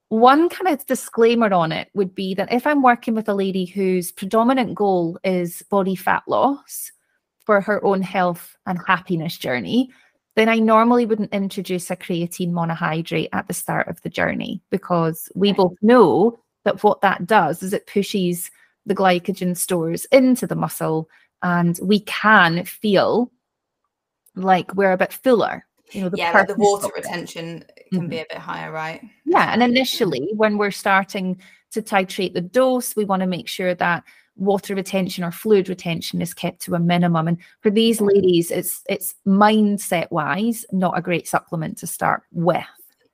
One 0.10 0.50
kind 0.50 0.68
of 0.68 0.86
disclaimer 0.86 1.54
on 1.54 1.72
it 1.72 1.88
would 1.94 2.14
be 2.14 2.36
that 2.36 2.52
if 2.52 2.68
I'm 2.68 2.84
working 2.84 3.16
with 3.16 3.30
a 3.30 3.34
lady 3.34 3.64
whose 3.64 4.12
predominant 4.12 4.76
goal 4.76 5.18
is 5.24 5.64
body 5.72 5.96
fat 5.96 6.24
loss 6.28 6.92
for 7.46 7.62
her 7.62 7.84
own 7.86 8.02
health 8.02 8.58
and 8.66 8.78
happiness 8.86 9.38
journey, 9.38 9.92
then 10.36 10.50
I 10.50 10.58
normally 10.58 11.06
wouldn't 11.06 11.34
introduce 11.34 11.92
a 11.92 11.96
creatine 11.96 12.52
monohydrate 12.52 13.30
at 13.34 13.48
the 13.48 13.54
start 13.54 13.88
of 13.88 14.02
the 14.02 14.10
journey 14.10 14.62
because 14.70 15.30
we 15.36 15.54
both 15.54 15.76
know 15.82 16.40
that 16.66 16.84
what 16.84 17.02
that 17.02 17.28
does 17.28 17.62
is 17.62 17.74
it 17.74 17.88
pushes 17.88 18.50
the 18.86 18.96
glycogen 18.96 19.56
stores 19.56 20.06
into 20.06 20.48
the 20.48 20.56
muscle 20.56 21.10
and 21.42 21.80
we 21.82 22.00
can 22.02 22.66
feel 22.66 23.32
like 24.36 24.74
we're 24.76 24.92
a 24.92 24.98
bit 24.98 25.14
fuller 25.14 25.66
you 25.92 26.02
know 26.02 26.10
the 26.10 26.18
yeah 26.18 26.44
the 26.44 26.56
water 26.56 26.90
retention 26.96 27.64
can 27.92 28.02
mm-hmm. 28.02 28.10
be 28.10 28.20
a 28.20 28.26
bit 28.30 28.38
higher 28.40 28.72
right? 28.72 29.02
Yeah 29.26 29.54
and 29.54 29.62
initially 29.62 30.30
when 30.36 30.58
we're 30.58 30.72
starting 30.72 31.40
to 31.72 31.82
titrate 31.82 32.34
the 32.34 32.42
dose 32.42 32.96
we 32.96 33.06
want 33.06 33.22
to 33.22 33.28
make 33.28 33.48
sure 33.48 33.76
that 33.76 34.04
water 34.36 34.76
retention 34.76 35.24
or 35.24 35.32
fluid 35.32 35.70
retention 35.70 36.22
is 36.22 36.34
kept 36.34 36.62
to 36.62 36.74
a 36.74 36.80
minimum 36.80 37.28
and 37.28 37.38
for 37.62 37.70
these 37.70 38.02
ladies 38.02 38.50
it's 38.50 38.82
it's 38.90 39.16
mindset 39.28 40.10
wise 40.10 40.66
not 40.72 40.98
a 40.98 41.02
great 41.02 41.28
supplement 41.28 41.78
to 41.78 41.86
start 41.86 42.24
with 42.32 42.66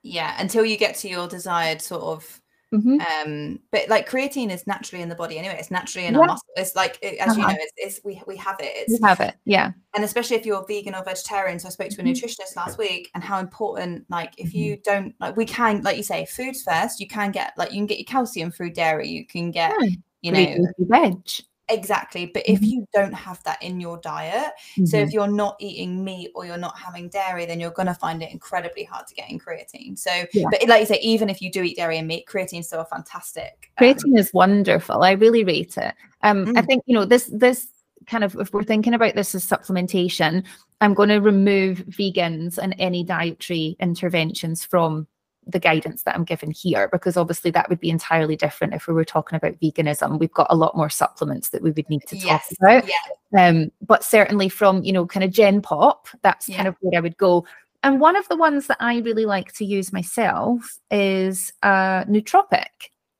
yeah 0.02 0.36
until 0.40 0.64
you 0.64 0.78
get 0.78 0.96
to 0.96 1.10
your 1.10 1.28
desired 1.28 1.82
sort 1.82 2.04
of 2.04 2.42
Mm-hmm. 2.74 3.00
Um, 3.02 3.60
but 3.72 3.90
like 3.90 4.08
creatine 4.08 4.52
is 4.52 4.68
naturally 4.68 5.02
in 5.02 5.10
the 5.10 5.16
body 5.16 5.40
anyway. 5.40 5.58
It's 5.58 5.72
naturally 5.72 6.06
in 6.06 6.14
yeah. 6.14 6.20
our 6.20 6.26
muscle. 6.28 6.48
It's 6.56 6.76
like 6.76 7.04
as 7.04 7.30
uh-huh. 7.30 7.34
you 7.34 7.48
know, 7.48 7.56
it's, 7.58 7.74
it's, 7.78 8.06
we 8.06 8.22
we 8.28 8.38
have 8.38 8.58
it. 8.60 8.72
It's, 8.76 9.02
we 9.02 9.08
have 9.08 9.20
it, 9.22 9.36
yeah. 9.46 9.72
And 9.96 10.04
especially 10.04 10.36
if 10.36 10.46
you're 10.46 10.64
vegan 10.68 10.94
or 10.94 11.04
vegetarian. 11.04 11.58
So 11.58 11.68
I 11.68 11.72
spoke 11.72 11.90
to 11.90 12.02
a 12.02 12.04
mm-hmm. 12.04 12.12
nutritionist 12.12 12.56
last 12.56 12.78
week, 12.78 13.10
and 13.16 13.24
how 13.24 13.40
important 13.40 14.06
like 14.10 14.34
if 14.38 14.54
you 14.54 14.74
mm-hmm. 14.74 14.82
don't 14.84 15.16
like 15.20 15.36
we 15.36 15.46
can 15.46 15.82
like 15.82 15.98
you 15.98 16.04
say 16.04 16.26
foods 16.26 16.62
first. 16.62 17.00
You 17.00 17.08
can 17.08 17.32
get 17.32 17.54
like 17.58 17.72
you 17.72 17.78
can 17.78 17.88
get 17.88 17.98
your 17.98 18.06
calcium 18.06 18.52
through 18.52 18.72
dairy. 18.72 19.10
You 19.10 19.26
can 19.26 19.50
get 19.50 19.74
yeah. 19.80 19.90
You 20.22 20.32
know 20.32 20.68
veg. 20.80 21.22
Exactly. 21.70 22.26
But 22.26 22.44
if 22.48 22.60
mm-hmm. 22.60 22.66
you 22.66 22.88
don't 22.94 23.14
have 23.14 23.42
that 23.44 23.62
in 23.62 23.80
your 23.80 23.98
diet, 23.98 24.54
mm-hmm. 24.74 24.86
so 24.86 24.98
if 24.98 25.10
mm-hmm. 25.10 25.14
you're 25.14 25.28
not 25.28 25.56
eating 25.60 26.04
meat 26.04 26.32
or 26.34 26.46
you're 26.46 26.58
not 26.58 26.78
having 26.78 27.10
dairy, 27.10 27.46
then 27.46 27.60
you're 27.60 27.72
going 27.72 27.88
to 27.88 27.94
find 27.94 28.22
it 28.24 28.32
incredibly 28.32 28.84
hard 28.84 29.08
to 29.08 29.16
get 29.16 29.30
in 29.30 29.40
creatine. 29.40 29.98
So, 29.98 30.12
yeah. 30.34 30.46
but 30.50 30.68
like 30.68 30.82
you 30.82 30.86
say, 30.88 31.00
even 31.02 31.30
if 31.30 31.42
you 31.42 31.52
do 31.52 31.62
eat 31.62 31.78
dairy 31.78 31.98
and 31.98 32.08
meat, 32.08 32.26
creatine 32.26 32.62
is 32.62 32.68
still 32.68 32.84
fantastic. 32.84 33.72
Um, 33.78 33.86
creatine 33.86 34.14
um, 34.14 34.18
is 34.18 34.34
wonderful. 34.34 35.04
I 35.04 35.12
really 35.12 35.44
rate 35.44 35.78
it. 35.78 35.94
Um, 36.24 36.48
mm. 36.48 36.58
I 36.58 36.62
think, 36.64 36.84
you 36.86 36.96
know, 36.96 37.06
this, 37.06 37.30
this, 37.32 37.68
kind 38.08 38.24
of 38.24 38.36
if 38.38 38.54
we're 38.54 38.64
thinking 38.64 38.94
about 38.94 39.14
this 39.14 39.36
as 39.36 39.46
supplementation 39.46 40.44
i'm 40.80 40.94
going 40.94 41.10
to 41.10 41.20
remove 41.20 41.80
vegans 41.90 42.58
and 42.58 42.74
any 42.80 43.04
dietary 43.04 43.76
interventions 43.82 44.64
from 44.64 45.06
the 45.50 45.60
guidance 45.60 46.04
that 46.04 46.16
I'm 46.16 46.24
given 46.24 46.52
here, 46.52 46.88
because 46.92 47.18
obviously 47.18 47.52
that 47.52 47.70
would 47.70 47.80
be 47.80 47.90
entirely 47.90 48.36
different 48.36 48.74
if 48.74 48.88
we 48.88 48.94
were 48.94 49.06
talking 49.06 49.36
about 49.36 49.60
veganism. 49.60 50.20
We've 50.20 50.32
got 50.32 50.48
a 50.50 50.56
lot 50.56 50.78
more 50.78 50.90
supplements 50.90 51.50
that 51.50 51.62
we 51.62 51.72
would 51.72 51.90
need 51.90 52.04
to 52.08 52.16
talk 52.16 52.26
yes. 52.26 52.54
about. 52.60 52.88
Yeah. 52.88 53.48
Um, 53.48 53.72
but 53.82 54.04
certainly 54.04 54.50
from, 54.50 54.84
you 54.84 54.92
know, 54.94 55.06
kind 55.06 55.24
of 55.24 55.32
Gen 55.32 55.62
Pop, 55.62 56.08
that's 56.22 56.48
yeah. 56.48 56.58
kind 56.58 56.68
of 56.68 56.76
where 56.82 56.98
I 56.98 57.02
would 57.02 57.18
go. 57.18 57.46
And 57.84 58.00
one 58.00 58.16
of 58.16 58.28
the 58.28 58.36
ones 58.36 58.68
that 58.68 58.78
I 58.80 59.00
really 59.00 59.26
like 59.26 59.54
to 59.54 59.66
use 59.66 59.94
myself 59.94 60.80
is 60.92 61.54
uh, 61.64 62.04
nootropic. 62.06 62.66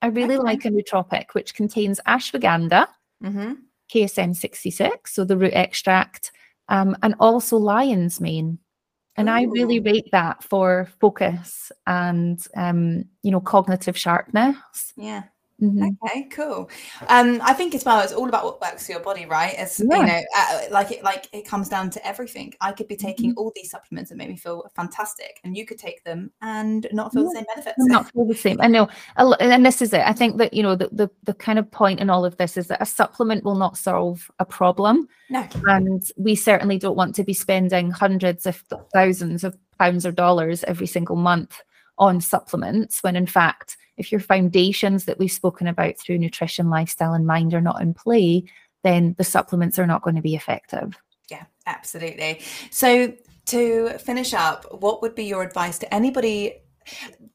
I 0.02 0.08
really 0.08 0.36
okay. 0.36 0.44
like 0.44 0.64
a 0.64 0.70
nootropic, 0.70 1.26
which 1.32 1.54
contains 1.54 2.00
ashwagandha, 2.06 2.86
mm-hmm. 3.22 3.52
KSM 3.92 4.36
66, 4.36 5.14
so 5.14 5.24
the 5.24 5.36
root 5.36 5.52
extract, 5.54 6.32
um, 6.68 6.96
and 7.02 7.14
also 7.20 7.56
lion's 7.56 8.20
mane. 8.20 8.58
And 9.16 9.28
Ooh. 9.28 9.32
I 9.32 9.42
really 9.42 9.80
rate 9.80 10.08
that 10.12 10.42
for 10.42 10.88
focus 11.00 11.72
and 11.86 12.40
um, 12.56 13.04
you 13.22 13.30
know, 13.30 13.40
cognitive 13.40 13.96
sharpness. 13.96 14.92
Yeah. 14.96 15.24
Mm-hmm. 15.60 16.04
Okay, 16.04 16.22
cool. 16.30 16.70
Um, 17.08 17.40
I 17.42 17.52
think 17.52 17.74
as 17.74 17.84
well, 17.84 18.00
it's 18.00 18.12
all 18.12 18.28
about 18.28 18.44
what 18.44 18.60
works 18.60 18.86
for 18.86 18.92
your 18.92 19.00
body, 19.00 19.26
right? 19.26 19.54
As 19.54 19.80
yeah. 19.80 19.98
you 19.98 20.06
know, 20.06 20.20
uh, 20.36 20.60
like 20.70 20.90
it, 20.90 21.04
like 21.04 21.28
it 21.32 21.46
comes 21.46 21.68
down 21.68 21.90
to 21.90 22.06
everything. 22.06 22.54
I 22.60 22.72
could 22.72 22.88
be 22.88 22.96
taking 22.96 23.30
mm-hmm. 23.30 23.38
all 23.38 23.52
these 23.54 23.70
supplements 23.70 24.10
that 24.10 24.16
make 24.16 24.28
me 24.28 24.36
feel 24.36 24.70
fantastic, 24.74 25.40
and 25.44 25.56
you 25.56 25.66
could 25.66 25.78
take 25.78 26.02
them 26.04 26.30
and 26.40 26.86
not 26.92 27.12
feel 27.12 27.22
yeah. 27.22 27.28
the 27.28 27.34
same 27.36 27.46
benefits. 27.54 27.76
Not 27.78 28.10
feel 28.10 28.26
the 28.26 28.34
same. 28.34 28.60
I 28.60 28.68
know, 28.68 28.88
and 29.16 29.64
this 29.64 29.82
is 29.82 29.92
it. 29.92 30.02
I 30.06 30.12
think 30.12 30.38
that 30.38 30.54
you 30.54 30.62
know 30.62 30.76
the, 30.76 30.88
the 30.92 31.10
the 31.24 31.34
kind 31.34 31.58
of 31.58 31.70
point 31.70 32.00
in 32.00 32.08
all 32.08 32.24
of 32.24 32.36
this 32.38 32.56
is 32.56 32.68
that 32.68 32.82
a 32.82 32.86
supplement 32.86 33.44
will 33.44 33.56
not 33.56 33.76
solve 33.76 34.30
a 34.38 34.44
problem. 34.44 35.08
No, 35.28 35.46
and 35.66 36.02
we 36.16 36.34
certainly 36.34 36.78
don't 36.78 36.96
want 36.96 37.14
to 37.16 37.24
be 37.24 37.34
spending 37.34 37.90
hundreds, 37.90 38.46
if 38.46 38.64
thousands 38.92 39.44
of 39.44 39.56
pounds 39.78 40.06
or 40.06 40.12
dollars 40.12 40.64
every 40.64 40.86
single 40.86 41.16
month 41.16 41.62
on 42.00 42.20
supplements 42.20 43.02
when 43.02 43.14
in 43.14 43.26
fact 43.26 43.76
if 44.00 44.10
your 44.10 44.20
foundations 44.20 45.04
that 45.04 45.18
we've 45.18 45.30
spoken 45.30 45.66
about 45.66 45.98
through 45.98 46.18
nutrition, 46.18 46.70
lifestyle, 46.70 47.12
and 47.12 47.26
mind 47.26 47.52
are 47.52 47.60
not 47.60 47.82
in 47.82 47.92
play, 47.92 48.44
then 48.82 49.14
the 49.18 49.24
supplements 49.24 49.78
are 49.78 49.86
not 49.86 50.00
going 50.00 50.16
to 50.16 50.22
be 50.22 50.34
effective. 50.34 50.96
Yeah, 51.30 51.44
absolutely. 51.66 52.40
So, 52.70 53.12
to 53.46 53.98
finish 53.98 54.32
up, 54.32 54.64
what 54.80 55.02
would 55.02 55.14
be 55.14 55.24
your 55.24 55.42
advice 55.42 55.78
to 55.80 55.94
anybody? 55.94 56.62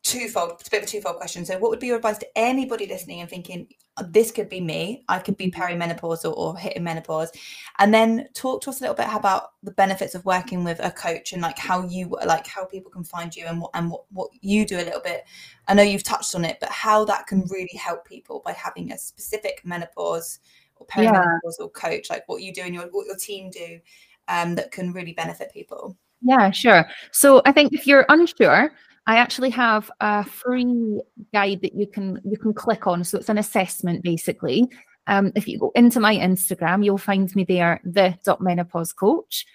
Twofold, 0.04 0.54
it's 0.60 0.68
a 0.68 0.72
bit 0.72 0.84
of 0.84 0.90
a 0.90 0.92
twofold 0.92 1.18
question. 1.18 1.46
So, 1.46 1.60
what 1.60 1.70
would 1.70 1.80
be 1.80 1.88
your 1.88 1.98
advice 1.98 2.18
to 2.18 2.38
anybody 2.38 2.88
listening 2.88 3.22
and 3.22 3.30
thinking, 3.30 3.68
this 4.10 4.32
could 4.32 4.50
be 4.50 4.60
me. 4.60 5.04
I 5.08 5.20
could 5.20 5.38
be 5.38 5.50
perimenopause 5.50 6.26
or, 6.26 6.58
hitting 6.58 6.84
menopause. 6.84 7.32
And 7.80 7.94
then 7.94 8.28
talk 8.34 8.62
to 8.62 8.70
us 8.70 8.80
a 8.80 8.84
little 8.84 8.96
bit 8.96 9.08
about 9.14 9.54
the 9.64 9.72
benefits 9.72 10.16
of 10.16 10.26
working 10.26 10.64
with 10.64 10.80
a 10.84 10.92
coach 10.92 11.34
and 11.34 11.42
like 11.42 11.58
how 11.58 11.84
you 11.88 12.18
like 12.26 12.46
how 12.46 12.66
people 12.66 12.92
can 12.92 13.04
find 13.04 13.36
you 13.36 13.46
and 13.46 13.62
what 13.62 13.72
and 13.74 13.90
what, 13.90 14.04
what 14.12 14.30
you 14.42 14.66
do 14.66 14.78
a 14.78 14.84
little 14.84 15.02
bit. 15.02 15.24
I 15.68 15.74
know 15.74 15.84
you've 15.84 16.04
touched 16.04 16.36
on 16.36 16.44
it, 16.46 16.58
but 16.60 16.70
how 16.70 17.06
that 17.06 17.28
can 17.28 17.46
really 17.50 17.78
help 17.78 18.06
people 18.06 18.42
by 18.44 18.52
having 18.52 18.92
a 18.92 18.98
specific 18.98 19.62
menopause 19.64 20.40
or 20.76 20.86
perimenopause 20.88 21.56
yeah. 21.60 21.68
coach, 21.74 22.10
like 22.10 22.28
what 22.28 22.42
you 22.42 22.54
do 22.54 22.64
and 22.64 22.74
your 22.74 22.88
what 22.92 23.08
your 23.08 23.16
team 23.16 23.50
do 23.50 23.80
um, 24.28 24.56
that 24.56 24.72
can 24.72 24.92
really 24.92 25.14
benefit 25.14 25.54
people. 25.54 25.96
Yeah, 26.22 26.52
sure. 26.52 26.86
So 27.12 27.42
I 27.46 27.52
think 27.52 27.74
if 27.74 27.86
you're 27.88 28.06
unsure, 28.10 28.74
I 29.08 29.18
actually 29.18 29.52
have 29.52 29.92
a 30.00 30.24
free 30.24 31.02
guide 31.34 31.62
that 31.62 31.76
you 31.76 31.88
can 31.88 32.22
you 32.24 32.38
can 32.38 32.54
click 32.54 32.88
on. 32.88 33.04
So 33.04 33.18
it's 33.18 33.30
an 33.30 33.38
assessment 33.38 34.04
basically. 34.04 34.68
Um, 35.08 35.32
if 35.36 35.48
you 35.48 35.60
go 35.60 35.72
into 35.76 36.00
my 36.00 36.16
Instagram, 36.16 36.84
you'll 36.84 36.98
find 36.98 37.34
me 37.36 37.44
there, 37.44 37.80
the 37.84 38.18
dot 38.24 38.42
menopause 38.42 38.92
coach. 38.92 39.46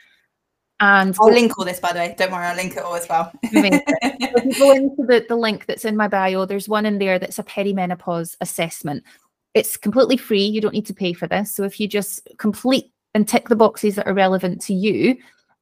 And 0.78 1.14
I'll 1.20 1.32
link 1.32 1.58
all 1.58 1.64
this 1.64 1.80
by 1.80 1.92
the 1.92 1.98
way. 1.98 2.14
Don't 2.16 2.30
worry, 2.30 2.46
I'll 2.46 2.56
link 2.56 2.76
it 2.76 2.82
all 2.82 2.94
as 2.94 3.08
well. 3.08 3.32
if 3.42 4.44
you 4.44 4.58
go 4.58 4.70
into 4.72 5.04
the, 5.06 5.26
the 5.28 5.36
link 5.36 5.66
that's 5.66 5.84
in 5.84 5.96
my 5.96 6.06
bio, 6.06 6.44
there's 6.44 6.68
one 6.68 6.86
in 6.86 6.98
there 6.98 7.18
that's 7.18 7.38
a 7.38 7.44
perimenopause 7.44 8.36
assessment. 8.40 9.04
It's 9.52 9.76
completely 9.76 10.16
free. 10.16 10.44
You 10.44 10.60
don't 10.60 10.74
need 10.74 10.86
to 10.86 10.94
pay 10.94 11.12
for 11.12 11.26
this. 11.26 11.54
So 11.54 11.64
if 11.64 11.80
you 11.80 11.88
just 11.88 12.26
complete 12.38 12.92
and 13.14 13.28
tick 13.28 13.48
the 13.48 13.56
boxes 13.56 13.96
that 13.96 14.06
are 14.06 14.14
relevant 14.14 14.62
to 14.62 14.74
you, 14.74 15.16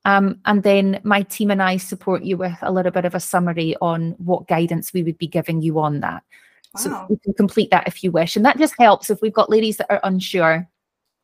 um, 0.05 0.41
and 0.45 0.63
then 0.63 1.01
my 1.03 1.23
team 1.23 1.51
and 1.51 1.63
I 1.63 1.77
support 1.77 2.23
you 2.23 2.37
with 2.37 2.57
a 2.63 2.73
little 2.73 2.93
bit 2.93 3.05
of 3.05 3.15
a 3.15 3.21
summary 3.21 3.75
on 3.81 4.13
what 4.19 4.49
guidance 4.49 4.93
we 4.93 5.03
would 5.03 5.19
be 5.19 5.27
giving 5.27 5.61
you 5.61 5.79
on 5.79 6.01
that. 6.01 6.23
Wow. 6.75 6.81
So 6.81 7.07
you 7.11 7.19
can 7.23 7.35
complete 7.35 7.71
that 7.71 7.89
if 7.89 8.05
you 8.05 8.11
wish. 8.11 8.37
And 8.37 8.45
that 8.45 8.59
just 8.59 8.75
helps 8.79 9.11
if 9.11 9.21
we've 9.21 9.33
got 9.33 9.51
ladies 9.51 9.79
that 9.79 9.91
are 9.91 10.01
unsure, 10.05 10.69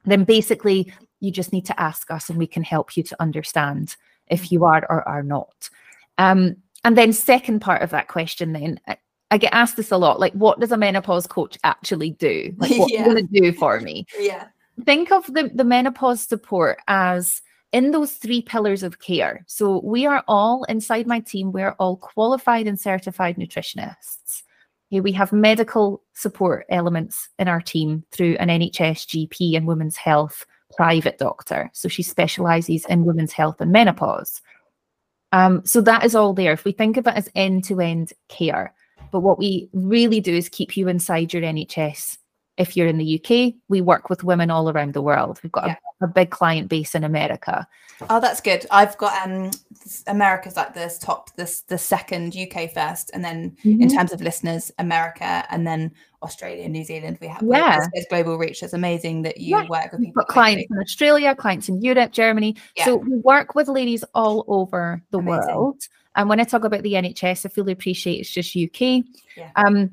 then 0.04 0.24
basically 0.24 0.92
you 1.20 1.30
just 1.30 1.52
need 1.52 1.66
to 1.66 1.80
ask 1.80 2.10
us 2.10 2.28
and 2.28 2.38
we 2.38 2.46
can 2.46 2.62
help 2.62 2.96
you 2.96 3.02
to 3.04 3.16
understand 3.20 3.96
if 4.28 4.50
you 4.50 4.64
are 4.64 4.84
or 4.88 5.06
are 5.08 5.22
not. 5.22 5.70
Um, 6.18 6.56
and 6.84 6.98
then 6.98 7.12
second 7.12 7.60
part 7.60 7.82
of 7.82 7.90
that 7.90 8.08
question 8.08 8.52
then, 8.52 8.80
I, 8.86 8.98
I 9.30 9.38
get 9.38 9.54
asked 9.54 9.76
this 9.76 9.90
a 9.90 9.96
lot, 9.96 10.20
like 10.20 10.32
what 10.34 10.60
does 10.60 10.72
a 10.72 10.76
menopause 10.76 11.26
coach 11.26 11.58
actually 11.64 12.10
do? 12.10 12.54
Like 12.58 12.70
what 12.78 12.92
yeah. 12.92 13.02
are 13.02 13.08
you 13.08 13.14
going 13.14 13.28
to 13.28 13.40
do 13.40 13.52
for 13.52 13.80
me? 13.80 14.06
Yeah. 14.18 14.48
Think 14.84 15.12
of 15.12 15.24
the, 15.32 15.52
the 15.54 15.62
menopause 15.62 16.22
support 16.22 16.80
as 16.88 17.40
in 17.74 17.90
those 17.90 18.12
three 18.12 18.40
pillars 18.40 18.84
of 18.84 19.00
care. 19.00 19.44
So 19.48 19.80
we 19.82 20.06
are 20.06 20.22
all 20.28 20.62
inside 20.64 21.08
my 21.08 21.18
team, 21.18 21.50
we're 21.50 21.74
all 21.80 21.96
qualified 21.96 22.68
and 22.68 22.80
certified 22.80 23.36
nutritionists. 23.36 24.44
Okay, 24.92 25.00
we 25.00 25.10
have 25.10 25.32
medical 25.32 26.00
support 26.12 26.66
elements 26.68 27.28
in 27.36 27.48
our 27.48 27.60
team 27.60 28.04
through 28.12 28.36
an 28.38 28.48
NHS 28.48 29.28
GP 29.28 29.56
and 29.56 29.66
women's 29.66 29.96
health 29.96 30.46
private 30.76 31.18
doctor. 31.18 31.68
So 31.72 31.88
she 31.88 32.04
specializes 32.04 32.84
in 32.86 33.04
women's 33.04 33.32
health 33.32 33.60
and 33.60 33.72
menopause. 33.72 34.40
Um, 35.32 35.66
so 35.66 35.80
that 35.80 36.04
is 36.04 36.14
all 36.14 36.32
there. 36.32 36.52
If 36.52 36.64
we 36.64 36.70
think 36.70 36.96
of 36.96 37.08
it 37.08 37.16
as 37.16 37.28
end 37.34 37.64
to 37.64 37.80
end 37.80 38.12
care, 38.28 38.72
but 39.10 39.20
what 39.20 39.38
we 39.38 39.68
really 39.72 40.20
do 40.20 40.32
is 40.32 40.48
keep 40.48 40.76
you 40.76 40.86
inside 40.86 41.32
your 41.32 41.42
NHS 41.42 42.18
if 42.56 42.76
you're 42.76 42.86
in 42.86 42.98
the 42.98 43.20
UK, 43.20 43.54
we 43.68 43.80
work 43.80 44.08
with 44.08 44.24
women 44.24 44.50
all 44.50 44.70
around 44.70 44.94
the 44.94 45.02
world. 45.02 45.40
We've 45.42 45.52
got 45.52 45.66
yeah. 45.66 45.76
a, 46.00 46.04
a, 46.04 46.08
big 46.08 46.30
client 46.30 46.68
base 46.68 46.94
in 46.94 47.02
America. 47.02 47.66
Oh, 48.08 48.20
that's 48.20 48.40
good. 48.40 48.66
I've 48.70 48.96
got 48.98 49.26
um 49.26 49.50
America's 50.06 50.56
like 50.56 50.74
this 50.74 50.98
top 50.98 51.34
this 51.36 51.62
the 51.62 51.78
second 51.78 52.36
UK 52.36 52.72
first, 52.72 53.10
and 53.14 53.24
then 53.24 53.56
mm-hmm. 53.64 53.82
in 53.82 53.88
terms 53.88 54.12
of 54.12 54.20
listeners, 54.20 54.70
America, 54.78 55.44
and 55.50 55.66
then 55.66 55.92
Australia, 56.22 56.68
New 56.68 56.84
Zealand. 56.84 57.18
We 57.20 57.28
have 57.28 57.42
yeah, 57.42 57.86
there's 57.92 58.06
global 58.08 58.38
reach. 58.38 58.62
It's 58.62 58.72
amazing 58.72 59.22
that 59.22 59.38
you 59.38 59.56
yeah. 59.56 59.68
work 59.68 59.92
with 59.92 60.00
people. 60.00 60.22
Got 60.22 60.28
clients 60.28 60.66
in 60.70 60.78
Australia, 60.78 61.34
clients 61.34 61.68
in 61.68 61.82
Europe, 61.82 62.12
Germany. 62.12 62.56
Yeah. 62.76 62.84
So 62.86 62.96
we 62.96 63.16
work 63.18 63.54
with 63.54 63.68
ladies 63.68 64.04
all 64.14 64.44
over 64.48 65.02
the 65.10 65.18
amazing. 65.18 65.54
world. 65.54 65.82
And 66.16 66.28
when 66.28 66.40
I 66.40 66.44
talk 66.44 66.64
about 66.64 66.82
the 66.82 66.92
NHS, 66.92 67.46
I 67.46 67.48
fully 67.48 67.72
appreciate 67.72 68.20
it's 68.20 68.30
just 68.30 68.56
UK. 68.56 69.04
Yeah. 69.36 69.50
Um, 69.56 69.90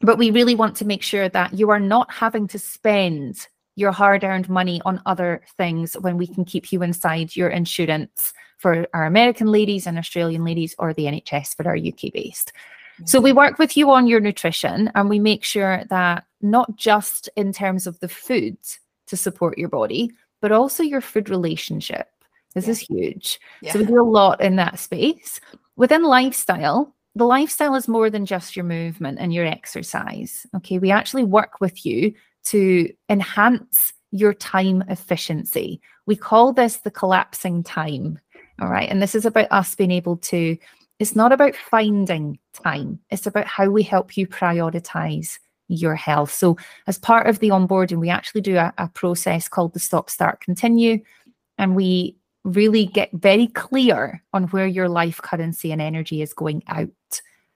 but 0.00 0.18
we 0.18 0.30
really 0.30 0.54
want 0.54 0.76
to 0.76 0.84
make 0.84 1.02
sure 1.02 1.28
that 1.28 1.54
you 1.54 1.70
are 1.70 1.80
not 1.80 2.12
having 2.12 2.46
to 2.48 2.58
spend 2.58 3.46
your 3.74 3.92
hard 3.92 4.24
earned 4.24 4.48
money 4.48 4.80
on 4.84 5.00
other 5.06 5.42
things 5.56 5.94
when 6.00 6.16
we 6.16 6.26
can 6.26 6.44
keep 6.44 6.72
you 6.72 6.82
inside 6.82 7.36
your 7.36 7.48
insurance 7.48 8.32
for 8.58 8.86
our 8.92 9.06
American 9.06 9.46
ladies 9.46 9.86
and 9.86 9.98
Australian 9.98 10.44
ladies 10.44 10.74
or 10.78 10.92
the 10.92 11.04
NHS 11.04 11.54
for 11.54 11.66
our 11.66 11.76
UK 11.76 12.12
based. 12.12 12.52
So 13.04 13.20
we 13.20 13.32
work 13.32 13.58
with 13.58 13.76
you 13.76 13.90
on 13.92 14.08
your 14.08 14.18
nutrition 14.18 14.90
and 14.96 15.08
we 15.08 15.20
make 15.20 15.44
sure 15.44 15.84
that 15.88 16.24
not 16.42 16.74
just 16.76 17.28
in 17.36 17.52
terms 17.52 17.86
of 17.86 18.00
the 18.00 18.08
food 18.08 18.56
to 19.06 19.16
support 19.16 19.56
your 19.56 19.68
body, 19.68 20.10
but 20.40 20.50
also 20.50 20.82
your 20.82 21.00
food 21.00 21.30
relationship. 21.30 22.08
This 22.54 22.66
yeah. 22.66 22.70
is 22.70 22.80
huge. 22.80 23.40
Yeah. 23.62 23.72
So 23.72 23.78
we 23.78 23.86
do 23.86 24.00
a 24.00 24.02
lot 24.02 24.40
in 24.40 24.56
that 24.56 24.80
space. 24.80 25.40
Within 25.76 26.02
lifestyle, 26.02 26.94
the 27.18 27.26
lifestyle 27.26 27.74
is 27.74 27.88
more 27.88 28.10
than 28.10 28.24
just 28.24 28.54
your 28.56 28.64
movement 28.64 29.18
and 29.20 29.34
your 29.34 29.44
exercise. 29.44 30.46
Okay, 30.56 30.78
we 30.78 30.90
actually 30.90 31.24
work 31.24 31.60
with 31.60 31.84
you 31.84 32.14
to 32.44 32.90
enhance 33.08 33.92
your 34.12 34.32
time 34.32 34.82
efficiency. 34.88 35.80
We 36.06 36.16
call 36.16 36.52
this 36.52 36.78
the 36.78 36.90
collapsing 36.90 37.64
time. 37.64 38.18
All 38.60 38.68
right, 38.68 38.88
and 38.88 39.02
this 39.02 39.14
is 39.14 39.26
about 39.26 39.48
us 39.50 39.74
being 39.74 39.90
able 39.90 40.16
to 40.16 40.56
it's 40.98 41.14
not 41.14 41.32
about 41.32 41.54
finding 41.54 42.38
time, 42.64 42.98
it's 43.10 43.26
about 43.26 43.46
how 43.46 43.68
we 43.68 43.82
help 43.84 44.16
you 44.16 44.26
prioritize 44.26 45.38
your 45.68 45.94
health. 45.94 46.32
So, 46.32 46.56
as 46.86 46.98
part 46.98 47.28
of 47.28 47.38
the 47.38 47.50
onboarding, 47.50 47.98
we 47.98 48.10
actually 48.10 48.40
do 48.40 48.56
a, 48.56 48.72
a 48.78 48.88
process 48.88 49.48
called 49.48 49.74
the 49.74 49.80
Stop, 49.80 50.10
Start, 50.10 50.40
Continue, 50.40 50.98
and 51.56 51.76
we 51.76 52.16
really 52.44 52.86
get 52.86 53.10
very 53.12 53.48
clear 53.48 54.22
on 54.32 54.44
where 54.44 54.66
your 54.66 54.88
life 54.88 55.20
currency 55.22 55.72
and 55.72 55.82
energy 55.82 56.22
is 56.22 56.32
going 56.32 56.62
out 56.68 56.88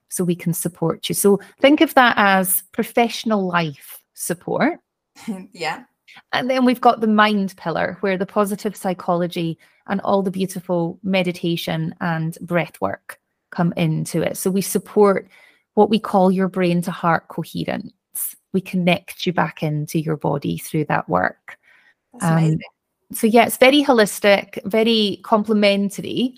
so 0.09 0.23
we 0.23 0.35
can 0.35 0.53
support 0.53 1.09
you. 1.09 1.15
So, 1.15 1.39
think 1.59 1.81
of 1.81 1.93
that 1.95 2.15
as 2.17 2.63
professional 2.71 3.47
life 3.47 3.99
support. 4.13 4.79
yeah. 5.53 5.83
And 6.31 6.49
then 6.49 6.65
we've 6.65 6.81
got 6.81 7.01
the 7.01 7.07
mind 7.07 7.55
pillar, 7.57 7.97
where 8.01 8.17
the 8.17 8.25
positive 8.25 8.75
psychology 8.75 9.57
and 9.87 9.99
all 10.01 10.21
the 10.21 10.31
beautiful 10.31 10.99
meditation 11.03 11.95
and 11.99 12.37
breath 12.41 12.79
work 12.79 13.19
come 13.49 13.73
into 13.75 14.21
it. 14.21 14.37
So 14.37 14.51
we 14.51 14.61
support 14.61 15.27
what 15.73 15.89
we 15.89 15.99
call 15.99 16.31
your 16.31 16.47
brain 16.47 16.81
to 16.83 16.91
heart 16.91 17.27
coherence. 17.27 17.93
We 18.53 18.61
connect 18.61 19.25
you 19.25 19.33
back 19.33 19.63
into 19.63 19.99
your 19.99 20.17
body 20.17 20.57
through 20.57 20.85
that 20.85 21.09
work. 21.09 21.57
Um, 22.21 22.59
so, 23.13 23.27
yeah, 23.27 23.45
it's 23.45 23.57
very 23.57 23.83
holistic, 23.83 24.59
very 24.65 25.19
complementary, 25.23 26.35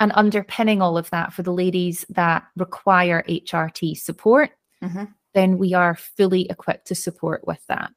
and 0.00 0.12
underpinning 0.14 0.82
all 0.82 0.98
of 0.98 1.08
that 1.10 1.32
for 1.32 1.42
the 1.42 1.52
ladies 1.52 2.04
that 2.10 2.44
require 2.56 3.24
HRT 3.28 3.96
support, 3.96 4.50
mm-hmm. 4.82 5.04
then 5.34 5.58
we 5.58 5.74
are 5.74 5.94
fully 5.94 6.46
equipped 6.50 6.86
to 6.88 6.94
support 6.94 7.46
with 7.46 7.64
that. 7.68 7.90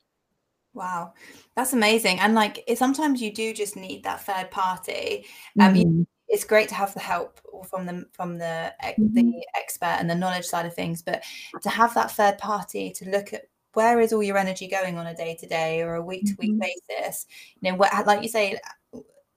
Wow, 0.73 1.13
that's 1.55 1.73
amazing. 1.73 2.19
And 2.19 2.35
like, 2.35 2.63
sometimes 2.75 3.21
you 3.21 3.33
do 3.33 3.53
just 3.53 3.75
need 3.75 4.03
that 4.03 4.25
third 4.25 4.49
party. 4.51 5.25
Um, 5.59 5.73
mm-hmm. 5.73 6.01
it's 6.27 6.45
great 6.45 6.69
to 6.69 6.75
have 6.75 6.93
the 6.93 6.99
help 6.99 7.41
from 7.69 7.85
the 7.85 8.05
from 8.13 8.37
the 8.37 8.73
mm-hmm. 8.81 9.13
the 9.13 9.45
expert 9.57 9.97
and 9.99 10.09
the 10.09 10.15
knowledge 10.15 10.45
side 10.45 10.65
of 10.65 10.73
things, 10.73 11.01
but 11.01 11.23
to 11.61 11.69
have 11.69 11.93
that 11.95 12.11
third 12.11 12.37
party 12.37 12.91
to 12.91 13.09
look 13.09 13.33
at 13.33 13.45
where 13.73 13.99
is 13.99 14.13
all 14.13 14.23
your 14.23 14.37
energy 14.37 14.67
going 14.67 14.97
on 14.97 15.07
a 15.07 15.15
day 15.15 15.35
to 15.39 15.47
day 15.47 15.81
or 15.81 15.95
a 15.95 16.01
week 16.01 16.25
to 16.25 16.35
week 16.39 16.59
basis. 16.59 17.25
You 17.61 17.71
know, 17.71 17.77
what, 17.77 18.05
like 18.05 18.23
you 18.23 18.29
say, 18.29 18.57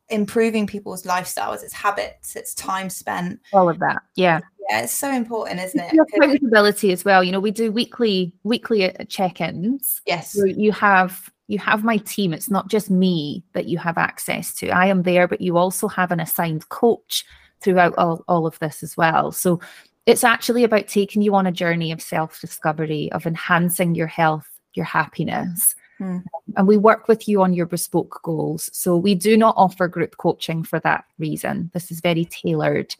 improving 0.09 0.67
people's 0.67 1.05
lifestyles, 1.05 1.63
its 1.63 1.73
habits, 1.73 2.37
its 2.37 2.55
time 2.55 2.91
spent. 2.91 3.41
All 3.53 3.69
of 3.69 3.79
that, 3.81 4.03
yeah. 4.15 4.41
Yeah, 4.71 4.83
it's 4.83 4.93
so 4.93 5.11
important, 5.11 5.61
isn't 5.61 5.81
it? 5.81 6.07
Accountability 6.15 6.93
as 6.93 7.05
well. 7.05 7.25
You 7.25 7.33
know, 7.33 7.41
we 7.41 7.51
do 7.51 7.73
weekly 7.73 8.33
weekly 8.45 8.97
uh, 8.97 9.05
check-ins. 9.09 10.01
Yes. 10.07 10.39
you 10.45 10.71
have 10.73 11.31
you 11.49 11.59
have 11.59 11.85
my 11.85 11.97
team. 11.99 12.33
It's 12.33 12.51
not 12.51 12.69
just 12.69 12.89
me 12.89 13.43
that 13.53 13.67
you 13.67 13.77
have 13.79 13.99
access 13.99 14.55
to. 14.55 14.71
I 14.71 14.87
am 14.87 15.03
there, 15.03 15.27
but 15.27 15.41
you 15.41 15.59
also 15.59 15.89
have 15.89 16.13
an 16.13 16.21
assigned 16.21 16.69
coach 16.69 17.25
throughout 17.61 17.95
all, 17.99 18.25
all 18.29 18.47
of 18.47 18.59
this 18.61 18.83
as 18.83 18.97
well. 18.97 19.33
So 19.33 19.61
it's 20.07 20.25
actually 20.25 20.65
about 20.65 20.89
taking 20.89 21.23
you 21.23 21.35
on 21.35 21.47
a 21.47 21.53
journey 21.53 21.93
of 21.93 22.03
self-discovery, 22.03 23.11
of 23.13 23.27
enhancing 23.27 23.95
your 23.95 24.09
health, 24.09 24.49
your 24.75 24.85
happiness. 24.85 25.75
Mm. 26.01 26.25
And 26.57 26.67
we 26.67 26.77
work 26.77 27.07
with 27.07 27.29
you 27.29 27.43
on 27.43 27.53
your 27.53 27.67
bespoke 27.67 28.21
goals. 28.25 28.69
So 28.73 28.97
we 28.97 29.15
do 29.15 29.37
not 29.37 29.55
offer 29.57 29.87
group 29.87 30.17
coaching 30.17 30.65
for 30.65 30.81
that 30.81 31.05
reason. 31.19 31.71
This 31.73 31.93
is 31.93 32.01
very 32.01 32.25
tailored 32.25 32.95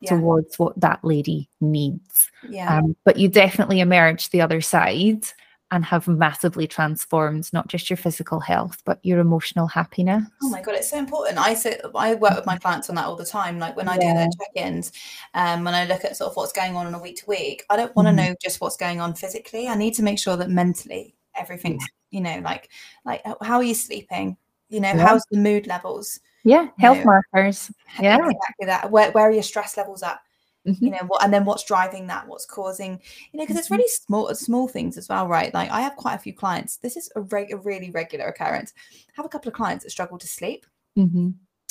yeah. 0.00 0.10
towards 0.10 0.58
what 0.58 0.78
that 0.80 0.98
lady 1.04 1.48
needs. 1.60 2.30
Yeah. 2.48 2.78
Um, 2.78 2.96
but 3.04 3.18
you 3.18 3.28
definitely 3.28 3.80
emerge 3.80 4.30
the 4.30 4.40
other 4.40 4.60
side 4.60 5.26
and 5.70 5.84
have 5.84 6.08
massively 6.08 6.66
transformed 6.66 7.52
not 7.52 7.68
just 7.68 7.90
your 7.90 7.96
physical 7.96 8.40
health 8.40 8.82
but 8.84 8.98
your 9.02 9.20
emotional 9.20 9.66
happiness. 9.66 10.24
Oh 10.42 10.48
my 10.50 10.62
god 10.62 10.74
it's 10.74 10.90
so 10.90 10.98
important. 10.98 11.38
I 11.38 11.54
sit 11.54 11.80
i 11.94 12.14
work 12.14 12.36
with 12.36 12.46
my 12.46 12.56
clients 12.56 12.88
on 12.88 12.96
that 12.96 13.06
all 13.06 13.16
the 13.16 13.24
time 13.24 13.58
like 13.58 13.76
when 13.76 13.88
i 13.88 13.94
yeah. 13.94 14.12
do 14.12 14.18
their 14.18 14.28
check-ins 14.38 14.92
um 15.34 15.64
when 15.64 15.74
i 15.74 15.84
look 15.84 16.04
at 16.04 16.16
sort 16.16 16.30
of 16.30 16.36
what's 16.36 16.52
going 16.52 16.76
on 16.76 16.86
on 16.86 16.94
a 16.94 16.98
week 16.98 17.16
to 17.16 17.26
week 17.26 17.64
i 17.70 17.76
don't 17.76 17.94
want 17.96 18.06
to 18.06 18.10
mm-hmm. 18.10 18.30
know 18.30 18.34
just 18.42 18.60
what's 18.60 18.76
going 18.76 19.00
on 19.00 19.14
physically. 19.14 19.68
I 19.68 19.74
need 19.74 19.94
to 19.94 20.02
make 20.02 20.18
sure 20.18 20.36
that 20.36 20.50
mentally 20.50 21.14
everything's 21.36 21.84
you 22.10 22.20
know 22.20 22.40
like 22.44 22.70
like 23.04 23.22
how 23.42 23.56
are 23.56 23.62
you 23.62 23.74
sleeping? 23.74 24.36
You 24.68 24.80
know 24.80 24.88
yeah. 24.88 25.06
how's 25.06 25.24
the 25.30 25.38
mood 25.38 25.66
levels? 25.66 26.20
Yeah 26.44 26.68
health 26.78 26.98
know, 26.98 27.04
markers. 27.32 27.70
yeah. 28.00 28.16
exactly 28.16 28.66
that. 28.66 28.90
Where, 28.90 29.10
where 29.12 29.28
are 29.28 29.32
your 29.32 29.42
stress 29.42 29.76
levels 29.76 30.02
at 30.02 30.20
mm-hmm. 30.66 30.84
you 30.84 30.90
know 30.90 31.02
what 31.06 31.22
and 31.22 31.32
then 31.32 31.44
what's 31.44 31.64
driving 31.64 32.06
that 32.06 32.26
what's 32.26 32.46
causing 32.46 33.00
you 33.32 33.38
know 33.38 33.44
because 33.44 33.56
it's 33.56 33.66
mm-hmm. 33.66 33.76
really 33.76 33.88
small 33.88 34.34
small 34.34 34.68
things 34.68 34.96
as 34.96 35.08
well 35.08 35.26
right 35.26 35.52
like 35.54 35.70
i 35.70 35.80
have 35.80 35.96
quite 35.96 36.14
a 36.14 36.18
few 36.18 36.34
clients 36.34 36.76
this 36.78 36.96
is 36.96 37.10
a, 37.16 37.20
reg- 37.20 37.52
a 37.52 37.56
really 37.56 37.90
regular 37.90 38.26
occurrence 38.26 38.72
I 38.90 39.12
have 39.14 39.26
a 39.26 39.30
couple 39.30 39.48
of 39.48 39.54
clients 39.54 39.84
that 39.84 39.90
struggle 39.90 40.18
to 40.18 40.26
sleep 40.26 40.66
mm-hmm. 40.96 41.30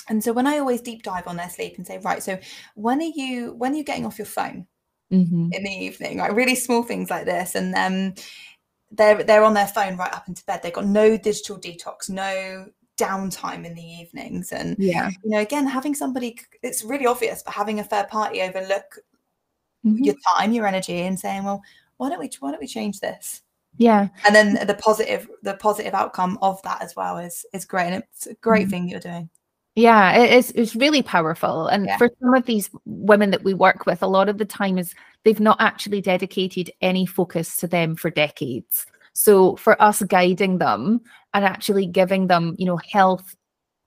and 0.09 0.23
so 0.23 0.33
when 0.33 0.47
i 0.47 0.57
always 0.57 0.81
deep 0.81 1.03
dive 1.03 1.27
on 1.27 1.37
their 1.37 1.49
sleep 1.49 1.77
and 1.77 1.85
say 1.85 1.99
right 1.99 2.21
so 2.21 2.39
when 2.75 2.99
are 2.99 3.11
you 3.15 3.53
when 3.53 3.73
are 3.73 3.77
you 3.77 3.83
getting 3.83 4.05
off 4.05 4.17
your 4.17 4.25
phone 4.25 4.67
mm-hmm. 5.11 5.49
in 5.51 5.63
the 5.63 5.69
evening 5.69 6.17
like 6.17 6.33
really 6.33 6.55
small 6.55 6.83
things 6.83 7.09
like 7.09 7.25
this 7.25 7.55
and 7.55 7.75
um 7.75 8.13
they're 8.91 9.21
they're 9.23 9.43
on 9.43 9.53
their 9.53 9.67
phone 9.67 9.97
right 9.97 10.13
up 10.13 10.27
into 10.27 10.43
bed 10.45 10.61
they've 10.63 10.73
got 10.73 10.85
no 10.85 11.17
digital 11.17 11.59
detox 11.59 12.09
no 12.09 12.67
downtime 12.97 13.65
in 13.65 13.73
the 13.73 13.83
evenings. 13.83 14.51
And 14.51 14.75
yeah. 14.79 15.09
you 15.23 15.29
know 15.31 15.39
again 15.39 15.65
having 15.65 15.95
somebody 15.95 16.39
it's 16.63 16.83
really 16.83 17.05
obvious 17.05 17.43
but 17.43 17.53
having 17.53 17.79
a 17.79 17.83
third 17.83 18.09
party 18.09 18.41
overlook 18.41 18.99
mm-hmm. 19.85 20.03
your 20.03 20.15
time 20.35 20.51
your 20.51 20.67
energy 20.67 21.01
and 21.01 21.19
saying 21.19 21.43
well 21.43 21.61
why 21.97 22.09
don't 22.09 22.19
we 22.19 22.29
why 22.39 22.51
don't 22.51 22.61
we 22.61 22.67
change 22.67 22.99
this? 22.99 23.41
Yeah. 23.77 24.07
And 24.25 24.35
then 24.35 24.65
the 24.65 24.73
positive 24.73 25.29
the 25.43 25.53
positive 25.55 25.93
outcome 25.93 26.39
of 26.41 26.61
that 26.63 26.81
as 26.81 26.95
well 26.95 27.17
is 27.17 27.45
is 27.53 27.65
great. 27.65 27.93
And 27.93 28.03
it's 28.03 28.27
a 28.27 28.33
great 28.35 28.63
mm-hmm. 28.63 28.69
thing 28.69 28.89
you're 28.89 28.99
doing. 28.99 29.29
Yeah 29.75 30.17
it's 30.17 30.51
it's 30.51 30.75
really 30.75 31.03
powerful. 31.03 31.67
And 31.67 31.85
yeah. 31.85 31.97
for 31.97 32.09
some 32.19 32.33
of 32.33 32.45
these 32.45 32.69
women 32.85 33.31
that 33.31 33.43
we 33.43 33.53
work 33.53 33.85
with 33.85 34.01
a 34.01 34.07
lot 34.07 34.29
of 34.29 34.37
the 34.37 34.45
time 34.45 34.77
is 34.77 34.95
they've 35.23 35.39
not 35.39 35.61
actually 35.61 36.01
dedicated 36.01 36.71
any 36.81 37.05
focus 37.05 37.57
to 37.57 37.67
them 37.67 37.95
for 37.95 38.09
decades. 38.09 38.85
So 39.13 39.55
for 39.55 39.81
us 39.81 40.03
guiding 40.03 40.59
them 40.59 41.01
and 41.37 41.45
actually 41.45 41.85
giving 41.85 42.27
them, 42.27 42.55
you 42.57 42.65
know, 42.65 42.77
health 42.91 43.35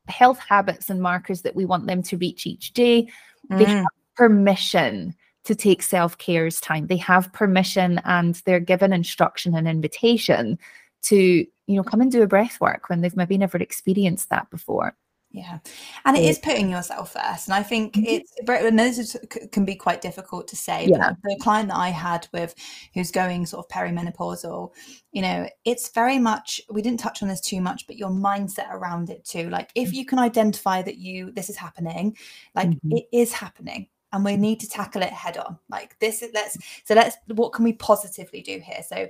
health 0.08 0.38
habits 0.38 0.88
and 0.88 1.02
markers 1.02 1.42
that 1.42 1.54
we 1.54 1.64
want 1.64 1.86
them 1.86 2.02
to 2.02 2.16
reach 2.16 2.46
each 2.46 2.72
day, 2.72 3.08
mm. 3.50 3.58
they 3.58 3.64
have 3.64 3.86
permission 4.16 5.14
to 5.44 5.54
take 5.54 5.82
self-care's 5.82 6.60
time. 6.60 6.86
They 6.86 6.96
have 6.98 7.32
permission 7.32 8.00
and 8.04 8.34
they're 8.44 8.60
given 8.60 8.92
instruction 8.92 9.54
and 9.54 9.66
invitation 9.66 10.58
to, 11.02 11.16
you 11.16 11.76
know, 11.76 11.82
come 11.82 12.00
and 12.00 12.12
do 12.12 12.22
a 12.22 12.26
breath 12.26 12.60
work 12.60 12.88
when 12.88 13.00
they've 13.00 13.16
maybe 13.16 13.38
never 13.38 13.58
experienced 13.58 14.30
that 14.30 14.50
before. 14.50 14.96
Yeah, 15.32 15.58
and 16.04 16.16
it 16.16 16.24
is 16.24 16.40
putting 16.40 16.68
yourself 16.68 17.12
first, 17.12 17.46
and 17.46 17.54
I 17.54 17.62
think 17.62 17.94
mm-hmm. 17.94 18.04
it's 18.04 18.32
and 18.48 18.76
this 18.76 19.16
can 19.52 19.64
be 19.64 19.76
quite 19.76 20.00
difficult 20.00 20.48
to 20.48 20.56
say. 20.56 20.86
Yeah. 20.86 21.10
But 21.10 21.16
the 21.22 21.36
client 21.40 21.68
that 21.68 21.76
I 21.76 21.90
had 21.90 22.26
with 22.32 22.52
who's 22.94 23.12
going 23.12 23.46
sort 23.46 23.64
of 23.64 23.70
perimenopausal, 23.70 24.72
you 25.12 25.22
know, 25.22 25.48
it's 25.64 25.90
very 25.90 26.18
much 26.18 26.60
we 26.68 26.82
didn't 26.82 26.98
touch 26.98 27.22
on 27.22 27.28
this 27.28 27.40
too 27.40 27.60
much, 27.60 27.86
but 27.86 27.96
your 27.96 28.10
mindset 28.10 28.72
around 28.72 29.08
it 29.08 29.24
too. 29.24 29.48
Like 29.50 29.70
if 29.76 29.90
mm. 29.90 29.94
you 29.94 30.04
can 30.04 30.18
identify 30.18 30.82
that 30.82 30.96
you 30.96 31.30
this 31.30 31.48
is 31.48 31.56
happening, 31.56 32.16
like 32.56 32.70
mm-hmm. 32.70 32.96
it 32.96 33.04
is 33.12 33.32
happening, 33.32 33.86
and 34.12 34.24
we 34.24 34.36
need 34.36 34.58
to 34.60 34.68
tackle 34.68 35.02
it 35.02 35.12
head 35.12 35.36
on. 35.36 35.58
Like 35.68 35.96
this 36.00 36.22
is 36.22 36.32
let's 36.34 36.58
so 36.84 36.94
let's 36.94 37.16
what 37.28 37.52
can 37.52 37.64
we 37.64 37.74
positively 37.74 38.42
do 38.42 38.58
here? 38.58 38.82
So 38.84 39.08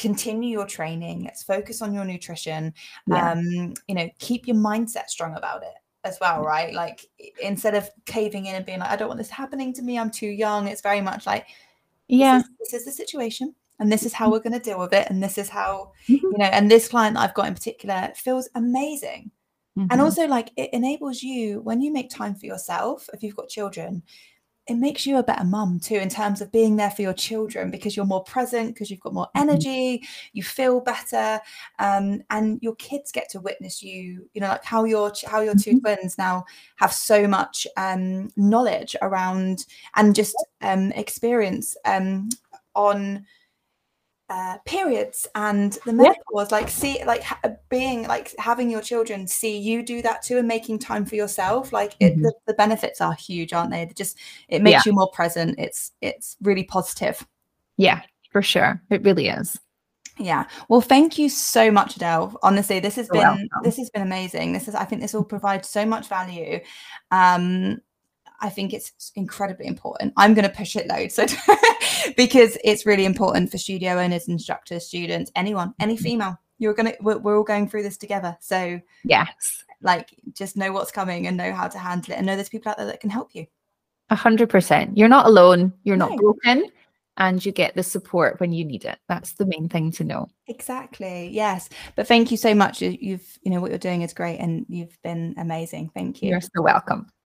continue 0.00 0.50
your 0.50 0.66
training 0.66 1.22
let's 1.24 1.42
focus 1.42 1.82
on 1.82 1.92
your 1.92 2.06
nutrition 2.06 2.72
yeah. 3.06 3.32
um 3.32 3.74
you 3.86 3.94
know 3.94 4.08
keep 4.18 4.46
your 4.46 4.56
mindset 4.56 5.08
strong 5.08 5.36
about 5.36 5.62
it 5.62 5.74
as 6.04 6.16
well 6.22 6.42
right 6.42 6.72
like 6.72 7.04
instead 7.42 7.74
of 7.74 7.88
caving 8.06 8.46
in 8.46 8.54
and 8.54 8.64
being 8.64 8.78
like 8.78 8.88
i 8.88 8.96
don't 8.96 9.08
want 9.08 9.18
this 9.18 9.28
happening 9.28 9.74
to 9.74 9.82
me 9.82 9.98
i'm 9.98 10.10
too 10.10 10.26
young 10.26 10.66
it's 10.66 10.80
very 10.80 11.02
much 11.02 11.26
like 11.26 11.48
yeah 12.08 12.38
this 12.38 12.46
is, 12.46 12.56
this 12.58 12.72
is 12.72 12.84
the 12.86 12.92
situation 12.92 13.54
and 13.78 13.92
this 13.92 14.04
is 14.04 14.14
how 14.14 14.30
we're 14.30 14.40
going 14.40 14.54
to 14.54 14.58
deal 14.58 14.78
with 14.78 14.94
it 14.94 15.06
and 15.10 15.22
this 15.22 15.36
is 15.36 15.50
how 15.50 15.92
mm-hmm. 16.08 16.14
you 16.14 16.38
know 16.38 16.46
and 16.46 16.70
this 16.70 16.88
client 16.88 17.14
that 17.14 17.20
i've 17.20 17.34
got 17.34 17.46
in 17.46 17.54
particular 17.54 18.10
feels 18.16 18.48
amazing 18.54 19.30
mm-hmm. 19.78 19.86
and 19.90 20.00
also 20.00 20.26
like 20.26 20.50
it 20.56 20.70
enables 20.72 21.22
you 21.22 21.60
when 21.60 21.82
you 21.82 21.92
make 21.92 22.08
time 22.08 22.34
for 22.34 22.46
yourself 22.46 23.06
if 23.12 23.22
you've 23.22 23.36
got 23.36 23.50
children 23.50 24.02
it 24.70 24.76
makes 24.76 25.04
you 25.04 25.16
a 25.16 25.22
better 25.22 25.44
mum 25.44 25.80
too 25.80 25.96
in 25.96 26.08
terms 26.08 26.40
of 26.40 26.52
being 26.52 26.76
there 26.76 26.92
for 26.92 27.02
your 27.02 27.12
children 27.12 27.72
because 27.72 27.96
you're 27.96 28.06
more 28.06 28.22
present 28.22 28.72
because 28.72 28.88
you've 28.88 29.00
got 29.00 29.12
more 29.12 29.26
mm-hmm. 29.36 29.48
energy 29.48 30.06
you 30.32 30.44
feel 30.44 30.80
better 30.80 31.40
um, 31.80 32.22
and 32.30 32.62
your 32.62 32.76
kids 32.76 33.10
get 33.10 33.28
to 33.28 33.40
witness 33.40 33.82
you 33.82 34.28
you 34.32 34.40
know 34.40 34.46
like 34.48 34.64
how 34.64 34.84
your 34.84 35.12
how 35.26 35.40
your 35.40 35.54
2 35.54 35.70
mm-hmm. 35.70 35.78
twins 35.80 36.16
now 36.16 36.44
have 36.76 36.92
so 36.92 37.26
much 37.26 37.66
um, 37.76 38.30
knowledge 38.36 38.94
around 39.02 39.66
and 39.96 40.14
just 40.14 40.36
um, 40.60 40.92
experience 40.92 41.76
um, 41.84 42.28
on 42.76 43.26
uh, 44.30 44.56
periods 44.64 45.26
and 45.34 45.76
the 45.84 45.92
menopause 45.92 46.50
yeah. 46.50 46.56
like 46.56 46.68
see 46.68 47.02
like 47.04 47.24
being 47.68 48.06
like 48.06 48.32
having 48.38 48.70
your 48.70 48.80
children 48.80 49.26
see 49.26 49.58
you 49.58 49.82
do 49.82 50.00
that 50.00 50.22
too 50.22 50.38
and 50.38 50.46
making 50.46 50.78
time 50.78 51.04
for 51.04 51.16
yourself 51.16 51.72
like 51.72 51.96
it, 51.98 52.12
mm-hmm. 52.12 52.22
the, 52.22 52.32
the, 52.46 52.54
benefits 52.54 53.00
are 53.00 53.12
huge 53.12 53.52
aren't 53.52 53.72
they? 53.72 53.84
They 53.84 53.92
just 53.92 54.16
it 54.48 54.62
makes 54.62 54.86
yeah. 54.86 54.90
you 54.90 54.92
more 54.92 55.10
present. 55.10 55.58
It's 55.58 55.92
it's 56.00 56.36
really 56.40 56.62
positive. 56.62 57.26
Yeah 57.76 58.02
for 58.30 58.40
sure. 58.40 58.80
It 58.90 59.02
really 59.02 59.28
is. 59.28 59.58
Yeah. 60.16 60.46
Well 60.68 60.80
thank 60.80 61.18
you 61.18 61.28
so 61.28 61.70
much 61.72 61.96
adele. 61.96 62.38
Honestly 62.42 62.78
this 62.78 62.94
has 62.96 63.08
You're 63.08 63.22
been 63.22 63.28
welcome. 63.28 63.48
this 63.64 63.78
has 63.78 63.90
been 63.90 64.02
amazing. 64.02 64.52
This 64.52 64.68
is 64.68 64.76
i 64.76 64.84
think 64.84 65.02
this 65.02 65.12
will 65.12 65.24
provide 65.24 65.66
so 65.66 65.84
much 65.84 66.06
value. 66.08 66.60
Um 67.10 67.80
I 68.40 68.48
think 68.48 68.72
it's 68.72 69.12
incredibly 69.14 69.66
important. 69.66 70.12
I'm 70.16 70.34
going 70.34 70.48
to 70.48 70.54
push 70.54 70.76
it 70.76 70.86
loads 70.86 71.14
so 71.14 71.26
because 72.16 72.56
it's 72.64 72.86
really 72.86 73.04
important 73.04 73.50
for 73.50 73.58
studio 73.58 73.98
owners, 73.98 74.28
instructors, 74.28 74.86
students, 74.86 75.30
anyone, 75.36 75.74
any 75.78 75.94
mm-hmm. 75.94 76.02
female. 76.02 76.38
You're 76.58 76.74
gonna 76.74 76.92
we're, 77.00 77.16
we're 77.16 77.38
all 77.38 77.44
going 77.44 77.68
through 77.68 77.84
this 77.84 77.96
together. 77.96 78.36
So 78.40 78.80
yes, 79.02 79.64
like 79.80 80.14
just 80.34 80.58
know 80.58 80.72
what's 80.72 80.90
coming 80.90 81.26
and 81.26 81.34
know 81.34 81.54
how 81.54 81.68
to 81.68 81.78
handle 81.78 82.12
it 82.12 82.18
and 82.18 82.26
know 82.26 82.34
there's 82.34 82.50
people 82.50 82.70
out 82.70 82.76
there 82.76 82.86
that 82.86 83.00
can 83.00 83.08
help 83.08 83.34
you. 83.34 83.46
A 84.10 84.14
hundred 84.14 84.50
percent. 84.50 84.98
You're 84.98 85.08
not 85.08 85.24
alone. 85.24 85.72
You're 85.84 85.96
no. 85.96 86.08
not 86.08 86.18
broken 86.18 86.70
and 87.20 87.44
you 87.44 87.52
get 87.52 87.74
the 87.74 87.82
support 87.82 88.40
when 88.40 88.52
you 88.52 88.64
need 88.64 88.84
it. 88.84 88.98
That's 89.06 89.34
the 89.34 89.46
main 89.46 89.68
thing 89.68 89.92
to 89.92 90.04
know. 90.04 90.28
Exactly. 90.48 91.28
Yes. 91.28 91.68
But 91.94 92.06
thank 92.06 92.30
you 92.30 92.36
so 92.38 92.54
much. 92.54 92.80
You've, 92.80 93.38
you 93.42 93.50
know, 93.50 93.60
what 93.60 93.70
you're 93.70 93.78
doing 93.78 94.02
is 94.02 94.14
great 94.14 94.38
and 94.38 94.64
you've 94.68 94.96
been 95.02 95.34
amazing. 95.36 95.90
Thank 95.94 96.22
you. 96.22 96.30
You're 96.30 96.40
so 96.40 96.62
welcome. 96.62 97.10